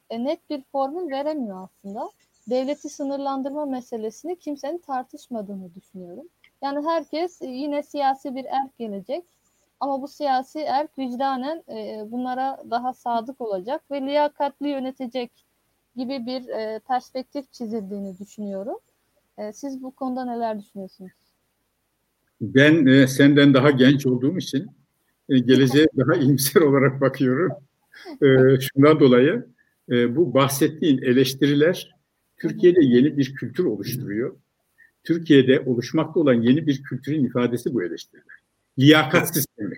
e, 0.10 0.24
net 0.24 0.50
bir 0.50 0.64
formül 0.72 1.12
veremiyor 1.12 1.64
aslında. 1.64 2.10
Devleti 2.50 2.90
sınırlandırma 2.90 3.66
meselesini 3.66 4.40
kimsenin 4.40 4.78
tartışmadığını 4.78 5.76
düşünüyorum. 5.76 6.26
Yani 6.64 6.88
herkes 6.88 7.42
yine 7.42 7.84
siyasi 7.84 8.36
bir 8.36 8.46
erk 8.46 8.78
gelecek 8.78 9.24
ama 9.80 10.02
bu 10.02 10.08
siyasi 10.08 10.60
erk 10.60 11.00
vicdanen 11.00 11.64
e, 11.70 12.12
bunlara 12.12 12.64
daha 12.70 12.94
sadık 12.94 13.42
olacak 13.42 13.92
ve 13.92 14.02
liyakatli 14.02 14.68
yönetecek 14.68 15.32
gibi 15.96 16.26
bir 16.26 16.48
e, 16.48 16.80
perspektif 16.88 17.52
çizildiğini 17.52 18.20
düşünüyorum. 18.20 18.78
E, 19.38 19.54
siz 19.54 19.84
bu 19.84 19.92
konuda 19.92 20.26
neler 20.26 20.60
düşünüyorsunuz? 20.60 21.12
Ben 22.42 22.86
e, 22.86 23.08
senden 23.08 23.54
daha 23.54 23.72
genç 23.72 24.06
olduğum 24.06 24.38
için 24.38 24.68
e, 25.30 25.40
geleceğe 25.40 25.88
daha 25.98 26.16
iyimser 26.22 26.62
olarak 26.62 27.02
bakıyorum. 27.02 27.52
E, 28.22 28.28
şundan 28.60 29.00
dolayı 29.00 29.48
e, 29.90 30.16
bu 30.16 30.34
bahsettiğin 30.34 31.02
eleştiriler 31.02 31.96
Türkiye'de 32.38 32.80
yeni 32.84 33.18
bir 33.18 33.36
kültür 33.36 33.66
oluşturuyor. 33.66 34.36
Türkiye'de 35.04 35.60
oluşmakta 35.60 36.20
olan 36.20 36.34
yeni 36.34 36.68
bir 36.68 36.84
kültürün 36.84 37.24
ifadesi 37.24 37.74
bu 37.74 37.84
eleştiriler. 37.84 38.36
Liyakat 38.80 39.36
sistemi. 39.36 39.76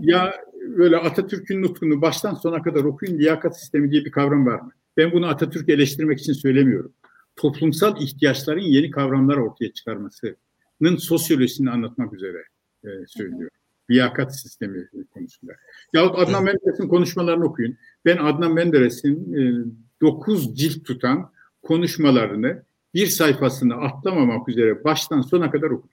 Ya 0.00 0.34
böyle 0.76 0.96
Atatürk'ün 0.96 1.62
nutkunu 1.62 2.02
baştan 2.02 2.34
sona 2.34 2.62
kadar 2.62 2.84
okuyun 2.84 3.18
liyakat 3.18 3.60
sistemi 3.60 3.90
diye 3.90 4.04
bir 4.04 4.10
kavram 4.10 4.46
var 4.46 4.60
mı? 4.60 4.72
Ben 4.96 5.12
bunu 5.12 5.26
Atatürk 5.26 5.68
eleştirmek 5.68 6.20
için 6.20 6.32
söylemiyorum. 6.32 6.92
Toplumsal 7.36 8.02
ihtiyaçların 8.02 8.60
yeni 8.60 8.90
kavramlar 8.90 9.36
ortaya 9.36 9.72
çıkarmasının 9.72 10.96
sosyolojisini 10.98 11.70
anlatmak 11.70 12.12
üzere 12.12 12.44
e, 12.84 12.88
söylüyorum. 13.06 13.56
Liyakat 13.90 14.40
sistemi 14.40 14.88
konusunda. 15.10 15.52
Yahut 15.92 16.18
Adnan 16.18 16.44
Menderes'in 16.44 16.88
konuşmalarını 16.88 17.44
okuyun. 17.44 17.76
Ben 18.04 18.16
Adnan 18.16 18.54
Menderes'in 18.54 19.34
e, 19.34 19.64
9 20.00 20.54
cilt 20.54 20.84
tutan 20.84 21.32
konuşmalarını 21.62 22.62
bir 22.94 23.06
sayfasını 23.06 23.74
atlamamak 23.74 24.48
üzere 24.48 24.84
baştan 24.84 25.20
sona 25.20 25.50
kadar 25.50 25.70
okudum. 25.70 25.90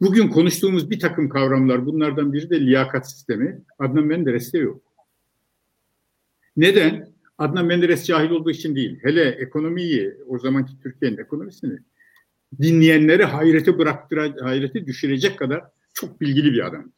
Bugün 0.00 0.28
konuştuğumuz 0.28 0.90
bir 0.90 1.00
takım 1.00 1.28
kavramlar 1.28 1.86
bunlardan 1.86 2.32
biri 2.32 2.50
de 2.50 2.60
liyakat 2.60 3.10
sistemi. 3.10 3.62
Adnan 3.78 4.04
Menderes'te 4.04 4.58
yok. 4.58 4.82
Neden? 6.56 7.08
Adnan 7.38 7.66
Menderes 7.66 8.06
cahil 8.06 8.30
olduğu 8.30 8.50
için 8.50 8.76
değil. 8.76 8.98
Hele 9.02 9.24
ekonomiyi, 9.24 10.14
o 10.28 10.38
zamanki 10.38 10.72
Türkiye'nin 10.82 11.18
ekonomisini 11.18 11.78
dinleyenleri 12.60 13.24
hayrete 13.24 13.78
bıraktıra, 13.78 14.34
hayrete 14.42 14.86
düşürecek 14.86 15.38
kadar 15.38 15.64
çok 15.94 16.20
bilgili 16.20 16.52
bir 16.52 16.66
adamdı. 16.66 16.92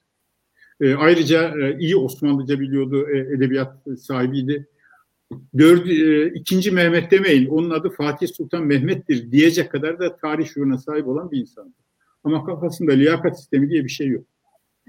E, 0.81 0.95
ayrıca 0.95 1.55
e, 1.59 1.79
iyi 1.79 1.97
Osmanlıca 1.97 2.61
biliyordu, 2.61 3.09
e, 3.11 3.19
edebiyat 3.19 3.77
sahibiydi. 4.01 4.67
Dördü, 5.59 5.91
e, 5.93 6.33
ikinci 6.35 6.71
Mehmet 6.71 7.11
demeyin, 7.11 7.47
onun 7.47 7.71
adı 7.71 7.91
Fatih 7.91 8.29
Sultan 8.29 8.67
Mehmet'tir 8.67 9.33
diyecek 9.33 9.73
kadar 9.73 9.99
da 9.99 10.17
tarih 10.17 10.47
şuuruna 10.47 10.79
sahip 10.79 11.09
olan 11.09 11.31
bir 11.31 11.39
insandı. 11.39 11.75
Ama 12.25 12.45
kafasında 12.45 12.93
liyakat 12.93 13.41
sistemi 13.41 13.71
diye 13.71 13.85
bir 13.85 13.89
şey 13.89 14.09
yok. 14.09 14.25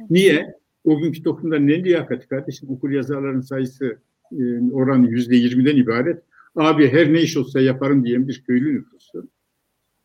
Niye? 0.09 0.55
O 0.83 0.99
günkü 0.99 1.23
toplumda 1.23 1.59
ne 1.59 1.83
liyakati 1.83 2.27
kardeşim? 2.27 2.69
Okur 2.69 2.89
yazarların 2.89 3.41
sayısı 3.41 3.97
e, 4.31 4.71
oranı 4.71 5.09
yüzde 5.09 5.35
yirmiden 5.35 5.75
ibaret. 5.75 6.23
Abi 6.55 6.91
her 6.91 7.13
ne 7.13 7.21
iş 7.21 7.37
olsa 7.37 7.61
yaparım 7.61 8.05
diyen 8.05 8.27
bir 8.27 8.43
köylü 8.47 8.75
nüfusu. 8.75 9.27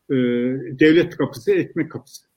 E, 0.09 0.15
devlet 0.79 1.17
kapısı, 1.17 1.51
ekmek 1.51 1.91
kapısı. 1.91 2.29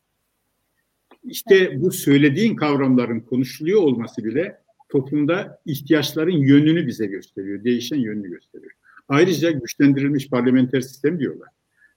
İşte 1.25 1.83
bu 1.83 1.91
söylediğin 1.91 2.57
kavramların 2.57 3.21
konuşuluyor 3.21 3.83
olması 3.83 4.25
bile 4.25 4.62
toplumda 4.93 5.61
ihtiyaçların 5.67 6.37
yönünü 6.37 6.87
bize 6.87 7.07
gösteriyor. 7.07 7.65
Değişen 7.65 7.97
yönünü 7.97 8.31
gösteriyor. 8.31 8.73
Ayrıca 9.09 9.51
güçlendirilmiş 9.51 10.29
parlamenter 10.29 10.81
sistem 10.81 11.19
diyorlar. 11.19 11.49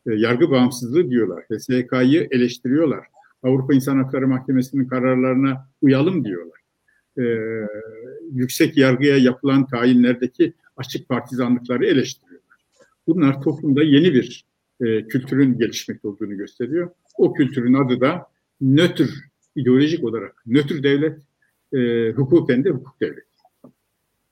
E, 0.07 0.13
yargı 0.13 0.51
bağımsızlığı 0.51 1.09
diyorlar. 1.09 1.43
HSK'yı 1.43 2.27
eleştiriyorlar. 2.31 3.05
Avrupa 3.43 3.73
İnsan 3.73 4.03
Hakları 4.03 4.27
Mahkemesi'nin 4.27 4.85
kararlarına 4.87 5.67
uyalım 5.81 6.25
diyorlar. 6.25 6.59
Ee, 7.17 7.67
yüksek 8.31 8.77
yargıya 8.77 9.17
yapılan 9.17 9.67
tayinlerdeki 9.67 10.53
açık 10.77 11.09
partizanlıkları 11.09 11.85
eleştiriyorlar. 11.85 12.57
Bunlar 13.07 13.41
toplumda 13.41 13.83
yeni 13.83 14.13
bir 14.13 14.45
e, 14.81 15.07
kültürün 15.07 15.57
gelişmekte 15.57 16.07
olduğunu 16.07 16.37
gösteriyor. 16.37 16.89
O 17.17 17.33
kültürün 17.33 17.73
adı 17.73 18.01
da 18.01 18.27
nötr, 18.61 19.09
ideolojik 19.55 20.03
olarak 20.03 20.43
nötr 20.45 20.83
devlet, 20.83 21.19
e, 21.75 22.11
hukuken 22.11 22.63
de 22.63 22.69
hukuk 22.69 23.01
devleti. 23.01 23.27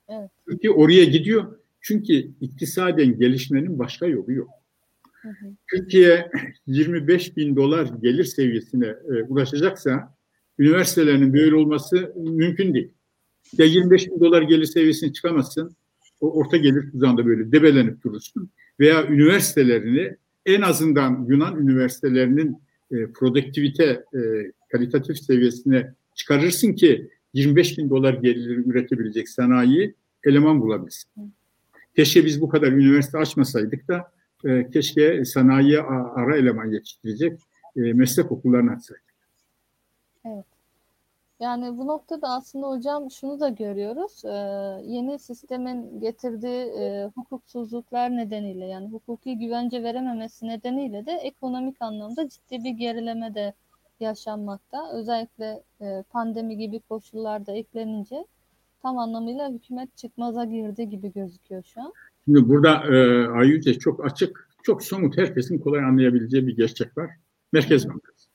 Evet. 0.10 0.30
Çünkü 0.50 0.70
oraya 0.70 1.04
gidiyor. 1.04 1.56
Çünkü 1.82 2.14
iktisaden 2.42 3.20
gelişmenin 3.20 3.80
başka 3.80 4.06
yolu 4.06 4.32
yok. 4.32 4.50
Türkiye 5.68 6.32
25 6.68 7.38
bin 7.38 7.56
dolar 7.56 7.90
gelir 8.02 8.24
seviyesine 8.24 8.86
e, 8.88 9.24
ulaşacaksa 9.24 10.16
üniversitelerinin 10.60 11.34
böyle 11.34 11.56
olması 11.56 12.14
mümkün 12.16 12.74
değil. 12.74 12.92
Ya 13.58 13.66
25 13.66 14.08
bin 14.08 14.20
dolar 14.20 14.42
gelir 14.42 14.66
seviyesine 14.66 15.14
çıkamazsın, 15.14 15.76
o 16.22 16.34
orta 16.34 16.58
gelir 16.58 16.92
tuzağında 16.92 17.26
böyle 17.26 17.52
debelenip 17.52 18.04
durursun. 18.04 18.50
Veya 18.80 19.08
üniversitelerini 19.08 20.16
en 20.46 20.62
azından 20.62 21.26
Yunan 21.30 21.62
üniversitelerinin 21.62 22.58
e, 22.92 23.08
produktivite, 23.12 24.06
e, 24.14 24.52
kalitatif 24.72 25.18
seviyesine 25.18 25.94
çıkarırsın 26.16 26.74
ki 26.74 27.10
25 27.34 27.78
bin 27.78 27.90
dolar 27.90 28.14
geliri 28.14 28.70
üretebilecek 28.70 29.30
sanayi 29.30 29.96
eleman 30.24 30.62
bulabilsin. 30.62 31.12
Keşke 31.96 32.26
biz 32.26 32.42
bu 32.42 32.50
kadar 32.50 32.68
üniversite 32.68 33.18
açmasaydık 33.18 33.88
da 33.88 34.12
e, 34.46 34.70
keşke 34.70 35.26
sanayiye 35.26 35.82
ara 36.16 36.38
eleman 36.38 36.72
yetiştirecek 36.72 37.40
e, 37.76 37.82
meslek 37.94 38.32
okullarını 38.32 38.72
açsaydık. 38.72 39.14
Evet. 40.26 40.46
Yani 41.40 41.78
bu 41.78 41.88
noktada 41.88 42.30
aslında 42.30 42.68
hocam 42.68 43.12
şunu 43.12 43.40
da 43.40 43.50
görüyoruz. 43.50 44.26
Ee, 44.26 44.30
yeni 44.86 45.20
sistemin 45.20 46.00
getirdiği 46.00 46.64
e, 46.80 47.10
hukuksuzluklar 47.16 48.18
nedeniyle 48.18 48.66
yani 48.66 48.90
hukuki 48.90 49.38
güvence 49.38 49.84
verememesi 49.84 50.48
nedeniyle 50.48 51.06
de 51.06 51.12
ekonomik 51.12 51.82
anlamda 51.82 52.30
ciddi 52.30 52.64
bir 52.64 52.70
gerileme 52.70 53.36
de 53.36 53.54
yaşanmakta. 54.04 54.92
Özellikle 54.94 55.64
e, 55.82 56.04
pandemi 56.10 56.58
gibi 56.58 56.80
koşullarda 56.80 57.52
eklenince 57.52 58.26
tam 58.82 58.98
anlamıyla 58.98 59.52
hükümet 59.52 59.98
çıkmaza 59.98 60.46
girdi 60.46 60.90
gibi 60.90 61.14
gözüküyor 61.14 61.64
şu 61.64 61.82
an. 61.82 61.94
Şimdi 62.26 62.50
burada 62.50 62.96
e, 62.96 63.28
Ayyüce 63.28 63.74
çok 63.80 64.06
açık, 64.06 64.50
çok 64.64 64.84
somut, 64.84 65.18
herkesin 65.18 65.58
kolay 65.58 65.84
anlayabileceği 65.84 66.48
bir 66.48 66.56
gerçek 66.56 66.98
var. 66.98 67.10
Merkez 67.54 67.90
Bankası. 67.90 68.30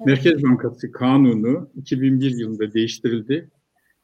Evet. 0.00 0.06
Merkez 0.06 0.42
Bankası 0.42 0.92
kanunu 0.92 1.70
2001 1.76 2.30
yılında 2.30 2.72
değiştirildi. 2.72 3.50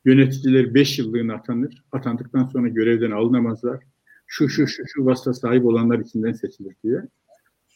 Yöneticiler 0.05 0.75
5 0.75 0.99
yıllığına 0.99 1.35
atanır. 1.35 1.85
Atandıktan 1.93 2.45
sonra 2.45 2.69
görevden 2.69 3.11
alınamazlar. 3.11 3.81
Şu 4.27 4.49
şu 4.49 4.67
şu 4.67 4.83
şu 4.87 5.07
vasfa 5.07 5.33
sahip 5.33 5.65
olanlar 5.65 5.99
içinden 5.99 6.33
seçilir 6.33 6.77
diye. 6.85 7.03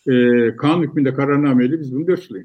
E, 0.07 0.57
kanun 0.57 0.83
hükmünde 0.83 1.15
kararnameyle 1.15 1.81
biz 1.81 1.95
bunu 1.95 2.07
4 2.07 2.31
yıl 2.31 2.37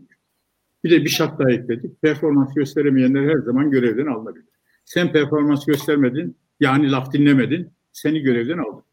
Bir 0.83 0.91
de 0.91 1.03
bir 1.03 1.09
şart 1.09 1.39
daha 1.39 1.51
ekledik. 1.51 2.01
Performans 2.01 2.53
gösteremeyenler 2.53 3.23
her 3.23 3.37
zaman 3.37 3.71
görevden 3.71 4.05
alınabilir. 4.05 4.45
Sen 4.85 5.11
performans 5.11 5.65
göstermedin, 5.65 6.37
yani 6.59 6.91
laf 6.91 7.13
dinlemedin, 7.13 7.69
seni 7.91 8.19
görevden 8.19 8.57
aldım. 8.57 8.83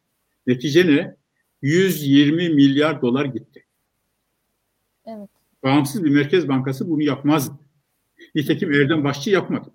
Netice 0.46 0.86
ne? 0.86 1.16
120 1.62 2.48
milyar 2.48 3.02
dolar 3.02 3.24
gitti. 3.24 3.64
Evet. 5.06 5.28
Bağımsız 5.62 6.04
bir 6.04 6.10
merkez 6.10 6.48
bankası 6.48 6.90
bunu 6.90 7.02
yapmaz. 7.02 7.52
Nitekim 8.34 8.72
Erdem 8.72 9.04
Başçı 9.04 9.30
yapmadı. 9.30 9.70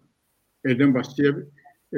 Erdem 0.66 0.94
Başçı'ya 0.94 1.36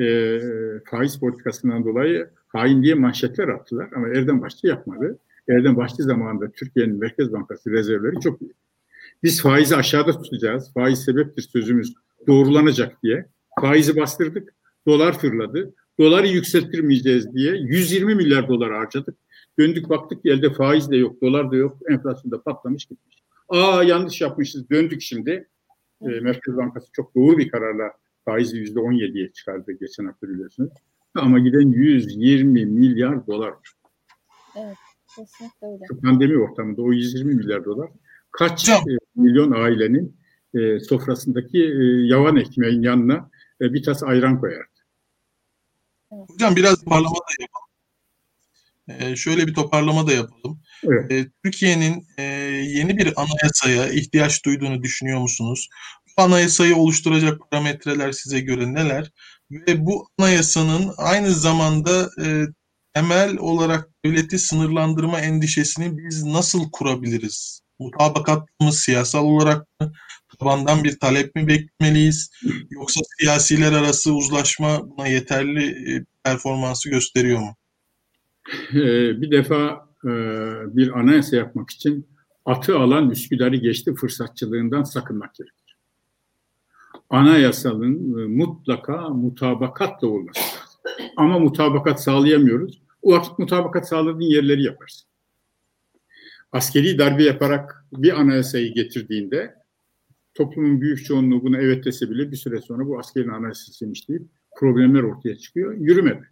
e, 0.06 0.40
faiz 0.86 1.20
politikasından 1.20 1.86
dolayı 1.86 2.30
hain 2.48 2.84
diye 2.84 2.94
manşetler 2.94 3.48
attılar 3.48 3.90
ama 3.96 4.08
Erdem 4.08 4.42
Başçı 4.42 4.68
yapmadı. 4.68 5.20
Erdem 5.50 5.78
Başçı 5.78 6.04
zamanında 6.04 6.52
Türkiye'nin 6.52 7.00
Merkez 7.00 7.34
Bankası 7.34 7.72
rezervleri 7.72 8.20
çok 8.20 8.42
iyi. 8.42 8.54
Biz 9.24 9.42
faizi 9.42 9.76
aşağıda 9.76 10.22
tutacağız, 10.22 10.74
faiz 10.74 11.04
sebeptir 11.04 11.42
sözümüz 11.42 11.94
doğrulanacak 12.28 13.04
diye 13.04 13.26
faizi 13.62 13.96
bastırdık, 13.96 14.54
dolar 14.88 15.20
fırladı, 15.20 15.74
doları 16.00 16.28
yükselttirmeyeceğiz 16.28 17.34
diye 17.34 17.56
120 17.56 18.16
milyar 18.16 18.48
dolar 18.48 18.74
harcadık. 18.74 19.18
Döndük 19.60 19.90
baktık 19.90 20.24
ki 20.24 20.30
elde 20.30 20.54
faiz 20.54 20.92
de 20.92 20.98
yok, 20.98 21.22
dolar 21.22 21.52
da 21.52 21.56
yok, 21.56 21.78
enflasyon 21.90 22.32
da 22.32 22.42
patlamış 22.42 22.86
gitmiş. 22.86 23.24
Aa 23.50 23.84
yanlış 23.84 24.22
yapmışız, 24.22 24.70
döndük 24.70 25.02
şimdi. 25.02 25.48
E, 26.02 26.08
Merkez 26.08 26.58
Bankası 26.58 26.88
çok 26.92 27.16
doğru 27.16 27.38
bir 27.38 27.50
kararla 27.50 27.92
faizi 28.26 28.58
yüzde 28.58 28.80
17'ye 28.80 29.32
çıkardı 29.32 29.72
geçen 29.72 30.06
hafta 30.06 30.30
biliyorsunuz. 30.30 30.74
Ama 31.16 31.40
giden 31.40 31.72
120 31.72 32.66
milyar 32.66 33.28
dolar. 33.28 33.54
Evet, 34.56 34.78
kesinlikle 35.16 35.68
öyle. 35.68 35.84
Şu 35.88 36.02
pandemi 36.02 36.38
ortamında 36.38 36.82
o 36.82 36.92
120 36.92 37.34
milyar 37.34 37.66
dolar 37.66 37.90
kaç 38.32 38.70
e, 38.70 38.74
milyon 39.18 39.52
ailenin 39.52 40.18
e, 40.54 40.80
sofrasındaki 40.80 41.58
e, 41.58 42.08
yavan 42.08 42.36
ekmeğin 42.36 42.82
yanına 42.82 43.30
e, 43.62 43.74
bir 43.74 43.84
tas 43.84 44.04
ayran 44.04 44.40
koyardı. 44.40 44.78
Hocam 46.10 46.56
biraz 46.56 46.84
toparlama 46.84 47.16
da 47.16 47.42
yapalım. 47.42 47.68
Ee, 48.90 49.16
şöyle 49.16 49.48
bir 49.48 49.54
toparlama 49.54 50.08
da 50.08 50.12
yapalım. 50.14 50.62
Evet. 50.84 51.12
Ee, 51.12 51.26
Türkiye'nin 51.44 52.08
e, 52.18 52.24
yeni 52.64 52.98
bir 52.98 53.14
anayasaya 53.16 53.90
ihtiyaç 53.90 54.46
duyduğunu 54.46 54.84
düşünüyor 54.84 55.20
musunuz? 55.20 55.70
Bu 56.18 56.22
anayasayı 56.22 56.76
oluşturacak 56.76 57.52
parametreler 57.52 58.12
size 58.12 58.40
göre 58.40 58.74
neler? 58.74 59.12
Ve 59.52 59.86
bu 59.86 60.08
anayasanın 60.20 60.94
aynı 60.98 61.32
zamanda 61.32 62.10
e, 62.26 62.46
temel 62.94 63.38
olarak 63.38 63.90
devleti 64.06 64.40
sınırlandırma 64.40 65.20
endişesini 65.20 65.98
biz 65.98 66.24
nasıl 66.24 66.72
kurabiliriz? 66.72 67.62
Mutabakat 67.80 68.50
mı, 68.62 68.72
siyasal 68.72 69.26
olarak 69.26 69.68
mı, 69.82 69.92
tabandan 70.40 70.84
bir 70.84 71.00
talep 71.00 71.36
mi 71.36 71.48
beklemeliyiz? 71.48 72.32
Yoksa 72.70 73.02
siyasiler 73.20 73.72
arası 73.72 74.14
uzlaşma 74.14 74.90
buna 74.90 75.08
yeterli 75.08 75.96
e, 75.96 76.06
performansı 76.24 76.90
gösteriyor 76.90 77.40
mu? 77.40 77.56
Ee, 78.74 79.22
bir 79.22 79.32
defa 79.32 79.88
e, 80.06 80.10
bir 80.76 81.00
anayasa 81.00 81.36
yapmak 81.36 81.70
için 81.70 82.08
atı 82.46 82.80
alan 82.80 83.10
Üsküdar'ı 83.10 83.56
geçti 83.56 83.96
fırsatçılığından 83.96 84.84
sakınmak 84.84 85.36
gerekir. 85.36 85.78
Anayasanın 87.10 88.20
e, 88.20 88.28
mutlaka 88.28 89.10
mutabakatla 89.10 90.08
olması 90.08 90.40
lazım. 90.40 91.12
Ama 91.18 91.40
mutabakat 91.40 92.04
sağlayamıyoruz. 92.04 92.82
O 93.02 93.12
vakit 93.12 93.40
mutabakat 93.40 93.88
sağladığın 93.88 94.22
yerleri 94.22 94.64
yaparsın. 94.64 95.08
Askeri 96.52 96.98
darbe 96.98 97.24
yaparak 97.24 97.86
bir 97.94 98.20
anayasayı 98.20 98.74
getirdiğinde 98.74 99.56
toplumun 100.34 100.82
büyük 100.82 101.06
çoğunluğu 101.06 101.44
buna 101.44 101.58
evet 101.58 101.86
dese 101.86 102.10
bile 102.10 102.32
bir 102.32 102.38
süre 102.38 102.62
sonra 102.62 102.88
bu 102.88 103.00
askerin 103.00 103.30
anayasasıymış 103.30 104.10
deyip 104.10 104.24
problemler 104.58 105.04
ortaya 105.04 105.38
çıkıyor. 105.38 105.74
Yürümedi. 105.74 106.28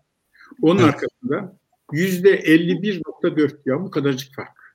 Onun 0.62 0.80
evet. 0.80 0.94
arkasında 0.94 1.58
yüzde 1.92 2.40
51.4 2.40 3.58
ya 3.66 3.82
bu 3.82 3.92
kadarcık 3.92 4.36
fark. 4.36 4.66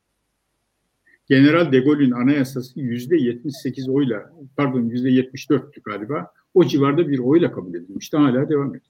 General 1.28 1.72
de 1.72 1.80
Gaulle'ün 1.80 2.10
anayasası 2.10 2.80
yüzde 2.80 3.16
78 3.16 3.88
oyla, 3.88 4.32
pardon 4.56 4.82
yüzde 4.82 5.08
74'tü 5.08 5.82
galiba. 5.82 6.32
O 6.54 6.64
civarda 6.64 7.08
bir 7.08 7.18
oyla 7.18 7.52
kabul 7.52 7.74
edilmişti. 7.74 8.16
Hala 8.16 8.48
devam 8.48 8.68
ediyor. 8.68 8.84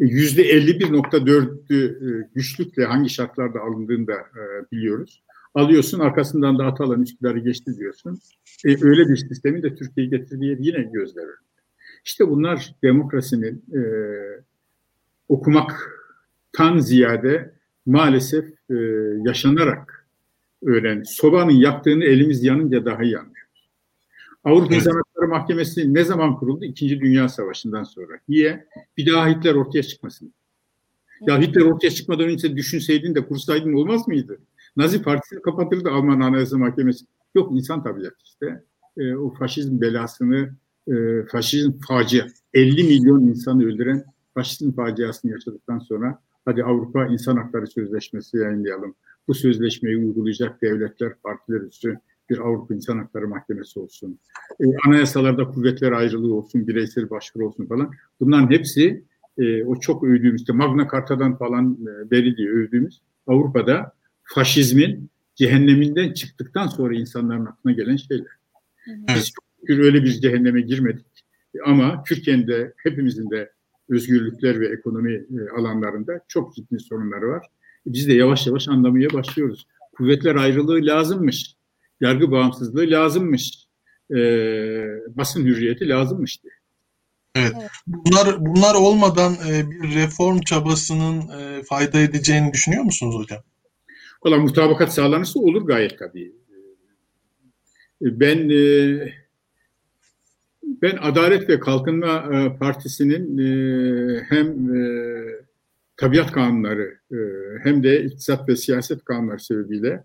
E, 0.00 0.04
yüzde 0.04 0.42
51.4'ü 0.42 1.84
e, 1.86 2.28
güçlükle 2.34 2.84
hangi 2.84 3.10
şartlarda 3.10 3.60
alındığını 3.60 4.06
da 4.06 4.14
e, 4.14 4.70
biliyoruz. 4.72 5.22
Alıyorsun 5.54 6.00
arkasından 6.00 6.58
da 6.58 6.64
Atalan 6.64 7.02
Üsküdar'ı 7.02 7.38
geçti 7.38 7.76
diyorsun. 7.78 8.18
E, 8.64 8.68
öyle 8.68 9.08
bir 9.08 9.16
sistemin 9.16 9.62
de 9.62 9.74
Türkiye'yi 9.74 10.10
getirdiği 10.10 10.56
yine 10.60 10.82
gözler 10.82 11.22
önünde. 11.22 11.50
İşte 12.04 12.28
bunlar 12.28 12.74
demokrasinin 12.82 13.64
e, 13.74 13.80
okumaktan 15.28 16.78
ziyade 16.78 17.54
maalesef 17.86 18.44
e, 18.70 18.74
yaşanarak 19.24 20.06
öğren. 20.62 21.02
Sobanın 21.02 21.50
yaktığını 21.50 22.04
elimiz 22.04 22.44
yanınca 22.44 22.84
daha 22.84 23.02
iyi 23.02 23.18
anlıyoruz. 23.18 23.70
Avrupa 24.44 24.74
evet. 24.74 24.76
İnsan 24.76 25.02
Hakları 25.20 25.38
Mahkemesi 25.38 25.94
ne 25.94 26.04
zaman 26.04 26.36
kuruldu? 26.36 26.64
İkinci 26.64 27.00
Dünya 27.00 27.28
Savaşı'ndan 27.28 27.84
sonra. 27.84 28.12
Niye? 28.28 28.66
Bir 28.96 29.12
daha 29.12 29.28
Hitler 29.28 29.54
ortaya 29.54 29.82
çıkmasın. 29.82 30.32
Ya 31.26 31.40
Hitler 31.40 31.62
ortaya 31.62 31.90
çıkmadan 31.90 32.28
önce 32.28 32.56
düşünseydin 32.56 33.14
de 33.14 33.26
kursaydın 33.26 33.72
olmaz 33.72 34.08
mıydı? 34.08 34.38
Nazi 34.76 35.02
Partisi'ni 35.02 35.42
kapatırdı 35.42 35.90
Alman 35.90 36.20
Anayasa 36.20 36.58
Mahkemesi. 36.58 37.04
Yok 37.34 37.52
insan 37.52 37.82
tabiatı 37.82 38.16
işte. 38.24 38.64
E, 38.96 39.14
o 39.14 39.34
faşizm 39.34 39.80
belasını, 39.80 40.50
e, 40.88 40.94
faşizm 41.32 41.72
facia, 41.88 42.26
50 42.54 42.84
milyon 42.84 43.20
insanı 43.20 43.64
öldüren 43.64 44.04
faşizm 44.34 44.72
faciasını 44.72 45.30
yaşadıktan 45.30 45.78
sonra 45.78 46.18
hadi 46.44 46.64
Avrupa 46.64 47.06
İnsan 47.06 47.36
Hakları 47.36 47.66
Sözleşmesi 47.66 48.36
yayınlayalım. 48.36 48.94
Bu 49.28 49.34
sözleşmeyi 49.34 49.96
uygulayacak 49.96 50.62
devletler, 50.62 51.12
partiler 51.22 51.60
üstü 51.60 52.00
bir 52.30 52.38
Avrupa 52.38 52.74
İnsan 52.74 52.98
Hakları 52.98 53.28
Mahkemesi 53.28 53.80
olsun. 53.80 54.18
E, 54.60 54.64
anayasalarda 54.86 55.44
kuvvetler 55.44 55.92
ayrılığı 55.92 56.34
olsun, 56.34 56.66
bireysel 56.66 57.10
başvuru 57.10 57.46
olsun 57.46 57.66
falan. 57.66 57.90
Bunların 58.20 58.50
hepsi 58.50 59.04
e, 59.38 59.64
o 59.64 59.80
çok 59.80 60.04
övdüğümüz, 60.04 60.40
işte 60.40 60.52
Magna 60.52 60.88
Carta'dan 60.92 61.38
falan 61.38 61.78
e, 61.82 62.10
beri 62.10 62.36
diye 62.36 62.48
övdüğümüz 62.48 63.00
Avrupa'da 63.26 63.92
faşizmin 64.22 65.10
cehenneminden 65.34 66.12
çıktıktan 66.12 66.66
sonra 66.66 66.94
insanların 66.94 67.46
aklına 67.46 67.74
gelen 67.74 67.96
şeyler. 67.96 68.26
Biz 68.86 69.32
çok 69.32 69.70
öyle 69.78 70.04
bir 70.04 70.10
cehenneme 70.10 70.60
girmedik. 70.60 71.06
Ama 71.66 72.04
Türkiye'nin 72.08 72.46
de 72.46 72.72
hepimizin 72.76 73.30
de 73.30 73.52
özgürlükler 73.88 74.60
ve 74.60 74.68
ekonomi 74.68 75.12
e, 75.12 75.58
alanlarında 75.58 76.20
çok 76.28 76.54
ciddi 76.54 76.78
sorunları 76.78 77.28
var. 77.28 77.46
Biz 77.86 78.08
de 78.08 78.12
yavaş 78.12 78.46
yavaş 78.46 78.68
anlamaya 78.68 79.12
başlıyoruz. 79.12 79.66
Kuvvetler 79.96 80.36
ayrılığı 80.36 80.86
lazımmış. 80.86 81.54
Yargı 82.00 82.30
bağımsızlığı 82.30 82.90
lazımmış. 82.90 83.66
E, 84.10 84.16
basın 85.08 85.44
hürriyeti 85.44 85.88
lazımmış 85.88 86.42
diye. 86.42 86.52
Evet. 87.36 87.52
Bunlar 87.86 88.46
bunlar 88.46 88.74
olmadan 88.74 89.34
e, 89.48 89.70
bir 89.70 89.94
reform 89.94 90.40
çabasının 90.40 91.28
e, 91.28 91.62
fayda 91.62 92.00
edeceğini 92.00 92.52
düşünüyor 92.52 92.84
musunuz 92.84 93.14
hocam? 93.14 93.42
Valla 94.24 94.36
mutabakat 94.36 94.94
sağlanırsa 94.94 95.40
olur 95.40 95.66
gayet 95.66 95.98
tabii. 95.98 96.32
Ben 98.00 98.48
e, 98.48 99.12
ben 100.62 100.96
Adalet 100.96 101.48
ve 101.48 101.60
Kalkınma 101.60 102.28
e, 102.32 102.58
Partisi'nin 102.58 103.38
e, 103.38 104.24
hem 104.28 104.54
tabiat 105.96 106.32
kanunları 106.32 106.98
hem 107.62 107.82
de 107.82 108.04
iktisat 108.04 108.48
ve 108.48 108.56
siyaset 108.56 109.04
kanunları 109.04 109.40
sebebiyle 109.40 110.04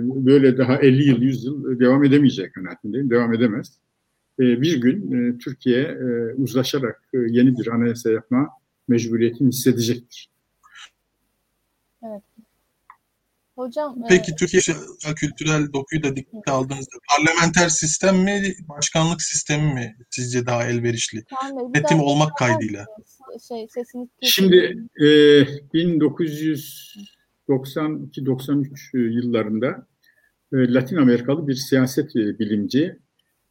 böyle 0.00 0.58
daha 0.58 0.76
50 0.76 1.08
yıl, 1.08 1.22
100 1.22 1.44
yıl 1.44 1.80
devam 1.80 2.04
edemeyecek 2.04 2.54
kanaatindeyim. 2.54 3.10
Devam 3.10 3.34
edemez. 3.34 3.78
bir 4.38 4.80
gün 4.80 5.38
Türkiye 5.38 5.98
uzlaşarak 6.36 7.08
yeni 7.12 7.58
bir 7.58 7.66
anayasa 7.66 8.10
yapma 8.10 8.48
mecburiyetini 8.88 9.48
hissedecektir. 9.48 10.30
Evet. 12.02 12.22
Hocam 13.60 13.96
Peki 14.08 14.32
e, 14.32 14.36
Türkiye 14.36 14.62
kültürel 15.16 15.72
dokuyu 15.72 16.02
da 16.02 16.16
dikkate 16.16 16.52
aldığınızda 16.52 16.96
parlamenter 17.10 17.68
sistem 17.68 18.16
mi, 18.16 18.54
başkanlık 18.68 19.22
sistemi 19.22 19.74
mi 19.74 19.96
sizce 20.10 20.46
daha 20.46 20.64
elverişli? 20.64 21.24
Yönetim 21.74 22.00
olmak 22.00 22.36
kaydıyla. 22.36 22.86
Şey, 23.48 23.68
sesini 23.68 24.08
Şimdi 24.22 24.86
e, 25.02 25.08
1992-93 27.50 28.96
yıllarında 28.96 29.86
e, 30.52 30.74
Latin 30.74 30.96
Amerikalı 30.96 31.48
bir 31.48 31.54
siyaset 31.54 32.14
bilimci 32.14 32.98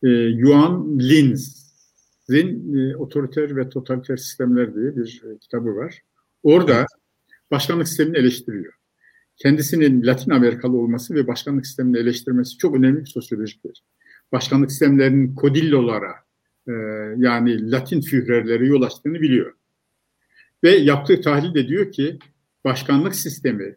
e, 0.03 0.09
Yuan 0.09 0.99
Linz'in 0.99 2.77
e, 2.77 2.95
Otoriter 2.95 3.55
ve 3.55 3.69
Totaliter 3.69 4.17
Sistemler 4.17 4.75
diye 4.75 4.95
bir 4.95 5.21
e, 5.25 5.37
kitabı 5.37 5.75
var. 5.75 6.01
Orada 6.43 6.85
başkanlık 7.51 7.87
sistemini 7.87 8.17
eleştiriyor 8.17 8.79
kendisinin 9.39 10.05
Latin 10.05 10.31
Amerikalı 10.31 10.77
olması 10.77 11.15
ve 11.15 11.27
başkanlık 11.27 11.65
sistemini 11.65 11.97
eleştirmesi 11.97 12.57
çok 12.57 12.75
önemli 12.75 12.99
bir 12.99 13.09
sosyolojiktir. 13.09 13.83
Başkanlık 14.31 14.71
sistemlerinin 14.71 15.35
kodillolara 15.35 16.15
e, 16.67 16.71
yani 17.17 17.71
Latin 17.71 18.01
führerlere 18.01 18.67
yol 18.67 18.81
açtığını 18.81 19.21
biliyor. 19.21 19.53
Ve 20.63 20.69
yaptığı 20.69 21.21
tahlil 21.21 21.53
de 21.53 21.67
diyor 21.67 21.91
ki 21.91 22.19
başkanlık 22.65 23.15
sistemi 23.15 23.75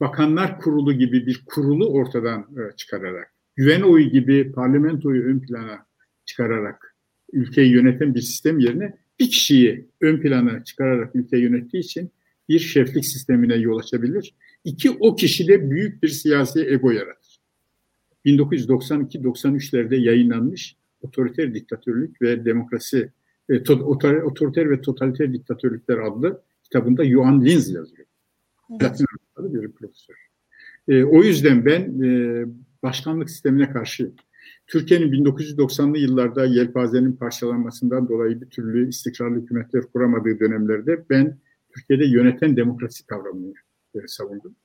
bakanlar 0.00 0.60
kurulu 0.60 0.92
gibi 0.92 1.26
bir 1.26 1.44
kurulu 1.46 1.88
ortadan 1.88 2.40
e, 2.40 2.76
çıkararak, 2.76 3.34
güven 3.56 3.82
oyu 3.82 4.10
gibi 4.10 4.52
parlamentoyu 4.52 5.22
ön 5.22 5.40
plana 5.40 5.86
çıkararak 6.24 6.96
ülkeyi 7.32 7.72
yöneten 7.72 8.14
bir 8.14 8.20
sistem 8.20 8.58
yerine 8.58 8.94
bir 9.20 9.30
kişiyi 9.30 9.88
ön 10.00 10.20
plana 10.20 10.64
çıkararak 10.64 11.16
ülkeyi 11.16 11.42
yönettiği 11.42 11.82
için 11.82 12.10
bir 12.48 12.58
şeflik 12.58 13.06
sistemine 13.06 13.54
yol 13.54 13.78
açabilir. 13.78 14.34
İki, 14.64 14.90
o 14.90 15.16
kişide 15.16 15.70
büyük 15.70 16.02
bir 16.02 16.08
siyasi 16.08 16.60
ego 16.60 16.90
yaratır. 16.90 17.40
1992-93'lerde 18.26 19.96
yayınlanmış 19.96 20.76
Otoriter 21.00 21.54
Diktatörlük 21.54 22.22
ve 22.22 22.44
Demokrasi, 22.44 23.10
e, 23.48 23.62
to, 23.62 23.74
Otoriter 24.24 24.70
ve 24.70 24.80
Totaliter 24.80 25.32
Diktatörlükler 25.32 25.98
adlı 25.98 26.42
kitabında 26.62 27.04
Johan 27.04 27.44
Linz 27.44 27.70
yazıyor. 27.70 28.06
Latin 28.70 29.06
Amerikalı 29.36 29.62
bir 29.62 29.72
profesör. 29.72 30.14
E, 30.88 31.04
o 31.04 31.22
yüzden 31.22 31.64
ben 31.64 32.02
e, 32.02 32.44
başkanlık 32.82 33.30
sistemine 33.30 33.70
karşı 33.72 34.12
Türkiye'nin 34.66 35.24
1990'lı 35.24 35.98
yıllarda 35.98 36.44
yelpazenin 36.44 37.12
parçalanmasından 37.12 38.08
dolayı 38.08 38.40
bir 38.40 38.46
türlü 38.46 38.88
istikrarlı 38.88 39.42
hükümetler 39.42 39.82
kuramadığı 39.82 40.40
dönemlerde 40.40 41.04
ben 41.10 41.38
Türkiye'de 41.74 42.04
yöneten 42.04 42.56
demokrasi 42.56 43.06
kavramını 43.06 43.54
e, 43.94 43.98
savundum. 44.06 44.56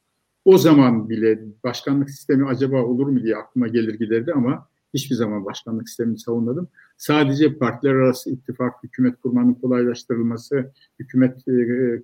O 0.45 0.57
zaman 0.57 1.09
bile 1.09 1.39
başkanlık 1.63 2.09
sistemi 2.09 2.47
acaba 2.47 2.83
olur 2.83 3.07
mu 3.07 3.23
diye 3.23 3.35
aklıma 3.35 3.67
gelir 3.67 3.93
giderdi 3.93 4.33
ama 4.33 4.67
hiçbir 4.93 5.15
zaman 5.15 5.45
başkanlık 5.45 5.89
sistemini 5.89 6.19
savunmadım. 6.19 6.67
Sadece 6.97 7.57
partiler 7.57 7.95
arası 7.95 8.29
ittifak, 8.29 8.83
hükümet 8.83 9.21
kurmanın 9.21 9.53
kolaylaştırılması, 9.53 10.71
hükümet 10.99 11.47
e, 11.47 11.51
e, 11.51 12.03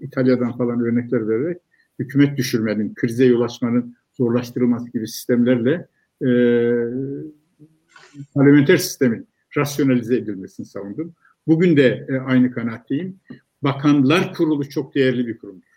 İtalya'dan 0.00 0.56
falan 0.56 0.80
örnekler 0.80 1.28
vererek 1.28 1.58
hükümet 1.98 2.38
düşürmenin, 2.38 2.94
krize 2.94 3.24
yol 3.24 3.40
açmanın 3.40 3.96
zorlaştırılması 4.12 4.90
gibi 4.92 5.08
sistemlerle 5.08 5.88
e, 6.22 6.30
parlamenter 8.34 8.76
sistemin 8.76 9.28
rasyonalize 9.56 10.16
edilmesini 10.16 10.66
savundum. 10.66 11.14
Bugün 11.46 11.76
de 11.76 12.06
e, 12.08 12.16
aynı 12.16 12.50
kanaatteyim. 12.50 13.20
Bakanlar 13.62 14.34
Kurulu 14.34 14.68
çok 14.68 14.94
değerli 14.94 15.26
bir 15.26 15.38
kurumdur. 15.38 15.70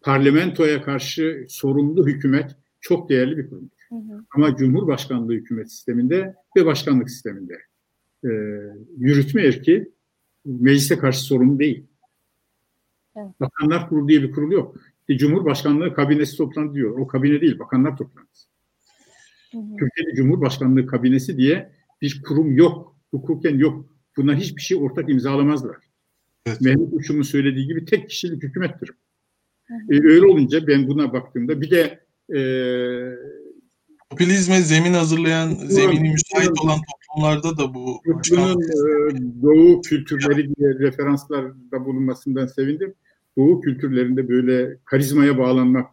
Parlamentoya 0.00 0.82
karşı 0.82 1.46
sorumlu 1.48 2.06
hükümet 2.06 2.56
çok 2.80 3.10
değerli 3.10 3.36
bir 3.36 3.48
kurumdur. 3.48 3.76
Hı 3.88 3.94
hı. 3.94 4.24
Ama 4.34 4.56
Cumhurbaşkanlığı 4.56 5.32
hükümet 5.32 5.72
sisteminde 5.72 6.34
ve 6.56 6.66
başkanlık 6.66 7.10
sisteminde 7.10 7.58
e, 8.24 8.30
yürütme 8.98 9.42
erki 9.42 9.92
meclise 10.44 10.98
karşı 10.98 11.20
sorumlu 11.20 11.58
değil. 11.58 11.86
Evet. 13.16 13.40
Bakanlar 13.40 13.88
Kurulu 13.88 14.08
diye 14.08 14.22
bir 14.22 14.32
kurul 14.32 14.52
yok. 14.52 14.76
E, 15.08 15.18
Cumhurbaşkanlığı 15.18 15.94
kabinesi 15.94 16.36
toplandı 16.36 16.74
diyor. 16.74 16.98
O 16.98 17.06
kabine 17.06 17.40
değil, 17.40 17.58
bakanlar 17.58 17.96
toplantısı. 17.96 18.48
Türkiye'de 19.52 20.14
Cumhurbaşkanlığı 20.16 20.86
kabinesi 20.86 21.36
diye 21.36 21.72
bir 22.02 22.22
kurum 22.22 22.56
yok. 22.56 22.96
Hukuken 23.10 23.58
yok. 23.58 23.86
Bunlar 24.16 24.36
hiçbir 24.36 24.62
şey 24.62 24.76
ortak 24.76 25.10
imzalamazlar. 25.10 25.76
Evet. 26.46 26.60
Mehmet 26.60 26.88
Uçum'un 26.92 27.22
söylediği 27.22 27.66
gibi 27.66 27.84
tek 27.84 28.10
kişilik 28.10 28.42
hükümettir. 28.42 28.90
E, 29.70 29.94
öyle 29.94 30.26
olunca 30.26 30.66
ben 30.66 30.88
buna 30.88 31.12
baktığımda 31.12 31.60
bir 31.60 31.70
de 31.70 32.00
e, 32.34 32.40
popülizme 34.10 34.60
zemin 34.60 34.92
hazırlayan, 34.92 35.54
zemini 35.54 36.10
müsait 36.10 36.60
olan 36.64 36.80
toplumlarda 37.10 37.58
da 37.58 37.74
bu 37.74 38.00
bunun 38.30 38.62
e, 38.62 39.42
doğu 39.42 39.80
kültürleri 39.82 40.56
diye 40.56 40.68
referanslarda 40.68 41.84
bulunmasından 41.84 42.46
sevindim. 42.46 42.94
Doğu 43.38 43.60
kültürlerinde 43.60 44.28
böyle 44.28 44.76
karizmaya 44.84 45.38
bağlanmak 45.38 45.86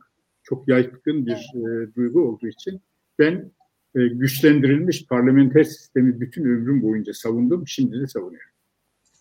çok 0.44 0.68
yaygın 0.68 1.26
bir 1.26 1.52
e, 1.56 1.96
duygu 1.96 2.22
olduğu 2.22 2.48
için 2.48 2.82
ben 3.20 3.52
e, 3.96 4.08
güçlendirilmiş 4.08 5.06
parlamenter 5.06 5.64
sistemi 5.64 6.22
bütün 6.22 6.46
ömrüm 6.46 6.82
boyunca 6.82 7.14
savundum. 7.14 7.68
Şimdi 7.68 8.00
de 8.00 8.08
savunuyorum. 8.08 8.50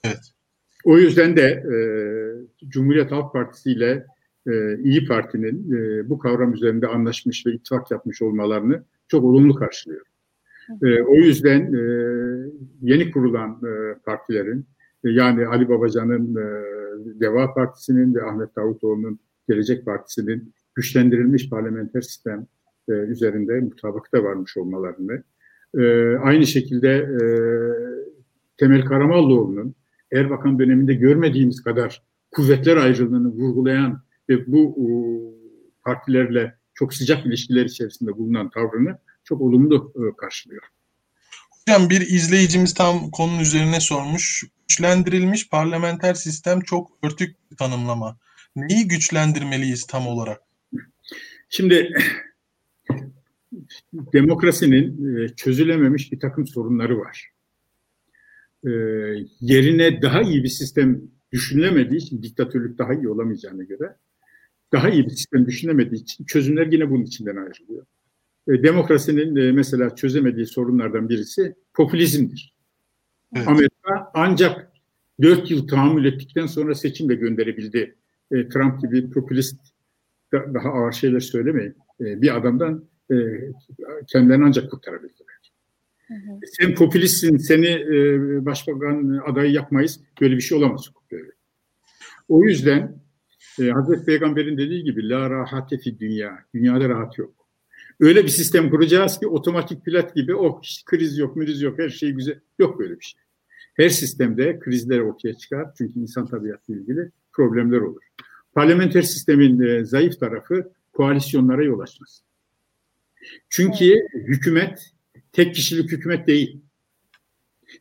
Evet. 0.05 0.33
O 0.85 0.99
yüzden 0.99 1.37
de 1.37 1.43
e, 1.43 1.79
Cumhuriyet 2.69 3.13
Halk 3.13 3.33
Partisi 3.33 3.73
ile 3.73 4.07
e, 4.47 4.79
İyi 4.79 5.07
Parti'nin 5.07 5.73
e, 5.73 6.09
bu 6.09 6.19
kavram 6.19 6.55
üzerinde 6.55 6.87
anlaşmış 6.87 7.47
ve 7.47 7.53
ittifak 7.53 7.91
yapmış 7.91 8.23
olmalarını 8.23 8.85
çok 9.09 9.25
olumlu 9.25 9.55
karşılıyorum. 9.55 10.07
E, 10.83 11.03
o 11.03 11.15
yüzden 11.15 11.75
e, 11.75 11.81
yeni 12.83 13.11
kurulan 13.11 13.51
e, 13.51 13.99
partilerin 14.05 14.67
e, 15.05 15.11
yani 15.11 15.47
Ali 15.47 15.69
Babacan'ın 15.69 16.37
e, 16.37 16.47
Deva 17.21 17.55
Partisi'nin 17.55 18.15
ve 18.15 18.23
Ahmet 18.23 18.57
Davutoğlu'nun 18.57 19.19
Gelecek 19.49 19.85
Partisi'nin 19.85 20.53
güçlendirilmiş 20.75 21.51
parlamenter 21.51 22.01
sistem 22.01 22.47
e, 22.89 22.93
üzerinde 22.93 23.61
mutabakta 23.61 24.25
varmış 24.25 24.57
olmalarını, 24.57 25.23
e, 25.79 26.17
aynı 26.17 26.47
şekilde 26.47 26.89
e, 26.89 27.21
Temel 28.57 28.85
Karamallıoğlu'nun 28.85 29.75
Erbakan 30.13 30.59
döneminde 30.59 30.95
görmediğimiz 30.95 31.63
kadar 31.63 32.03
kuvvetler 32.31 32.77
ayrılığını 32.77 33.29
vurgulayan 33.29 34.03
ve 34.29 34.47
bu 34.47 34.77
e, 34.79 34.87
partilerle 35.85 36.55
çok 36.75 36.95
sıcak 36.95 37.27
ilişkiler 37.27 37.65
içerisinde 37.65 38.17
bulunan 38.17 38.51
tavrını 38.51 38.99
çok 39.27 39.41
olumlu 39.41 39.93
e, 39.97 40.17
karşılıyor. 40.17 40.63
Hocam 41.51 41.91
bir 41.91 42.01
izleyicimiz 42.01 42.75
tam 42.75 43.11
konunun 43.11 43.41
üzerine 43.41 43.81
sormuş. 43.81 44.45
Güçlendirilmiş 44.69 45.49
parlamenter 45.49 46.15
sistem 46.15 46.61
çok 46.61 46.91
örtük 47.03 47.37
bir 47.51 47.57
tanımlama. 47.57 48.19
Neyi 48.57 48.89
güçlendirmeliyiz 48.89 49.87
tam 49.87 50.07
olarak? 50.07 50.43
Şimdi 51.49 51.93
demokrasinin 53.93 55.17
e, 55.17 55.29
çözülememiş 55.29 56.13
bir 56.13 56.21
takım 56.21 56.47
sorunları 56.47 56.99
var. 56.99 57.31
Yerine 59.41 60.03
daha 60.03 60.23
iyi 60.23 60.45
bir 60.45 60.49
sistem 60.49 61.01
düşünülemediği 61.33 62.01
için 62.01 62.23
diktatörlük 62.23 62.79
daha 62.79 62.95
iyi 62.95 63.09
olamayacağına 63.09 63.63
göre 63.63 63.97
daha 64.73 64.91
iyi 64.91 65.05
bir 65.05 65.11
sistem 65.11 65.47
düşünemediği 65.47 66.03
için 66.03 66.25
çözümler 66.25 66.67
yine 66.67 66.91
bunun 66.91 67.05
içinden 67.05 67.37
ayrılıyor. 67.37 67.87
E, 68.49 68.63
demokrasinin 68.63 69.37
e, 69.37 69.53
mesela 69.53 69.95
çözemediği 69.95 70.47
sorunlardan 70.47 71.09
birisi 71.09 71.55
popülizmdir. 71.75 72.55
Evet. 73.37 73.49
Amerika 73.49 74.11
ancak 74.15 74.73
dört 75.23 75.51
yıl 75.51 75.69
tahammül 75.69 76.05
ettikten 76.05 76.47
sonra 76.47 76.75
seçimle 76.75 77.15
gönderebildi. 77.15 77.95
E, 78.31 78.49
Trump 78.49 78.81
gibi 78.81 79.11
popülist 79.11 79.61
da, 80.33 80.55
daha 80.55 80.69
ağır 80.69 80.93
şeyler 80.93 81.21
söylemeyin. 81.21 81.75
E, 82.01 82.23
bir 82.23 82.37
adamdan 82.37 82.85
e, 83.11 83.15
kendilerini 84.07 84.45
ancak 84.45 84.71
kurtarabildiler. 84.71 85.27
Hı 86.09 86.15
hı. 86.15 86.39
Sen 86.61 86.75
popülistsin, 86.75 87.37
seni 87.37 87.67
e, 87.67 88.45
başbakan 88.45 89.23
adayı 89.27 89.53
yapmayız. 89.53 90.01
Böyle 90.21 90.37
bir 90.37 90.41
şey 90.41 90.59
olamaz 90.59 90.89
hukuk 90.89 91.07
O 92.29 92.45
yüzden 92.45 92.99
e, 93.61 93.71
Hazreti 93.71 94.05
Peygamber'in 94.05 94.59
dediği 94.59 94.85
gibi 94.85 95.09
la 95.09 95.31
rahate 95.31 95.79
fi 95.79 95.99
dünya. 95.99 96.39
Dünyada 96.55 96.89
rahat 96.89 97.19
yok. 97.19 97.36
Öyle 98.01 98.25
bir 98.25 98.29
sistem 98.29 98.71
kuracağız 98.71 99.21
ki 99.21 99.27
otomatik 99.27 99.85
pilot 99.85 100.15
gibi 100.15 100.35
oh 100.35 100.63
hiç 100.63 100.85
kriz 100.85 101.19
yok, 101.19 101.37
müriz 101.37 101.63
yok, 101.63 101.79
her 101.79 101.89
şey 101.89 102.11
güzel. 102.11 102.41
Yok 102.59 102.79
böyle 102.79 102.99
bir 103.01 103.05
şey. 103.05 103.21
Her 103.75 103.89
sistemde 103.89 104.59
krizler 104.59 104.99
ortaya 104.99 105.35
çıkar. 105.35 105.67
Çünkü 105.79 106.01
insan 106.01 106.27
tabiatıyla 106.27 106.81
ilgili 106.83 107.11
problemler 107.33 107.81
olur. 107.81 108.03
Parlamenter 108.55 109.03
sistemin 109.03 109.61
e, 109.61 109.85
zayıf 109.85 110.21
tarafı 110.21 110.73
koalisyonlara 110.93 111.65
yol 111.65 111.81
açması. 111.81 112.23
Çünkü 113.49 113.95
hükümet 114.15 114.93
tek 115.33 115.55
kişilik 115.55 115.93
hükümet 115.93 116.27
değil. 116.27 116.61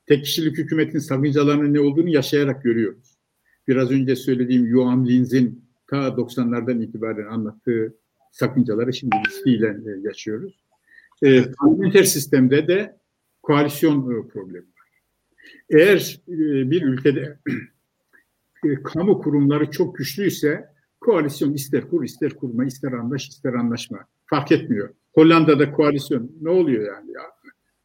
Tek 0.05 0.25
kişilik 0.25 0.57
hükümetin 0.57 0.99
sakıncalarının 0.99 1.73
ne 1.73 1.79
olduğunu 1.79 2.09
yaşayarak 2.09 2.63
görüyoruz. 2.63 3.15
Biraz 3.67 3.91
önce 3.91 4.15
söylediğim 4.15 4.65
Yuan 4.65 5.05
Linz'in 5.05 5.65
ta 5.87 6.07
90'lardan 6.07 6.83
itibaren 6.83 7.27
anlattığı 7.27 7.95
sakıncaları 8.35 8.93
şimdi 8.93 9.15
listeyle 9.27 9.67
e, 9.67 9.99
yaşıyoruz. 10.01 10.63
E, 11.23 11.51
parlamenter 11.51 12.03
sistemde 12.03 12.67
de 12.67 12.97
koalisyon 13.43 13.99
e, 13.99 14.27
problemi 14.27 14.65
var. 14.65 15.01
Eğer 15.69 16.19
e, 16.27 16.71
bir 16.71 16.81
ülkede 16.81 17.39
e, 18.65 18.83
kamu 18.83 19.21
kurumları 19.21 19.71
çok 19.71 19.95
güçlüyse 19.95 20.69
koalisyon 21.01 21.53
ister 21.53 21.89
kur 21.89 22.03
ister 22.03 22.33
kurma 22.33 22.65
ister 22.65 22.91
anlaş 22.91 23.27
ister 23.27 23.53
anlaşma 23.53 23.99
fark 24.25 24.51
etmiyor. 24.51 24.89
Hollanda'da 25.13 25.71
koalisyon 25.71 26.31
ne 26.41 26.49
oluyor 26.49 26.93
yani 26.95 27.11
ya? 27.11 27.21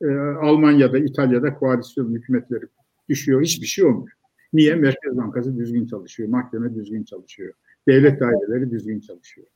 E, 0.03 0.15
Almanya'da, 0.35 0.99
İtalya'da 0.99 1.55
koalisyon 1.55 2.15
hükümetleri 2.15 2.65
düşüyor. 3.09 3.43
Hiçbir 3.43 3.67
şey 3.67 3.85
olmuyor. 3.85 4.17
Niye? 4.53 4.75
Merkez 4.75 5.17
Bankası 5.17 5.59
düzgün 5.59 5.87
çalışıyor. 5.87 6.29
Mahkeme 6.29 6.75
düzgün 6.75 7.05
çalışıyor. 7.05 7.55
Devlet 7.89 8.21
daireleri 8.21 8.71
düzgün 8.71 9.01
çalışıyor. 9.01 9.47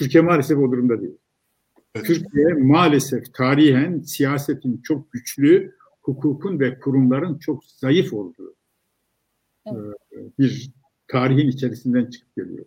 Türkiye 0.00 0.22
maalesef 0.22 0.58
o 0.58 0.72
durumda 0.72 1.00
değil. 1.00 1.16
Evet. 1.94 2.06
Türkiye 2.06 2.54
maalesef 2.54 3.34
tarihen 3.34 4.00
siyasetin 4.00 4.80
çok 4.82 5.12
güçlü, 5.12 5.74
hukukun 6.02 6.60
ve 6.60 6.78
kurumların 6.78 7.38
çok 7.38 7.64
zayıf 7.64 8.12
olduğu 8.12 8.54
evet. 9.66 9.94
E, 10.12 10.16
bir 10.38 10.70
tarihin 11.08 11.48
içerisinden 11.48 12.06
çıkıp 12.06 12.36
geliyor. 12.36 12.64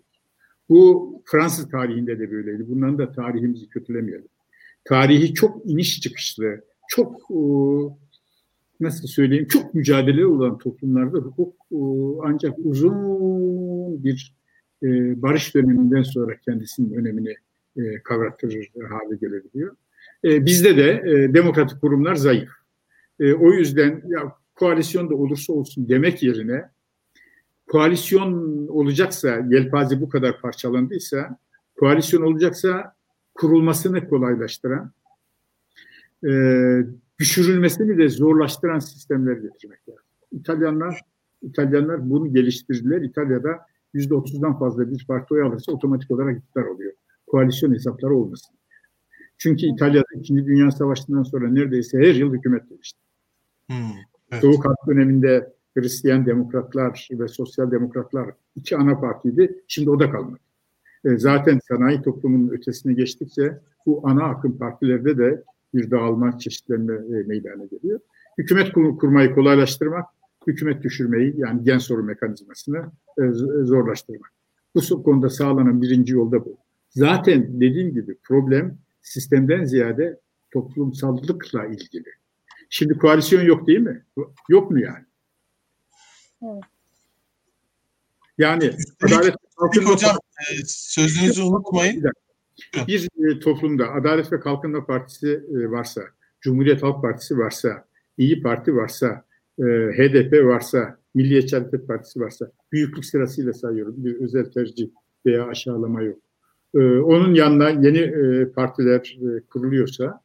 Bu 0.70 1.14
Fransız 1.26 1.70
tarihinde 1.70 2.20
de 2.20 2.32
böyleydi. 2.32 2.70
Bundan 2.70 2.98
da 2.98 3.12
tarihimizi 3.12 3.70
kötülemeyelim. 3.70 4.28
Tarihi 4.86 5.34
çok 5.34 5.66
iniş 5.66 6.02
çıkışlı, 6.02 6.62
çok 6.88 7.22
e, 7.32 7.40
nasıl 8.80 9.08
söyleyeyim 9.08 9.48
çok 9.48 9.74
mücadele 9.74 10.26
olan 10.26 10.58
toplumlarda 10.58 11.18
hukuk 11.18 11.54
e, 11.72 11.78
ancak 12.24 12.60
uzun 12.64 14.04
bir 14.04 14.43
e, 14.84 15.22
barış 15.22 15.56
döneminden 15.56 16.04
sonra 16.04 16.38
kendisinin 16.38 16.94
önemini 16.94 17.36
kavrattırır 18.04 18.72
hale 18.90 19.16
gelebiliyor. 19.22 19.76
Bizde 20.24 20.78
de 20.78 21.04
demokratik 21.34 21.82
kurumlar 21.82 22.16
zayıf. 22.16 22.50
O 23.22 23.52
yüzden 23.52 24.02
ya 24.08 24.36
koalisyon 24.56 25.10
da 25.10 25.16
olursa 25.16 25.54
olsun 25.54 25.90
demek 25.90 26.24
yerine 26.24 26.70
koalisyon 27.68 28.68
olacaksa, 28.68 29.46
yelpaze 29.50 30.02
bu 30.02 30.10
kadar 30.10 30.42
parçalandıysa, 30.42 31.38
koalisyon 31.80 32.22
olacaksa 32.22 32.96
kurulmasını 33.34 34.10
kolaylaştıran, 34.10 34.92
e, 36.28 36.32
düşürülmesini 37.20 37.98
de 37.98 38.10
zorlaştıran 38.10 38.80
sistemler 38.80 39.38
getirmek 39.38 39.90
lazım. 39.90 40.04
İtalyanlar 40.32 41.02
İtalyanlar 41.44 42.10
bunu 42.10 42.34
geliştirdiler. 42.34 43.02
İtalya'da 43.02 43.60
yüzde 43.94 44.16
otuzdan 44.16 44.60
fazla 44.60 44.91
bir 44.91 45.06
parti 45.08 45.34
oy 45.34 45.41
alırsa 45.41 45.72
otomatik 45.72 46.12
olarak 46.12 46.38
iktidar 46.38 46.64
oluyor. 46.64 46.94
Koalisyon 47.28 47.74
hesapları 47.74 48.16
olmasın. 48.16 48.56
Çünkü 49.38 49.66
İtalya'da 49.66 50.20
İkinci 50.20 50.46
Dünya 50.46 50.72
Savaşı'ndan 50.72 51.24
sonra 51.24 51.50
neredeyse 51.50 51.98
her 51.98 52.16
yıl 52.16 52.34
hükümet 52.34 52.70
değişti. 52.70 53.00
Hmm, 53.68 53.76
evet. 54.32 54.41
Soğuk 54.41 54.66
Harp 54.66 54.88
döneminde 54.88 55.54
Hristiyan 55.78 56.26
demokratlar 56.26 57.08
ve 57.12 57.28
sosyal 57.28 57.72
demokratlar 57.72 58.30
iki 58.56 58.78
ana 58.78 59.00
partiydi. 59.00 59.64
Şimdi 59.68 59.89
o 59.89 60.00
da 60.00 60.12
kalmadı. 60.12 60.39
E, 61.06 61.18
zaten 61.18 61.60
sanayi 61.68 62.02
toplumunun 62.02 62.50
ötesine 62.50 62.94
geçtikçe 62.94 63.60
bu 63.86 64.02
ana 64.04 64.24
akım 64.24 64.58
partilerde 64.58 65.18
de 65.18 65.44
bir 65.74 65.91
dağılma, 65.91 66.39
çeşitlenme 66.39 66.94
e, 66.94 67.24
meydana 67.24 67.66
geliyor. 67.66 68.00
Hükümet 68.38 68.72
kurmayı 68.74 69.36
kolaylaştırmak, 69.36 70.06
hükümet 70.48 70.84
düşürmeyi 70.84 71.34
yani 71.38 71.64
gen 71.64 71.78
soru 71.78 72.04
mekanizmasını 72.04 72.91
e, 73.18 73.22
zorlaştırmak. 73.64 74.32
Bu 74.76 75.04
konuda 75.04 75.30
sağlanan 75.30 75.82
birinci 75.82 76.14
yolda 76.14 76.46
bu. 76.46 76.58
Zaten 76.89 77.62
dediğim 77.62 77.94
gibi 77.94 78.18
problem 78.24 78.78
sistemden 79.02 79.64
ziyade 79.64 80.20
toplumsallıkla 80.52 81.66
ilgili. 81.66 82.10
Şimdi 82.70 82.98
koalisyon 82.98 83.44
yok 83.44 83.68
değil 83.68 83.80
mi? 83.80 84.06
Yok 84.50 84.72
mu 84.72 84.80
yani? 84.80 85.06
Evet. 86.44 86.64
Yani 88.38 88.72
Adalet 89.04 89.36
Kalkınma 89.60 89.89
Hocam 89.89 90.18
e, 90.39 90.56
sözünüzü 90.66 91.41
unutmayın. 91.41 92.04
Bir 92.88 93.08
e, 93.18 93.39
toplumda 93.39 93.91
Adalet 93.91 94.32
ve 94.32 94.39
Kalkınma 94.39 94.86
Partisi 94.86 95.28
e, 95.28 95.72
varsa, 95.72 96.02
Cumhuriyet 96.41 96.84
Halk 96.84 97.02
Partisi 97.02 97.38
varsa, 97.38 97.86
İyi 98.18 98.41
Parti 98.41 98.76
varsa, 98.76 99.26
HDP 99.97 100.45
varsa, 100.45 100.97
Milliyetçi 101.16 101.56
Hareket 101.56 101.88
Partisi 101.88 102.20
varsa, 102.20 102.51
büyüklük 102.72 103.06
sırasıyla 103.06 103.54
sayıyorum. 103.54 103.95
Bir 103.97 104.16
özel 104.16 104.45
tercih 104.45 104.89
veya 105.26 105.47
aşağılama 105.47 106.01
yok. 106.01 106.20
Onun 107.04 107.34
yanına 107.34 107.70
yeni 107.70 108.14
partiler 108.51 109.20
kuruluyorsa 109.49 110.22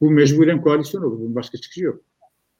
bu 0.00 0.10
mecburen 0.10 0.62
koalisyon 0.62 1.02
olur. 1.02 1.20
Bunun 1.20 1.34
başka 1.34 1.58
çıkışı 1.58 1.84
yok. 1.84 2.00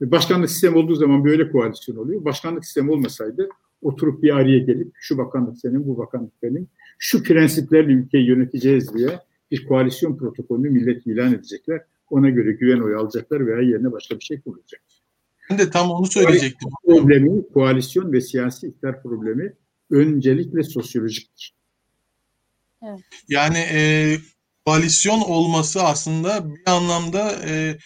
Başkanlık 0.00 0.50
sistemi 0.50 0.76
olduğu 0.76 0.94
zaman 0.94 1.24
böyle 1.24 1.50
koalisyon 1.50 1.96
oluyor. 1.96 2.24
Başkanlık 2.24 2.64
sistemi 2.64 2.90
olmasaydı 2.90 3.48
oturup 3.82 4.22
bir 4.22 4.36
araya 4.36 4.59
gelip 4.59 4.92
şu 4.94 5.18
bakanlık 5.18 5.59
senin, 5.59 5.86
bu 5.86 5.98
bakanlık 5.98 6.42
benim, 6.42 6.68
şu 6.98 7.22
prensiplerle 7.22 7.92
ülkeyi 7.92 8.26
yöneteceğiz 8.26 8.94
diye 8.94 9.09
bir 9.50 9.66
koalisyon 9.66 10.16
protokolünü 10.16 10.70
millet 10.70 11.07
ilan 11.07 11.34
edecekler. 11.34 11.80
Ona 12.11 12.30
göre 12.30 12.52
güven 12.52 12.80
oyu 12.80 12.98
alacaklar 12.98 13.46
veya 13.46 13.61
yerine 13.61 13.92
başka 13.92 14.18
bir 14.18 14.24
şey 14.24 14.40
kurulacak. 14.40 14.80
Ben 15.51 15.59
de 15.59 15.70
tam 15.70 15.90
onu 15.90 16.07
söyleyecektim. 16.07 16.70
Problemi, 16.84 17.49
koalisyon 17.55 18.12
ve 18.12 18.20
siyasi 18.20 18.66
iktidar 18.66 19.03
problemi 19.03 19.53
öncelikle 19.90 20.62
sosyolojiktir. 20.62 21.55
Evet. 22.82 23.01
Yani 23.28 23.59
e, 23.59 24.16
koalisyon 24.66 25.20
olması 25.20 25.82
aslında 25.82 26.55
bir 26.55 26.70
anlamda 26.70 27.32
e, 27.47 27.78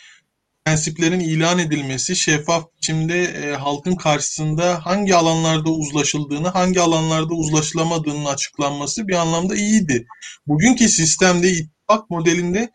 prensiplerin 0.64 1.20
ilan 1.20 1.58
edilmesi, 1.58 2.16
şeffaf 2.16 2.64
biçimde 2.76 3.22
e, 3.22 3.52
halkın 3.52 3.96
karşısında 3.96 4.86
hangi 4.86 5.14
alanlarda 5.14 5.70
uzlaşıldığını, 5.70 6.48
hangi 6.48 6.80
alanlarda 6.80 7.34
uzlaşılamadığının 7.34 8.24
açıklanması 8.24 9.08
bir 9.08 9.14
anlamda 9.14 9.56
iyiydi. 9.56 10.06
Bugünkü 10.46 10.88
sistemde 10.88 11.50
ittifak 11.50 12.10
modelinde 12.10 12.70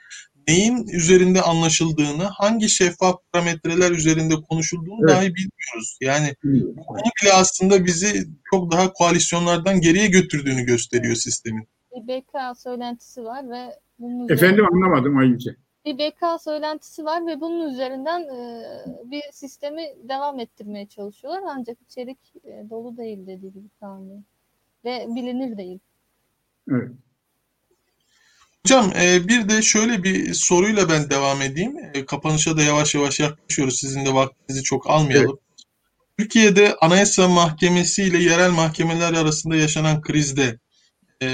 neyin 0.47 0.87
üzerinde 0.87 1.41
anlaşıldığını, 1.41 2.23
hangi 2.23 2.69
şeffaf 2.69 3.15
parametreler 3.33 3.91
üzerinde 3.91 4.35
konuşulduğunu 4.49 4.99
evet. 4.99 5.09
dahi 5.09 5.27
bilmiyoruz. 5.27 5.97
Yani 6.01 6.35
bu 6.77 6.85
konu 6.85 6.99
bile 7.23 7.33
aslında 7.33 7.85
bizi 7.85 8.27
çok 8.51 8.71
daha 8.71 8.93
koalisyonlardan 8.93 9.81
geriye 9.81 10.07
götürdüğünü 10.07 10.63
gösteriyor 10.63 11.15
sistemin. 11.15 11.67
Bir 11.95 12.07
BK 12.07 12.57
söylentisi 12.57 13.23
var 13.23 13.49
ve 13.49 13.79
bunun 13.99 14.29
Efendim 14.29 14.65
anlamadım 14.65 15.17
Ayyüce 15.17 15.55
bir 15.85 15.97
BK 15.97 16.41
söylentisi 16.41 17.05
var 17.05 17.27
ve 17.27 17.41
bunun 17.41 17.69
üzerinden 17.69 18.21
e, 18.21 18.63
bir 19.05 19.21
sistemi 19.31 19.83
devam 20.09 20.39
ettirmeye 20.39 20.87
çalışıyorlar. 20.87 21.43
Ancak 21.47 21.81
içerik 21.81 22.17
e, 22.43 22.69
dolu 22.69 22.97
değil 22.97 23.27
dediği 23.27 23.53
gibi 23.53 23.69
tahmin. 23.79 24.25
Ve 24.85 25.05
bilinir 25.15 25.57
değil. 25.57 25.79
Evet. 26.71 26.91
Hocam 28.65 28.93
e, 29.01 29.27
bir 29.27 29.49
de 29.49 29.61
şöyle 29.61 30.03
bir 30.03 30.33
soruyla 30.33 30.89
ben 30.89 31.09
devam 31.09 31.41
edeyim. 31.41 31.75
E, 31.93 32.05
kapanışa 32.05 32.57
da 32.57 32.61
yavaş 32.61 32.95
yavaş 32.95 33.19
yaklaşıyoruz. 33.19 33.79
Sizin 33.79 34.05
de 34.05 34.13
vaktinizi 34.13 34.63
çok 34.63 34.89
almayalım. 34.89 35.39
Evet. 35.39 35.65
Türkiye'de 36.19 36.75
Anayasa 36.81 37.27
Mahkemesi 37.27 38.03
ile 38.03 38.23
yerel 38.23 38.51
mahkemeler 38.51 39.13
arasında 39.13 39.55
yaşanan 39.55 40.01
krizde 40.01 40.59
e, 41.21 41.27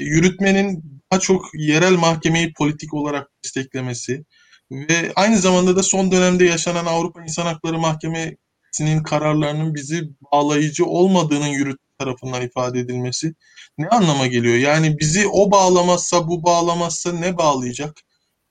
yürütmenin 0.00 1.00
daha 1.12 1.20
çok 1.20 1.50
yerel 1.54 1.92
mahkemeyi 1.92 2.52
politik 2.52 2.94
olarak 2.94 3.28
desteklemesi 3.44 4.24
ve 4.70 5.12
aynı 5.16 5.38
zamanda 5.38 5.76
da 5.76 5.82
son 5.82 6.10
dönemde 6.12 6.44
yaşanan 6.44 6.86
Avrupa 6.86 7.22
İnsan 7.22 7.46
Hakları 7.46 7.78
Mahkemesi'nin 7.78 9.02
kararlarının 9.02 9.74
bizi 9.74 10.02
bağlayıcı 10.32 10.84
olmadığının 10.84 11.46
yürüt 11.46 11.80
tarafından 11.98 12.42
ifade 12.42 12.80
edilmesi 12.80 13.34
ne 13.78 13.88
anlama 13.88 14.26
geliyor? 14.26 14.54
Yani 14.54 14.98
bizi 14.98 15.26
o 15.32 15.50
bağlamazsa, 15.50 16.28
bu 16.28 16.42
bağlamazsa 16.42 17.12
ne 17.12 17.38
bağlayacak? 17.38 17.94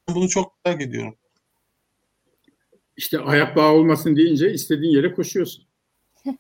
Ben 0.08 0.16
bunu 0.16 0.30
çok 0.30 0.66
merak 0.66 0.82
ediyorum. 0.82 1.16
İşte 2.98 3.20
ayak 3.20 3.56
bağı 3.56 3.72
olmasın 3.72 4.16
deyince 4.16 4.54
istediğin 4.54 4.92
yere 4.92 5.14
koşuyorsun. 5.14 5.64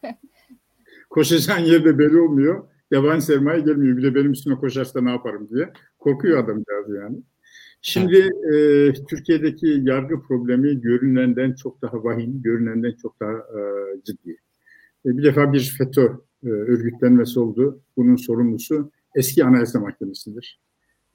Koşacağın 1.09 1.59
yerde 1.59 1.99
belli 1.99 2.19
olmuyor 2.19 2.67
yabancı 2.91 3.25
sermaye 3.25 3.59
gelmiyor. 3.59 3.97
Bir 3.97 4.03
de 4.03 4.15
benim 4.15 4.31
üstüme 4.31 4.55
koşarsa 4.55 5.01
ne 5.01 5.11
yaparım 5.11 5.49
diye. 5.49 5.73
Korkuyor 5.99 6.43
adamcağız 6.43 6.95
yani. 6.95 7.17
Şimdi 7.81 8.17
e, 8.53 8.93
Türkiye'deki 9.09 9.79
yargı 9.83 10.21
problemi 10.21 10.81
görünenden 10.81 11.53
çok 11.53 11.81
daha 11.81 12.03
vahim, 12.03 12.41
görünenden 12.41 12.95
çok 13.01 13.19
daha 13.19 13.31
e, 13.31 13.61
ciddi. 14.05 14.37
E, 15.05 15.17
bir 15.17 15.23
defa 15.23 15.53
bir 15.53 15.75
FETÖ 15.77 16.11
e, 16.43 16.49
örgütlenmesi 16.49 17.39
oldu. 17.39 17.79
Bunun 17.97 18.15
sorumlusu 18.15 18.91
eski 19.15 19.45
Anayasa 19.45 19.79
Mahkemesi'dir. 19.79 20.59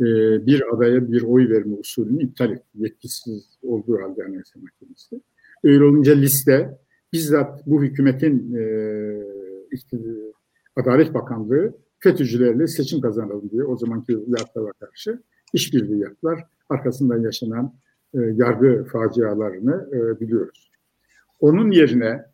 e, 0.01 0.05
bir 0.47 0.75
adaya 0.75 1.13
bir 1.13 1.23
oy 1.23 1.51
verme 1.51 1.75
usulünü 1.75 2.23
iptal 2.23 2.53
etti. 2.53 2.69
Yetkisiz 2.75 3.59
olduğu 3.63 4.03
halde 4.03 4.25
Anayasa 4.25 4.61
Mahkemesi. 4.61 5.21
Öyle 5.65 5.85
olunca 5.85 6.15
liste 6.15 6.79
bizzat 7.13 7.67
bu 7.67 7.83
hükümetin 7.83 8.55
e, 8.55 8.63
Adalet 10.77 11.15
Bakanlığı 11.15 11.75
FETÖ'cülerle 11.99 12.67
seçim 12.67 13.01
kazanalım 13.01 13.51
diye 13.51 13.65
o 13.65 13.77
zamanki 13.77 14.13
yaptılara 14.27 14.73
karşı 14.73 15.23
işbirliği 15.53 16.01
yaptılar. 16.01 16.45
Arkasından 16.69 17.21
yaşanan 17.21 17.75
e, 18.15 18.19
yargı 18.21 18.85
facialarını 18.85 19.89
e, 19.93 20.21
biliyoruz. 20.21 20.71
Onun 21.41 21.71
yerine 21.71 22.25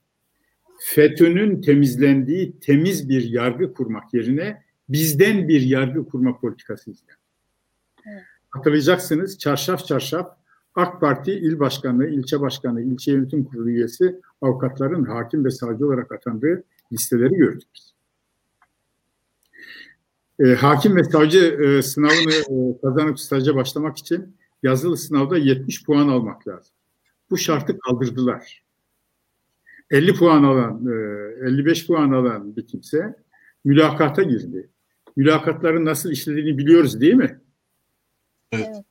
FETÖ'nün 0.79 1.61
temizlendiği 1.61 2.61
temiz 2.61 3.09
bir 3.09 3.23
yargı 3.23 3.73
kurmak 3.73 4.15
yerine 4.15 4.63
bizden 4.89 5.49
bir 5.49 5.61
yargı 5.61 6.09
kurma 6.09 6.39
politikası 6.41 6.91
izlendi. 6.91 7.13
Evet. 8.07 8.23
Hatırlayacaksınız 8.51 9.39
çarşaf 9.39 9.87
çarşaf 9.87 10.39
AK 10.75 11.01
Parti 11.01 11.33
il 11.33 11.59
başkanı, 11.59 12.07
ilçe 12.07 12.41
başkanı, 12.41 12.83
ilçe 12.83 13.13
yönetim 13.13 13.45
kurulu 13.45 13.71
üyesi 13.71 14.21
avukatların 14.43 15.05
hakim 15.05 15.45
ve 15.45 15.51
savcı 15.51 15.87
olarak 15.87 16.13
atandığı 16.13 16.65
listeleri 16.93 17.35
gördük. 17.35 17.69
E, 20.41 20.55
hakim 20.55 20.97
ve 20.97 21.05
savcı 21.05 21.39
e, 21.39 21.83
sınavını 21.83 22.35
e, 22.35 22.81
kazanıp 22.81 23.21
staja 23.21 23.55
başlamak 23.55 23.99
için 23.99 24.37
yazılı 24.63 24.97
sınavda 24.97 25.39
70 25.39 25.85
puan 25.85 26.09
almak 26.09 26.49
lazım. 26.49 26.75
Bu 27.31 27.39
şartı 27.39 27.79
kaldırdılar. 27.79 28.68
50 29.91 30.15
puan 30.15 30.43
alan, 30.43 30.87
55 31.43 31.83
e, 31.83 31.87
puan 31.87 32.11
alan 32.11 32.57
bir 32.57 32.67
kimse 32.67 33.15
mülakata 33.65 34.23
girdi. 34.23 34.69
Mülakatların 35.17 35.85
nasıl 35.85 36.11
işlediğini 36.11 36.59
biliyoruz 36.59 37.01
değil 37.01 37.15
mi? 37.15 37.41
Evet. 38.53 38.85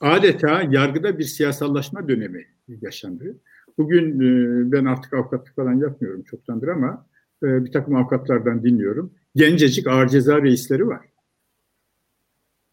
Adeta 0.00 0.62
yargıda 0.70 1.18
bir 1.18 1.24
siyasallaşma 1.24 2.08
dönemi 2.08 2.46
yaşandı. 2.68 3.36
Bugün 3.78 4.20
e, 4.20 4.72
ben 4.72 4.84
artık 4.84 5.14
avukatlık 5.14 5.56
falan 5.56 5.74
yapmıyorum 5.74 6.22
çoktandır 6.22 6.68
ama 6.68 7.06
e, 7.42 7.64
bir 7.64 7.72
takım 7.72 7.96
avukatlardan 7.96 8.62
dinliyorum. 8.64 9.14
Gencecik 9.36 9.86
ağır 9.86 10.08
ceza 10.08 10.42
reisleri 10.42 10.86
var. 10.86 11.06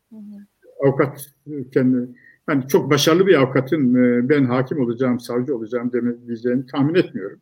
Hı 0.10 0.16
hı. 0.16 0.46
Avukat 0.84 1.26
kendi 1.74 2.10
yani 2.50 2.68
çok 2.68 2.92
başarılı 2.92 3.28
bir 3.28 3.36
avukatın 3.36 3.96
e, 3.96 4.30
ben 4.30 4.46
hakim 4.46 4.80
olacağım, 4.80 5.20
savcı 5.20 5.56
olacağım 5.56 5.92
diyeceğini 6.28 6.66
tahmin 6.66 6.96
etmiyorum. 6.96 7.40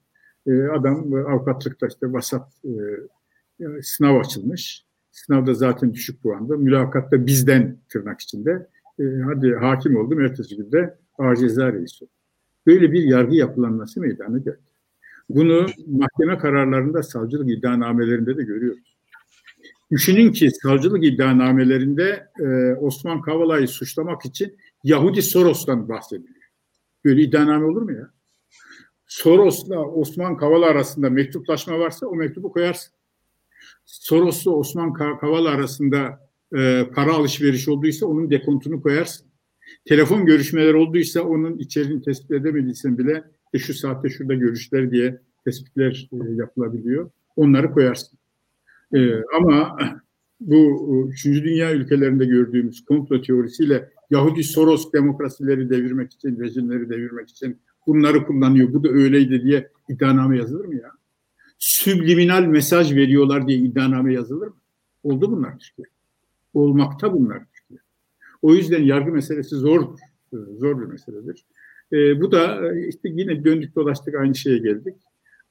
E, 0.48 0.64
adam 0.64 1.14
avukatlıkta 1.14 1.88
işte 1.88 2.14
vasat 2.14 2.52
e, 2.66 3.82
sınav 3.82 4.20
açılmış. 4.20 4.86
Sınavda 5.12 5.54
zaten 5.54 5.94
düşük 5.94 6.24
puanda. 6.24 6.58
Mülakatta 6.58 7.26
bizden 7.26 7.78
tırnak 7.90 8.22
içinde. 8.22 8.68
Hadi 9.26 9.56
hakim 9.56 9.98
oldum. 9.98 10.22
Ertesi 10.22 10.58
günde 10.58 10.98
ağır 11.18 11.36
ceza 11.36 11.74
reisi 11.74 12.06
Böyle 12.68 12.92
bir 12.92 13.04
yargı 13.04 13.36
yapılanması 13.36 14.02
meydana 14.02 14.38
geldi. 14.38 14.60
Bunu 15.30 15.66
mahkeme 15.88 16.38
kararlarında, 16.38 17.04
savcılık 17.04 17.50
iddianamelerinde 17.50 18.38
de 18.38 18.44
görüyoruz. 18.44 18.96
Düşünün 19.92 20.32
ki 20.32 20.52
savcılık 20.52 21.04
iddianamelerinde 21.04 22.28
Osman 22.80 23.22
Kavala'yı 23.22 23.68
suçlamak 23.68 24.26
için 24.26 24.58
Yahudi 24.86 25.22
Soros'tan 25.22 25.90
bahsediliyor. 25.90 26.46
Böyle 27.06 27.22
iddianame 27.22 27.66
olur 27.66 27.82
mu 27.82 27.92
ya? 27.92 28.10
Soros'la 29.08 29.80
Osman 29.86 30.38
Kavala 30.38 30.66
arasında 30.66 31.10
mektuplaşma 31.10 31.80
varsa 31.80 32.08
o 32.08 32.16
mektubu 32.16 32.52
koyarsın. 32.52 32.94
Soros'la 33.86 34.52
Osman 34.52 34.94
Kavala 34.94 35.50
arasında 35.50 36.30
e, 36.56 36.90
para 36.96 37.14
alışveriş 37.14 37.68
olduysa 37.68 38.06
onun 38.06 38.30
dekontunu 38.30 38.82
koyarsın. 38.82 39.28
Telefon 39.86 40.26
görüşmeleri 40.26 40.76
olduysa 40.76 41.22
onun 41.22 41.58
içeriğini 41.58 42.02
tespit 42.02 42.32
edemediysen 42.32 42.98
bile 42.98 43.24
e, 43.54 43.60
şu 43.60 43.74
saatte 43.74 44.10
şurada 44.10 44.34
görüşler 44.34 44.92
diye 44.92 45.22
tespitler 45.46 46.10
e, 46.14 46.32
yapılabiliyor. 46.36 47.10
Onları 47.36 47.72
koyarsın. 47.72 48.20
E, 48.94 49.00
ama 49.38 49.78
bu 50.40 51.10
3. 51.10 51.26
Dünya 51.26 51.74
ülkelerinde 51.74 52.26
gördüğümüz 52.26 52.86
komplo 52.86 53.22
teorisiyle 53.22 53.90
Yahudi 54.10 54.44
Soros 54.44 54.94
demokrasileri 54.94 55.70
devirmek 55.70 56.14
için, 56.14 56.40
rejimleri 56.40 56.90
devirmek 56.90 57.30
için 57.30 57.58
bunları 57.88 58.26
kullanıyor. 58.26 58.74
Bu 58.74 58.84
da 58.84 58.90
öyleydi 58.90 59.44
diye 59.44 59.70
iddianame 59.90 60.38
yazılır 60.38 60.66
mı 60.66 60.76
ya? 60.76 60.92
Subliminal 61.60 62.44
mesaj 62.44 62.96
veriyorlar 62.96 63.48
diye 63.48 63.58
iddianame 63.58 64.14
yazılır 64.14 64.48
mı? 64.48 64.56
Oldu 65.04 65.32
bunlar 65.32 65.60
Türkiye. 65.60 65.86
Olmakta 66.54 67.14
bunlar 67.14 67.44
Türkiye. 67.54 67.80
O 68.42 68.54
yüzden 68.54 68.84
yargı 68.84 69.12
meselesi 69.12 69.56
zordur. 69.56 70.00
Zor 70.34 70.82
bir 70.82 70.86
meseledir. 70.86 71.46
E, 71.94 72.22
bu 72.22 72.32
da 72.32 72.74
e, 72.74 72.88
işte 72.88 73.10
yine 73.10 73.46
döndük 73.46 73.76
dolaştık 73.76 74.16
aynı 74.16 74.36
şeye 74.36 74.58
geldik. 74.58 74.96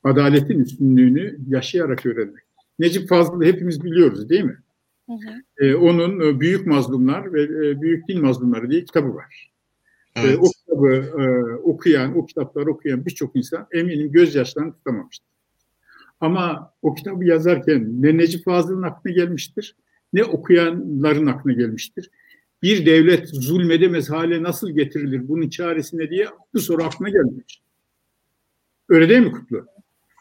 Adaletin 0.04 0.60
üstünlüğünü 0.60 1.38
yaşayarak 1.48 2.06
öğrenmek. 2.06 2.44
Necip 2.78 3.09
Fazıl'ı 3.09 3.44
hepimiz 3.44 3.84
biliyoruz 3.84 4.28
değil 4.28 4.44
mi? 4.44 4.59
Hı 5.06 5.12
hı. 5.12 5.66
E, 5.66 5.74
onun 5.74 6.20
e, 6.20 6.40
Büyük 6.40 6.66
Mazlumlar 6.66 7.32
ve 7.32 7.43
e, 7.43 7.82
Büyük 7.82 8.09
Din 8.09 8.22
Mazlumları 8.22 8.70
diye 8.70 8.85
kitabı 8.85 9.14
var. 9.14 9.52
E, 10.16 10.20
evet. 10.20 10.35
E, 10.35 10.39
o 10.39 10.51
kitabı 10.51 11.22
e, 11.22 11.55
okuyan, 11.55 12.18
o 12.18 12.26
kitapları 12.26 12.70
okuyan 12.70 13.06
birçok 13.06 13.36
insan 13.36 13.66
eminim 13.72 14.12
gözyaşlarını 14.12 14.72
tutamamıştır. 14.72 15.28
Ama 16.20 16.72
o 16.82 16.94
kitabı 16.94 17.24
yazarken 17.24 18.02
ne 18.02 18.16
Necip 18.16 18.44
Fazıl'ın 18.44 18.82
aklına 18.82 19.14
gelmiştir, 19.14 19.76
ne 20.12 20.24
okuyanların 20.24 21.26
aklına 21.26 21.55
gelmiştir. 21.55 22.10
Bir 22.62 22.86
devlet 22.86 23.28
zulmedemez 23.28 24.10
hale 24.10 24.43
nasıl 24.43 24.70
getirilir, 24.70 25.28
bunun 25.28 25.48
çaresi 25.48 25.98
ne 25.98 26.10
diye 26.10 26.28
bu 26.55 26.60
soru 26.60 26.85
aklına 26.85 27.09
gelmiş. 27.09 27.62
Öyle 28.89 29.09
değil 29.09 29.20
mi 29.20 29.32
Kutlu? 29.32 29.66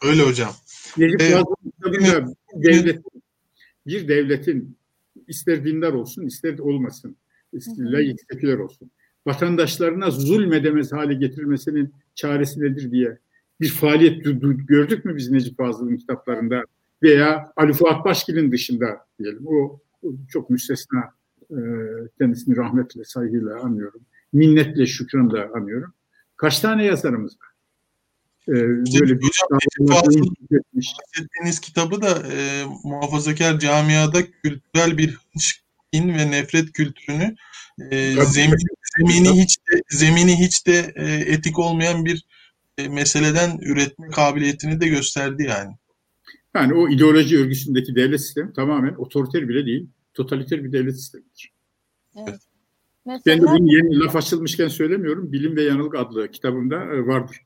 Öyle 0.04 0.22
hocam. 0.22 0.52
Necip 0.98 1.22
ee, 1.22 1.32
Fazıl'ın 1.32 1.72
kitabında 1.72 2.34
devlet 2.54 3.02
bir 3.88 4.08
devletin 4.08 4.78
ister 5.28 5.66
dindar 5.66 5.94
olsun 5.94 6.22
ister 6.26 6.60
olmasın, 6.60 7.16
layık 7.78 8.20
seküler 8.32 8.58
olsun, 8.58 8.92
vatandaşlarına 9.26 10.12
zulmedemez 10.12 10.92
hale 10.92 11.14
getirilmesinin 11.14 11.94
çaresi 12.16 12.62
nedir 12.62 12.92
diye 12.92 13.18
bir 13.62 13.70
faaliyet 13.70 14.24
gördük 14.68 15.06
mü 15.06 15.16
biz 15.16 15.32
Necip 15.32 15.58
Fazıl'ın 15.58 15.98
kitaplarında 15.98 16.64
veya 17.04 17.54
Ali 17.56 17.74
Fuat 17.74 18.06
Başgil'in 18.06 18.52
dışında 18.52 19.06
diyelim. 19.20 19.48
O, 19.48 19.80
o 20.04 20.14
çok 20.30 20.50
müstesna 20.50 21.04
e, 21.52 21.58
kendisini 22.18 22.58
rahmetle, 22.58 23.04
saygıyla 23.04 23.60
anıyorum. 23.60 24.02
Minnetle, 24.34 24.86
şükranla 24.86 25.50
anıyorum. 25.54 25.94
Kaç 26.36 26.60
tane 26.60 26.86
yazarımız 26.86 27.34
var? 27.34 27.53
Ee, 28.50 28.54
böyle 29.00 29.20
bir 29.20 29.32
bahsettiğiniz 29.80 31.60
kitabı 31.62 32.02
da 32.02 32.24
e, 32.32 32.64
muhafazakar 32.84 33.60
camiada 33.60 34.32
kültürel 34.32 34.98
bir 34.98 35.18
in 35.92 36.10
ve 36.10 36.32
nefret 36.32 36.72
kültürünü 36.72 37.36
e, 37.92 38.26
zemin, 38.26 38.58
zemini 38.98 39.42
hiç 39.42 39.58
de, 39.58 39.82
zemini 39.90 40.40
hiç 40.40 40.68
de 40.68 40.94
e, 40.96 41.06
etik 41.34 41.60
olmayan 41.60 42.06
bir 42.06 42.26
e, 42.78 42.88
meseleden 42.88 43.58
üretme 43.62 44.10
kabiliyetini 44.10 44.82
de 44.82 44.88
gösterdi 44.88 45.44
yani. 45.44 45.74
Yani 46.56 46.74
o 46.74 46.90
ideoloji 46.90 47.38
örgüsündeki 47.38 47.96
devlet 47.96 48.22
sistemi 48.22 48.54
tamamen 48.54 48.94
otoriter 48.94 49.50
bile 49.50 49.66
değil, 49.66 49.88
totaliter 50.14 50.64
bir 50.64 50.72
devlet 50.72 50.96
sistemidir. 50.96 51.52
Evet. 52.16 52.42
Mesela... 53.06 53.38
Ben 53.38 53.42
de 53.42 53.48
bunu 53.48 53.74
yeni 53.76 54.00
laf 54.00 54.16
açılmışken 54.16 54.68
söylemiyorum. 54.68 55.32
Bilim 55.32 55.56
ve 55.56 55.64
Yanılgı 55.64 56.00
adlı 56.00 56.32
kitabımda 56.32 56.76
e, 56.76 57.08
vardır. 57.08 57.38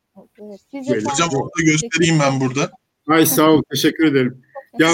Evet. 0.74 1.06
Hocam 1.12 1.30
orada 1.34 1.64
göstereyim 1.64 2.20
ben 2.20 2.40
burada. 2.40 2.72
Ay 3.08 3.26
sağ 3.26 3.52
ol, 3.52 3.64
teşekkür 3.72 4.06
ederim. 4.06 4.42
Ya 4.80 4.88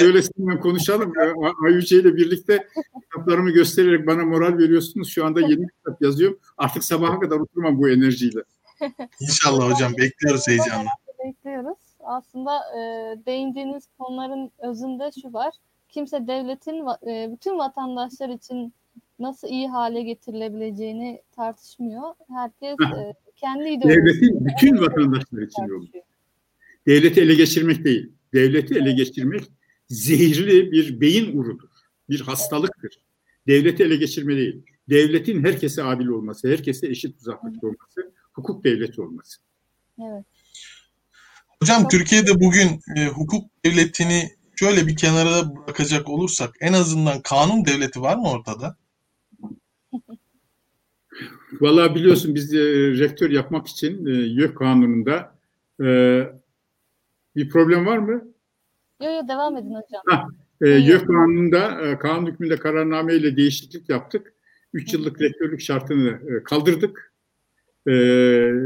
böylesinden 0.00 0.60
konuşalım. 0.60 1.12
Ayüce 1.64 2.00
ile 2.00 2.16
birlikte 2.16 2.68
kitaplarımı 3.02 3.50
göstererek 3.50 4.06
bana 4.06 4.24
moral 4.24 4.58
veriyorsunuz. 4.58 5.08
Şu 5.08 5.24
anda 5.24 5.40
yeni 5.40 5.66
kitap 5.68 6.02
yazıyorum. 6.02 6.38
Artık 6.58 6.84
sabaha 6.84 7.20
kadar 7.20 7.36
oturmam 7.36 7.78
bu 7.78 7.90
enerjiyle. 7.90 8.40
İnşallah 9.20 9.70
hocam. 9.70 9.92
Bekliyoruz 9.98 10.48
heyecanla. 10.48 10.88
Bekliyoruz. 11.24 11.78
Aslında 12.00 12.56
e, 12.56 12.80
değindiğiniz 13.26 13.84
konuların 13.98 14.50
özünde 14.58 15.10
şu 15.22 15.32
var. 15.32 15.54
Kimse 15.88 16.26
devletin 16.26 16.86
e, 17.10 17.32
bütün 17.32 17.58
vatandaşlar 17.58 18.28
için 18.28 18.74
nasıl 19.20 19.48
iyi 19.48 19.68
hale 19.68 20.02
getirilebileceğini 20.02 21.22
tartışmıyor. 21.36 22.02
Herkes 22.28 22.76
e, 22.80 23.14
kendi. 23.36 23.88
Devletin 23.88 24.44
bütün 24.44 24.80
vatandaşlar 24.80 25.42
için 25.42 25.62
yolu. 25.62 25.86
Devleti 26.86 27.20
ele 27.20 27.34
geçirmek 27.34 27.84
değil. 27.84 28.12
Devleti 28.32 28.74
ele 28.74 28.92
geçirmek 28.92 29.44
zehirli 29.88 30.72
bir 30.72 31.00
beyin 31.00 31.38
urudur. 31.38 31.68
Bir 32.08 32.20
hastalıktır. 32.20 33.02
Devleti 33.46 33.82
ele 33.82 33.96
geçirme 33.96 34.36
değil. 34.36 34.62
Devletin 34.88 35.44
herkese 35.44 35.82
adil 35.82 36.06
olması, 36.06 36.48
herkese 36.48 36.86
eşit 36.86 37.16
uzaklıkta 37.20 37.66
olması, 37.66 38.12
hukuk 38.32 38.64
devleti 38.64 39.02
olması. 39.02 39.40
Evet. 40.02 40.24
Hocam 41.62 41.88
Türkiye'de 41.88 42.40
bugün 42.40 42.80
e, 42.96 43.06
hukuk 43.06 43.50
devletini 43.64 44.30
şöyle 44.56 44.86
bir 44.86 44.96
kenara 44.96 45.56
bırakacak 45.56 46.08
olursak 46.08 46.54
en 46.60 46.72
azından 46.72 47.22
kanun 47.22 47.64
devleti 47.64 48.00
var 48.00 48.16
mı 48.16 48.30
ortada? 48.30 48.76
Vallahi 51.60 51.94
biliyorsun 51.94 52.34
biz 52.34 52.54
e, 52.54 52.58
rektör 52.98 53.30
yapmak 53.30 53.66
için 53.66 54.06
e, 54.06 54.10
YÖK 54.10 54.56
kanununda 54.56 55.34
e, 55.82 55.86
bir 57.36 57.48
problem 57.48 57.86
var 57.86 57.98
mı? 57.98 58.12
Yok 59.02 59.14
yok 59.14 59.28
devam 59.28 59.56
edin 59.56 59.74
hocam. 59.74 60.30
E, 60.60 60.68
YÖK 60.68 61.06
kanununda 61.06 61.80
e, 61.80 61.98
kanun 61.98 62.26
hükmünde 62.26 62.56
kararname 62.56 63.14
ile 63.14 63.36
değişiklik 63.36 63.88
yaptık. 63.88 64.32
3 64.72 64.94
yıllık 64.94 65.20
rektörlük 65.20 65.60
şartını 65.60 66.08
e, 66.08 66.42
kaldırdık. 66.42 67.12
E, 67.86 67.92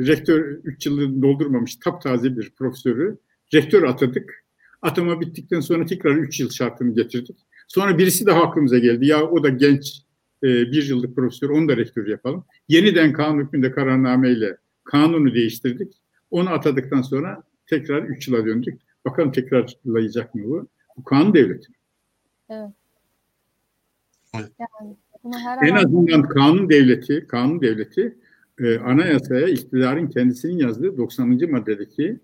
rektör 0.06 0.58
3 0.64 0.86
yılı 0.86 1.22
doldurmamış 1.22 1.76
taptaze 1.76 2.36
bir 2.36 2.50
profesörü 2.50 3.18
rektör 3.54 3.82
atadık. 3.82 4.44
Atama 4.82 5.20
bittikten 5.20 5.60
sonra 5.60 5.86
tekrar 5.86 6.16
3 6.16 6.40
yıl 6.40 6.50
şartını 6.50 6.94
getirdik. 6.94 7.36
Sonra 7.68 7.98
birisi 7.98 8.26
daha 8.26 8.42
aklımıza 8.42 8.78
geldi. 8.78 9.06
Ya 9.06 9.24
o 9.24 9.42
da 9.42 9.48
genç 9.48 10.03
e, 10.44 10.72
bir 10.72 10.88
yıllık 10.88 11.16
profesör 11.16 11.48
onu 11.50 11.68
da 11.68 11.76
rektör 11.76 12.06
yapalım. 12.06 12.44
Yeniden 12.68 13.12
kanun 13.12 13.40
hükmünde 13.44 13.70
kararname 13.70 14.30
ile 14.30 14.56
kanunu 14.84 15.34
değiştirdik. 15.34 15.92
Onu 16.30 16.50
atadıktan 16.50 17.02
sonra 17.02 17.42
tekrar 17.66 18.02
3 18.02 18.28
yıla 18.28 18.46
döndük. 18.46 18.80
Bakalım 19.04 19.32
tekrarlayacak 19.32 20.34
mı 20.34 20.44
bu? 20.44 20.68
Bu 20.96 21.04
kanun 21.04 21.34
devleti. 21.34 21.72
Evet. 22.50 22.70
Yani 24.34 24.96
En 25.62 25.74
azından 25.74 26.22
kanun 26.22 26.68
devleti, 26.68 27.26
kanun 27.28 27.60
devleti 27.60 28.14
e, 28.58 28.78
anayasaya 28.78 29.48
iktidarın 29.48 30.06
kendisinin 30.06 30.58
yazdığı 30.58 30.96
90. 30.96 31.50
maddedeki 31.50 32.18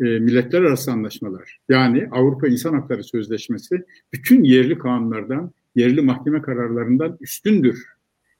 e, 0.00 0.04
milletler 0.04 0.62
arası 0.62 0.92
anlaşmalar. 0.92 1.58
Yani 1.68 2.08
Avrupa 2.10 2.48
İnsan 2.48 2.74
Hakları 2.74 3.04
Sözleşmesi 3.04 3.84
bütün 4.12 4.44
yerli 4.44 4.78
kanunlardan, 4.78 5.52
yerli 5.74 6.00
mahkeme 6.02 6.42
kararlarından 6.42 7.16
üstündür 7.20 7.86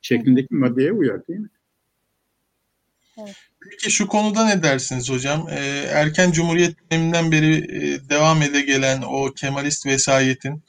şeklindeki 0.03 0.55
maddeye 0.55 0.93
uyar 0.93 1.27
değil 1.27 1.41
mi? 1.41 1.49
Peki 3.71 3.91
şu 3.91 4.07
konuda 4.07 4.47
ne 4.47 4.63
dersiniz 4.63 5.11
hocam? 5.11 5.49
Ee, 5.51 5.87
erken 5.93 6.33
Cumhuriyet 6.33 6.77
döneminden 6.91 7.33
beri 7.33 7.55
e, 7.55 8.09
devam 8.09 8.43
ede 8.43 8.61
gelen 8.61 9.03
o 9.03 9.33
Kemalist 9.35 9.87
vesayetin 9.87 10.63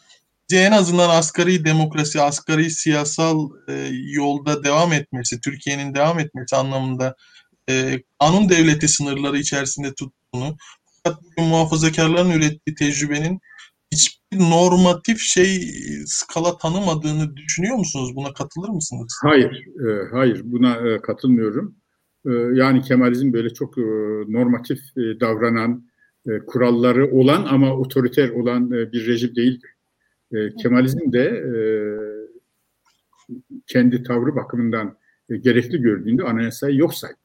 bize 0.49 0.63
en 0.63 0.71
azından 0.71 1.09
asgari 1.09 1.65
demokrasi, 1.65 2.21
asgari 2.21 2.71
siyasal 2.71 3.49
e, 3.67 3.89
yolda 3.91 4.63
devam 4.63 4.93
etmesi, 4.93 5.41
Türkiye'nin 5.41 5.95
devam 5.95 6.19
etmesi 6.19 6.55
anlamında 6.55 7.15
e, 7.69 8.03
kanun 8.19 8.49
devleti 8.49 8.87
sınırları 8.87 9.37
içerisinde 9.39 9.93
tuttuğunu, 9.93 10.57
fakat 10.85 11.23
bugün 11.23 11.45
muhafazakarların 11.45 12.31
ürettiği 12.31 12.75
tecrübenin 12.75 13.39
hiçbir 13.91 14.22
normatif 14.39 15.19
şey 15.19 15.71
skala 16.05 16.57
tanımadığını 16.57 17.37
düşünüyor 17.37 17.77
musunuz? 17.77 18.15
Buna 18.15 18.33
katılır 18.33 18.69
mısınız? 18.69 19.19
Hayır, 19.23 19.67
e, 19.87 20.09
hayır 20.11 20.41
buna 20.43 20.75
e, 20.75 21.01
katılmıyorum. 21.01 21.75
E, 22.25 22.31
yani 22.31 22.81
Kemalizm 22.81 23.33
böyle 23.33 23.49
çok 23.53 23.77
e, 23.77 23.81
normatif 24.27 24.79
e, 24.97 25.19
davranan, 25.19 25.85
e, 26.27 26.39
kuralları 26.39 27.11
olan 27.11 27.45
ama 27.45 27.73
otoriter 27.77 28.29
olan 28.29 28.71
e, 28.71 28.91
bir 28.91 29.07
rejim 29.07 29.35
değildir. 29.35 29.69
E, 30.33 30.55
Kemalizm 30.55 31.11
de 31.11 31.23
e, 31.23 31.55
kendi 33.67 34.03
tavrı 34.03 34.35
bakımından 34.35 34.97
e, 35.29 35.37
gerekli 35.37 35.81
gördüğünde 35.81 36.23
anayasayı 36.23 36.77
yok 36.77 36.93
saydı. 36.95 37.17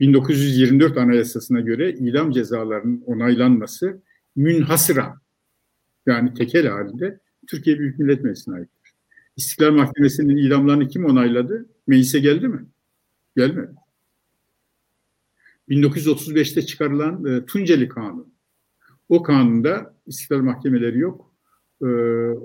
1924 0.00 0.98
Anayasası'na 0.98 1.60
göre 1.60 1.92
idam 1.92 2.30
cezalarının 2.30 3.02
onaylanması 3.06 4.02
münhasıran 4.36 5.20
yani 6.06 6.34
tekel 6.34 6.66
halinde 6.66 7.20
Türkiye 7.46 7.78
Büyük 7.78 7.98
Millet 7.98 8.24
Meclisi'ne 8.24 8.54
aittir. 8.54 8.94
İstiklal 9.36 9.72
Mahkemesi'nin 9.72 10.36
idamlarını 10.36 10.88
kim 10.88 11.04
onayladı? 11.04 11.66
Meclise 11.86 12.18
geldi 12.18 12.48
mi? 12.48 12.66
Gelmedi. 13.36 13.70
1935'te 15.68 16.62
çıkarılan 16.62 17.24
e, 17.24 17.44
Tunceli 17.46 17.88
Kanunu. 17.88 18.28
O 19.08 19.22
kanunda 19.22 19.94
istiklal 20.06 20.38
mahkemeleri 20.38 20.98
yok. 20.98 21.32
E, 21.82 21.86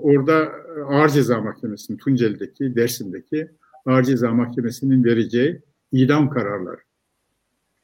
orada 0.02 0.52
Ağır 0.88 1.08
Ceza 1.08 1.40
Mahkemesi'nin 1.40 1.98
Tunceli'deki, 1.98 2.76
Dersim'deki 2.76 3.50
Ağır 3.86 4.02
Ceza 4.02 4.30
Mahkemesi'nin 4.30 5.04
vereceği 5.04 5.62
idam 5.92 6.30
kararları. 6.30 6.80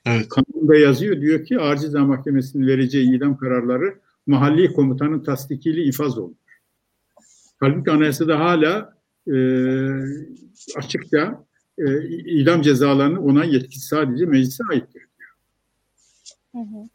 Evet. 0.07 0.29
Kanunda 0.29 0.77
yazıyor 0.77 1.21
diyor 1.21 1.45
ki 1.45 1.59
Ağır 1.59 1.77
Ceza 1.77 2.05
Mahkemesi'nin 2.05 2.67
vereceği 2.67 3.17
idam 3.17 3.37
kararları 3.37 3.95
mahalli 4.27 4.73
komutanın 4.73 5.23
tasdikiyle 5.23 5.83
infaz 5.83 6.19
olur. 6.19 6.37
Halbuki 7.61 7.91
anayasada 7.91 8.41
hala 8.41 8.97
e, 9.27 9.37
açıkça 10.77 11.45
e, 11.79 12.09
idam 12.09 12.63
cezalarını 12.63 13.21
onay 13.21 13.55
yetkisi 13.55 13.87
sadece 13.87 14.27
meclise 14.27 14.65
aittir. 14.71 15.03
Hı 16.53 16.59
hı. 16.59 16.89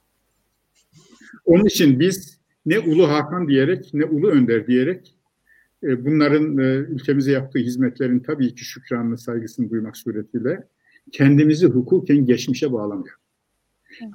Onun 1.45 1.65
için 1.65 1.99
biz 1.99 2.39
ne 2.65 2.79
Ulu 2.79 3.09
Hakan 3.09 3.47
diyerek 3.47 3.93
ne 3.93 4.05
Ulu 4.05 4.27
Önder 4.27 4.67
diyerek 4.67 5.15
e, 5.83 6.05
bunların 6.05 6.57
e, 6.57 6.63
ülkemize 6.63 7.31
yaptığı 7.31 7.59
hizmetlerin 7.59 8.19
tabii 8.19 8.55
ki 8.55 8.65
şükranını, 8.65 9.17
saygısını 9.17 9.69
duymak 9.69 9.97
suretiyle 9.97 10.67
kendimizi 11.11 11.67
hukuken 11.67 12.25
geçmişe 12.25 12.73
bağlamıyor. 12.73 13.15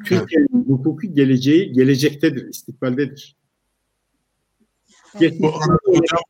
Türkiye'nin 0.07 0.65
hukuki 0.65 1.15
geleceği 1.15 1.73
gelecektedir, 1.73 2.49
istikbaldedir. 2.49 3.37
Bu 5.15 5.49
arada 5.49 5.79
hocam 5.85 6.23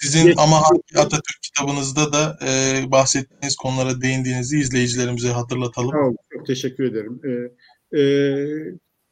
sizin 0.00 0.34
ama 0.36 0.56
hangi 0.56 1.06
Atatürk 1.06 1.42
kitabınızda 1.42 2.12
da 2.12 2.38
e, 2.46 2.82
bahsettiğiniz 2.90 3.56
konulara 3.56 4.00
değindiğinizi 4.00 4.58
izleyicilerimize 4.58 5.28
hatırlatalım. 5.28 5.90
Sağ 5.90 5.98
olun, 5.98 6.16
çok 6.32 6.46
teşekkür 6.46 6.84
ederim. 6.84 7.20
Ee, 7.24 8.00
e, 8.00 8.02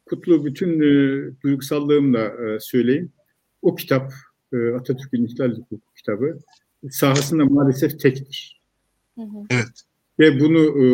Kutlu 0.05 0.45
bütün 0.45 0.79
e, 0.79 0.91
duygusallığımla 1.43 2.19
e, 2.19 2.59
söyleyeyim. 2.59 3.11
O 3.61 3.75
kitap, 3.75 4.13
e, 4.53 4.57
Atatürk'ün 4.75 5.25
İhlal 5.25 5.51
Hukuku 5.51 5.93
kitabı, 5.95 6.39
sahasında 6.89 7.45
maalesef 7.45 7.99
tektir. 7.99 8.61
Hı 9.15 9.21
hı. 9.21 9.45
Evet. 9.49 9.83
Ve 10.19 10.39
bunu 10.39 10.83
e, 10.83 10.85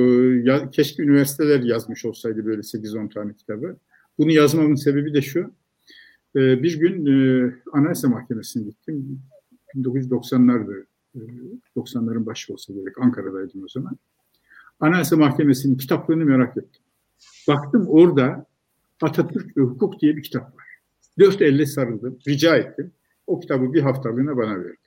ya, 0.44 0.70
keşke 0.72 1.04
üniversiteler 1.04 1.60
yazmış 1.60 2.06
olsaydı 2.06 2.46
böyle 2.46 2.62
8-10 2.62 3.14
tane 3.14 3.34
kitabı. 3.34 3.78
Bunu 4.18 4.32
yazmamın 4.32 4.76
sebebi 4.76 5.14
de 5.14 5.22
şu. 5.22 5.52
E, 6.36 6.64
bir 6.64 6.80
gün 6.80 7.06
e, 7.06 7.52
Anayasa 7.72 8.08
Mahkemesi'ne 8.10 8.64
gittim. 8.64 9.20
1990'lardı. 9.76 10.86
E, 11.16 11.20
90'ların 11.76 12.26
başı 12.26 12.54
olsa 12.54 12.74
gerek. 12.74 12.98
Ankara'daydım 13.00 13.64
o 13.64 13.68
zaman. 13.68 13.98
Anayasa 14.80 15.18
Mahkemesi'nin 15.18 15.78
kitaplığını 15.78 16.26
merak 16.26 16.58
ettim. 16.58 16.82
Baktım 17.48 17.88
orada 17.88 18.46
Atatürk 19.02 19.58
ve 19.58 19.62
Hukuk 19.62 20.00
diye 20.00 20.18
bir 20.18 20.24
kitap 20.24 20.56
var. 20.56 20.66
Dört 21.20 21.42
elle 21.42 21.66
sarıldım, 21.66 22.20
rica 22.28 22.56
ettim. 22.56 22.92
O 23.28 23.40
kitabı 23.40 23.74
bir 23.74 23.82
haftalığına 23.82 24.38
bana 24.38 24.56
verdi. 24.56 24.78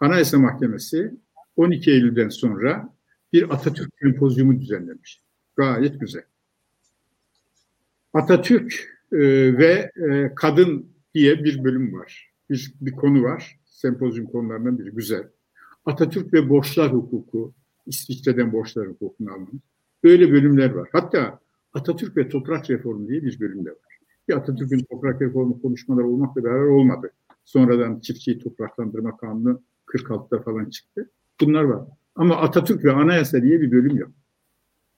Anayasa 0.00 0.38
Mahkemesi 0.38 1.14
12 1.56 1.90
Eylül'den 1.90 2.28
sonra 2.28 2.93
bir 3.34 3.54
Atatürk 3.54 3.90
sempozyumu 4.02 4.60
düzenlemiş. 4.60 5.22
Gayet 5.56 6.00
güzel. 6.00 6.22
Atatürk 8.12 8.72
e, 9.12 9.18
ve 9.58 9.90
e, 9.96 10.34
kadın 10.36 10.86
diye 11.14 11.44
bir 11.44 11.64
bölüm 11.64 11.94
var. 11.94 12.32
Bir, 12.50 12.74
bir 12.80 12.92
konu 12.92 13.22
var. 13.22 13.58
Sempozyum 13.64 14.26
konularından 14.26 14.78
biri. 14.78 14.90
Güzel. 14.90 15.28
Atatürk 15.84 16.32
ve 16.32 16.48
borçlar 16.48 16.92
hukuku. 16.92 17.54
İsviçre'den 17.86 18.52
borçlar 18.52 18.88
hukukunu 18.88 19.32
almamız. 19.32 19.60
Böyle 20.04 20.32
bölümler 20.32 20.70
var. 20.70 20.88
Hatta 20.92 21.40
Atatürk 21.72 22.16
ve 22.16 22.28
toprak 22.28 22.70
reformu 22.70 23.08
diye 23.08 23.22
bir 23.22 23.40
bölüm 23.40 23.64
de 23.64 23.70
var. 23.70 23.98
Bir 24.28 24.34
Atatürk'ün 24.34 24.86
toprak 24.90 25.22
reformu 25.22 25.62
konuşmaları 25.62 26.06
olmakla 26.06 26.44
beraber 26.44 26.66
olmadı. 26.66 27.10
Sonradan 27.44 28.00
çiftçiyi 28.00 28.38
topraklandırma 28.38 29.16
kanunu 29.16 29.62
46'da 29.86 30.42
falan 30.42 30.70
çıktı. 30.70 31.10
Bunlar 31.40 31.64
var. 31.64 31.86
Ama 32.14 32.36
Atatürk 32.36 32.84
ve 32.84 32.92
Anayasa 32.92 33.42
diye 33.42 33.60
bir 33.60 33.72
bölüm 33.72 33.96
yok. 33.96 34.10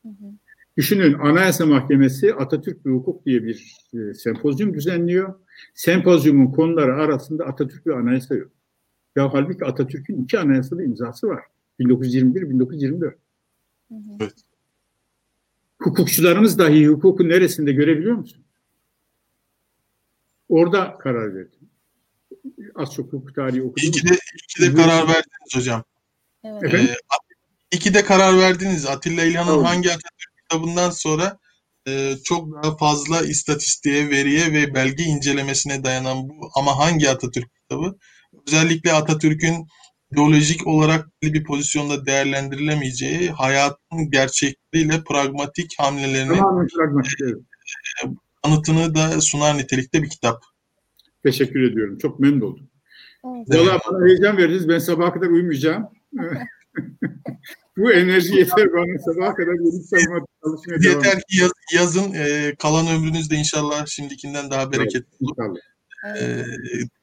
Hı 0.03 0.09
hı. 0.09 0.33
Düşünün 0.77 1.15
Anayasa 1.15 1.67
Mahkemesi 1.67 2.35
Atatürk 2.35 2.87
ve 2.87 2.91
Hukuk 2.91 3.27
diye 3.27 3.45
bir 3.45 3.77
e, 3.95 4.15
sempozyum 4.15 4.75
düzenliyor. 4.75 5.35
Sempozyumun 5.75 6.47
konuları 6.47 6.95
arasında 6.95 7.47
Atatürk 7.47 7.87
ve 7.87 7.95
Anayasa 7.95 8.35
yok. 8.35 8.51
Ya 9.17 9.35
halbuki 9.35 9.65
Atatürk'ün 9.65 10.25
iki 10.25 10.39
anayasada 10.39 10.83
imzası 10.83 11.29
var. 11.29 11.43
1921-1924. 11.81 13.01
Hı 13.01 13.11
hı. 13.95 14.01
Evet. 14.21 14.35
Hukukçularımız 15.83 16.59
dahi 16.59 16.89
hukukun 16.89 17.29
neresinde 17.29 17.73
görebiliyor 17.73 18.17
musun? 18.17 18.45
Orada 20.49 20.99
karar 20.99 21.35
verdi. 21.35 21.57
Az 22.75 22.95
çok 22.95 23.13
hukuk 23.13 23.35
tarihi 23.35 23.63
okudum. 23.63 23.85
İyi 23.85 23.91
ki 23.91 24.09
de, 24.09 24.13
iyi 24.13 24.47
ki 24.49 24.63
de 24.63 24.83
karar 24.83 25.03
verdiniz 25.03 25.57
hocam. 25.57 25.85
Evet. 26.63 26.91
Ee, 27.73 27.95
de 27.95 28.05
karar 28.05 28.39
verdiniz. 28.39 28.87
Atilla 28.87 29.25
İlhan'ın 29.25 29.47
Tamam. 29.47 29.65
hangi 29.65 29.89
Atatürk 29.91 30.37
kitabından 30.43 30.91
sonra 30.91 31.39
e, 31.89 32.15
çok 32.25 32.63
daha 32.63 32.77
fazla 32.77 33.21
istatistiğe, 33.21 34.11
veriye 34.11 34.53
ve 34.53 34.75
belge 34.75 35.05
incelemesine 35.05 35.85
dayanan 35.85 36.29
bu 36.29 36.51
ama 36.55 36.79
hangi 36.79 37.11
Atatürk 37.11 37.55
kitabı? 37.55 37.97
Özellikle 38.47 38.93
Atatürk'ün 38.93 39.67
ideolojik 40.13 40.67
olarak 40.67 41.09
bir 41.23 41.45
pozisyonda 41.45 42.07
değerlendirilemeyeceği 42.07 43.31
hayatın 43.31 44.11
gerçekleriyle 44.11 45.05
pragmatik 45.09 45.75
hamlelerini 45.79 46.39
pragmatik. 46.77 47.21
Evet. 47.23 47.37
anıtını 48.43 48.95
da 48.95 49.21
sunar 49.21 49.59
nitelikte 49.59 50.03
bir 50.03 50.09
kitap. 50.09 50.43
Teşekkür 51.23 51.71
ediyorum. 51.71 51.99
Çok 51.99 52.21
memnun 52.21 52.41
oldum. 52.41 52.71
Evet. 53.25 53.47
Evet. 53.51 53.61
Valla 53.61 53.79
bana 53.91 54.07
heyecan 54.07 54.37
verdiniz. 54.37 54.69
Ben 54.69 54.79
sabaha 54.79 55.13
kadar 55.13 55.27
uyumayacağım. 55.27 55.89
Bu 57.77 57.93
enerji 57.93 58.35
yeter 58.35 58.73
bana 58.73 58.99
sabaha 59.05 59.35
kadar 59.35 59.53
gelip 59.53 59.85
savunma 59.91 60.27
çalışmaya 60.45 60.83
devam 60.83 61.05
Yeter 61.05 61.19
ki 61.29 61.37
yaz- 61.41 61.75
yazın 61.75 62.13
e, 62.15 62.55
kalan 62.59 62.87
ömrünüz 62.87 63.31
de 63.31 63.37
inşallah 63.37 63.87
şimdikinden 63.87 64.51
daha 64.51 64.73
bereketli 64.73 65.17
olur. 65.21 65.37
Evet. 65.47 65.63
Ee, 66.23 66.45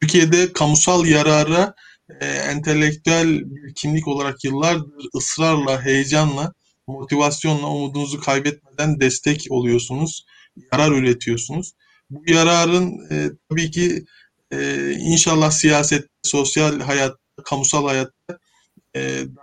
Türkiye'de 0.01 0.53
kamusal 0.53 1.05
yarara 1.05 1.73
e, 2.21 2.25
entelektüel 2.25 3.27
bir 3.27 3.73
kimlik 3.75 4.07
olarak 4.07 4.43
yıllardır 4.43 5.05
ısrarla, 5.17 5.85
heyecanla, 5.85 6.53
motivasyonla 6.87 7.67
umudunuzu 7.67 8.21
kaybetmeden 8.21 8.99
destek 8.99 9.47
oluyorsunuz, 9.49 10.25
yarar 10.71 10.91
üretiyorsunuz. 10.91 11.71
Bu 12.09 12.23
yararın 12.27 12.91
e, 13.11 13.29
tabii 13.49 13.71
ki 13.71 14.05
e, 14.51 14.91
inşallah 14.91 15.51
siyaset, 15.51 16.05
sosyal 16.23 16.79
hayatta, 16.79 17.17
kamusal 17.45 17.87
hayatta 17.87 18.11
e, 18.22 18.22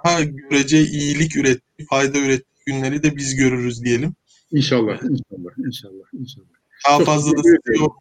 daha 0.04 0.22
görece 0.22 0.78
iyilik 0.80 1.36
ürettiği, 1.36 1.86
fayda 1.90 2.18
ürettiği 2.18 2.64
günleri 2.66 3.02
de 3.02 3.16
biz 3.16 3.36
görürüz 3.36 3.84
diyelim. 3.84 4.14
İnşallah. 4.52 4.92
İnşallah. 5.02 5.58
İnşallah. 5.66 6.04
İnşallah. 6.12 6.46
Daha 6.88 6.98
Çok 6.98 7.06
fazla 7.06 7.32
da 7.36 7.48
yok. 7.80 7.96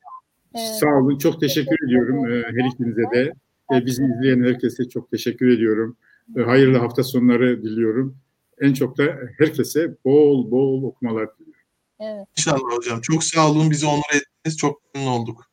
Evet. 0.56 0.68
Sağ 0.80 0.88
olun. 0.88 1.18
Çok 1.18 1.40
teşekkür 1.40 1.88
ediyorum 1.88 2.32
e, 2.32 2.44
her 2.44 2.72
ikinize 2.74 3.02
de. 3.14 3.34
E, 3.74 3.86
Bizi 3.86 4.04
izleyen 4.04 4.44
herkese 4.44 4.90
çok 4.90 5.12
teşekkür 5.12 5.48
ediyorum. 5.50 5.98
E, 6.38 6.42
Hayırlı 6.42 6.78
hafta 6.78 7.04
sonları 7.04 7.64
diliyorum. 7.64 8.18
En 8.62 8.74
çok 8.74 8.98
da 8.98 9.04
herkese 9.38 9.96
bol 10.06 10.52
bol 10.52 10.84
okumalar 10.84 11.30
diliyorum. 11.38 11.60
Evet. 12.00 12.28
İnşallah 12.38 12.78
hocam. 12.78 13.02
Çok 13.02 13.24
sağ 13.24 13.52
olun. 13.52 13.72
Bizi 13.72 13.86
onur 13.86 14.16
ettiniz. 14.16 14.58
Çok 14.58 14.82
memnun 14.96 15.12
olduk. 15.12 15.46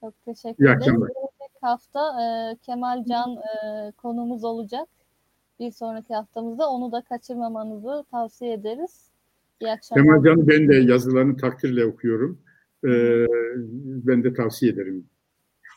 Çok 0.00 0.14
teşekkür 0.24 0.64
İyi 0.64 0.66
ederim. 0.66 0.76
akşamlar. 0.78 1.08
Gelecek 1.08 1.56
hafta 1.60 2.00
e, 2.22 2.56
Kemal 2.66 3.04
Can 3.04 3.30
e, 3.36 3.92
konumuz 3.92 4.44
olacak. 4.44 4.88
Bir 5.60 5.72
sonraki 5.72 6.14
haftamızda 6.14 6.70
onu 6.70 6.92
da 6.92 7.04
kaçırmamanızı 7.08 8.04
tavsiye 8.10 8.52
ederiz. 8.52 8.90
İyi 9.60 9.70
akşamlar. 9.70 10.04
Kemal 10.04 10.24
Can'ı 10.24 10.48
ben 10.48 10.68
de 10.68 10.92
yazılarını 10.92 11.36
takdirle 11.36 11.86
okuyorum. 11.86 12.42
E, 12.84 12.90
ben 13.84 14.24
de 14.24 14.34
tavsiye 14.34 14.72
ederim. 14.72 15.06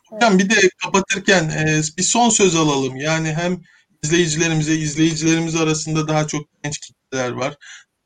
Hocam 0.09 0.39
bir 0.39 0.49
de 0.49 0.55
kapatırken 0.83 1.43
e, 1.49 1.81
bir 1.97 2.03
son 2.03 2.29
söz 2.29 2.55
alalım. 2.55 2.95
Yani 2.95 3.33
hem 3.33 3.61
izleyicilerimize, 4.03 4.73
izleyicilerimiz 4.73 5.55
arasında 5.55 6.07
daha 6.07 6.27
çok 6.27 6.45
genç 6.63 6.79
kitleler 6.79 7.31
var. 7.31 7.57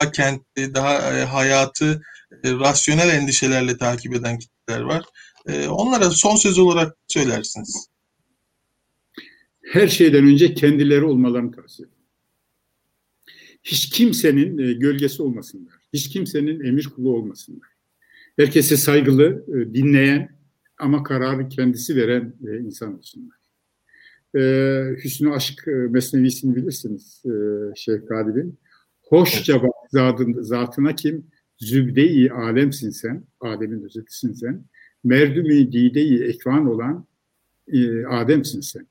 Daha 0.01 0.11
kentli, 0.11 0.75
daha 0.75 1.17
e, 1.17 1.25
hayatı 1.25 2.01
e, 2.43 2.51
rasyonel 2.51 3.09
endişelerle 3.09 3.77
takip 3.77 4.15
eden 4.15 4.39
kitleler 4.39 4.81
var. 4.81 5.03
Onlara 5.69 6.09
son 6.09 6.35
söz 6.35 6.59
olarak 6.59 6.97
söylersiniz. 7.07 7.87
Her 9.67 9.87
şeyden 9.87 10.25
önce 10.25 10.53
kendileri 10.53 11.03
olmalarını 11.03 11.51
tavsiye 11.51 11.87
ederim. 11.87 11.97
Hiç 13.63 13.89
kimsenin 13.89 14.57
e, 14.57 14.73
gölgesi 14.73 15.23
olmasınlar. 15.23 15.73
Hiç 15.93 16.09
kimsenin 16.09 16.63
emir 16.63 16.83
kulu 16.95 17.15
olmasınlar. 17.15 17.67
Herkese 18.35 18.77
saygılı, 18.77 19.45
e, 19.47 19.73
dinleyen 19.73 20.37
ama 20.77 21.03
kararı 21.03 21.49
kendisi 21.49 21.95
veren 21.95 22.33
e, 22.47 22.57
insan 22.57 22.97
olsunlar. 22.97 23.37
Hüsnü 25.03 25.31
Aşk 25.31 25.67
Mesnevisini 25.67 26.55
bilirsiniz 26.55 27.23
Şeyh. 27.75 27.99
Hoşça 29.01 29.63
bak 29.63 29.73
zatın, 29.91 30.41
zatına 30.41 30.95
kim? 30.95 31.27
Zübde-i 31.57 32.31
alemsin 32.31 32.89
sen, 32.89 33.23
Adem'in 33.39 33.83
özetisin 33.83 34.33
sen. 34.33 34.63
Merdumi 35.03 35.71
dide-i 35.71 36.23
ekvan 36.23 36.67
olan 36.67 37.07
Adem'sin 38.09 38.61
sen 38.61 38.87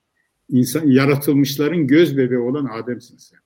insan 0.49 0.87
yaratılmışların 0.87 1.87
göz 1.87 2.17
bebeği 2.17 2.41
olan 2.41 2.65
Adem'sin 2.65 3.17
sen. 3.17 3.39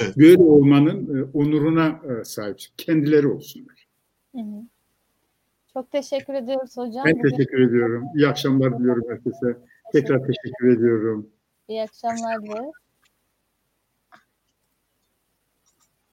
Evet. 0.00 0.16
Böyle 0.16 0.42
olmanın 0.42 1.18
e, 1.18 1.22
onuruna 1.38 1.88
e, 1.88 2.24
sahipsin. 2.24 2.72
Kendileri 2.76 3.26
olsunlar. 3.26 3.88
Hı 4.34 4.40
hı. 4.40 4.62
Çok 5.72 5.90
teşekkür 5.90 6.34
ediyoruz 6.34 6.76
hocam. 6.76 7.04
Ben 7.06 7.22
teşekkür 7.22 7.60
ediyorum. 7.60 8.04
İyi 8.16 8.28
akşamlar 8.28 8.78
diliyorum 8.78 9.04
herkese. 9.08 9.58
Tekrar 9.92 10.18
teşekkür 10.18 10.76
ediyorum. 10.76 11.30
iyi 11.68 11.82
akşamlar 11.82 12.42
dileriz. 12.42 12.72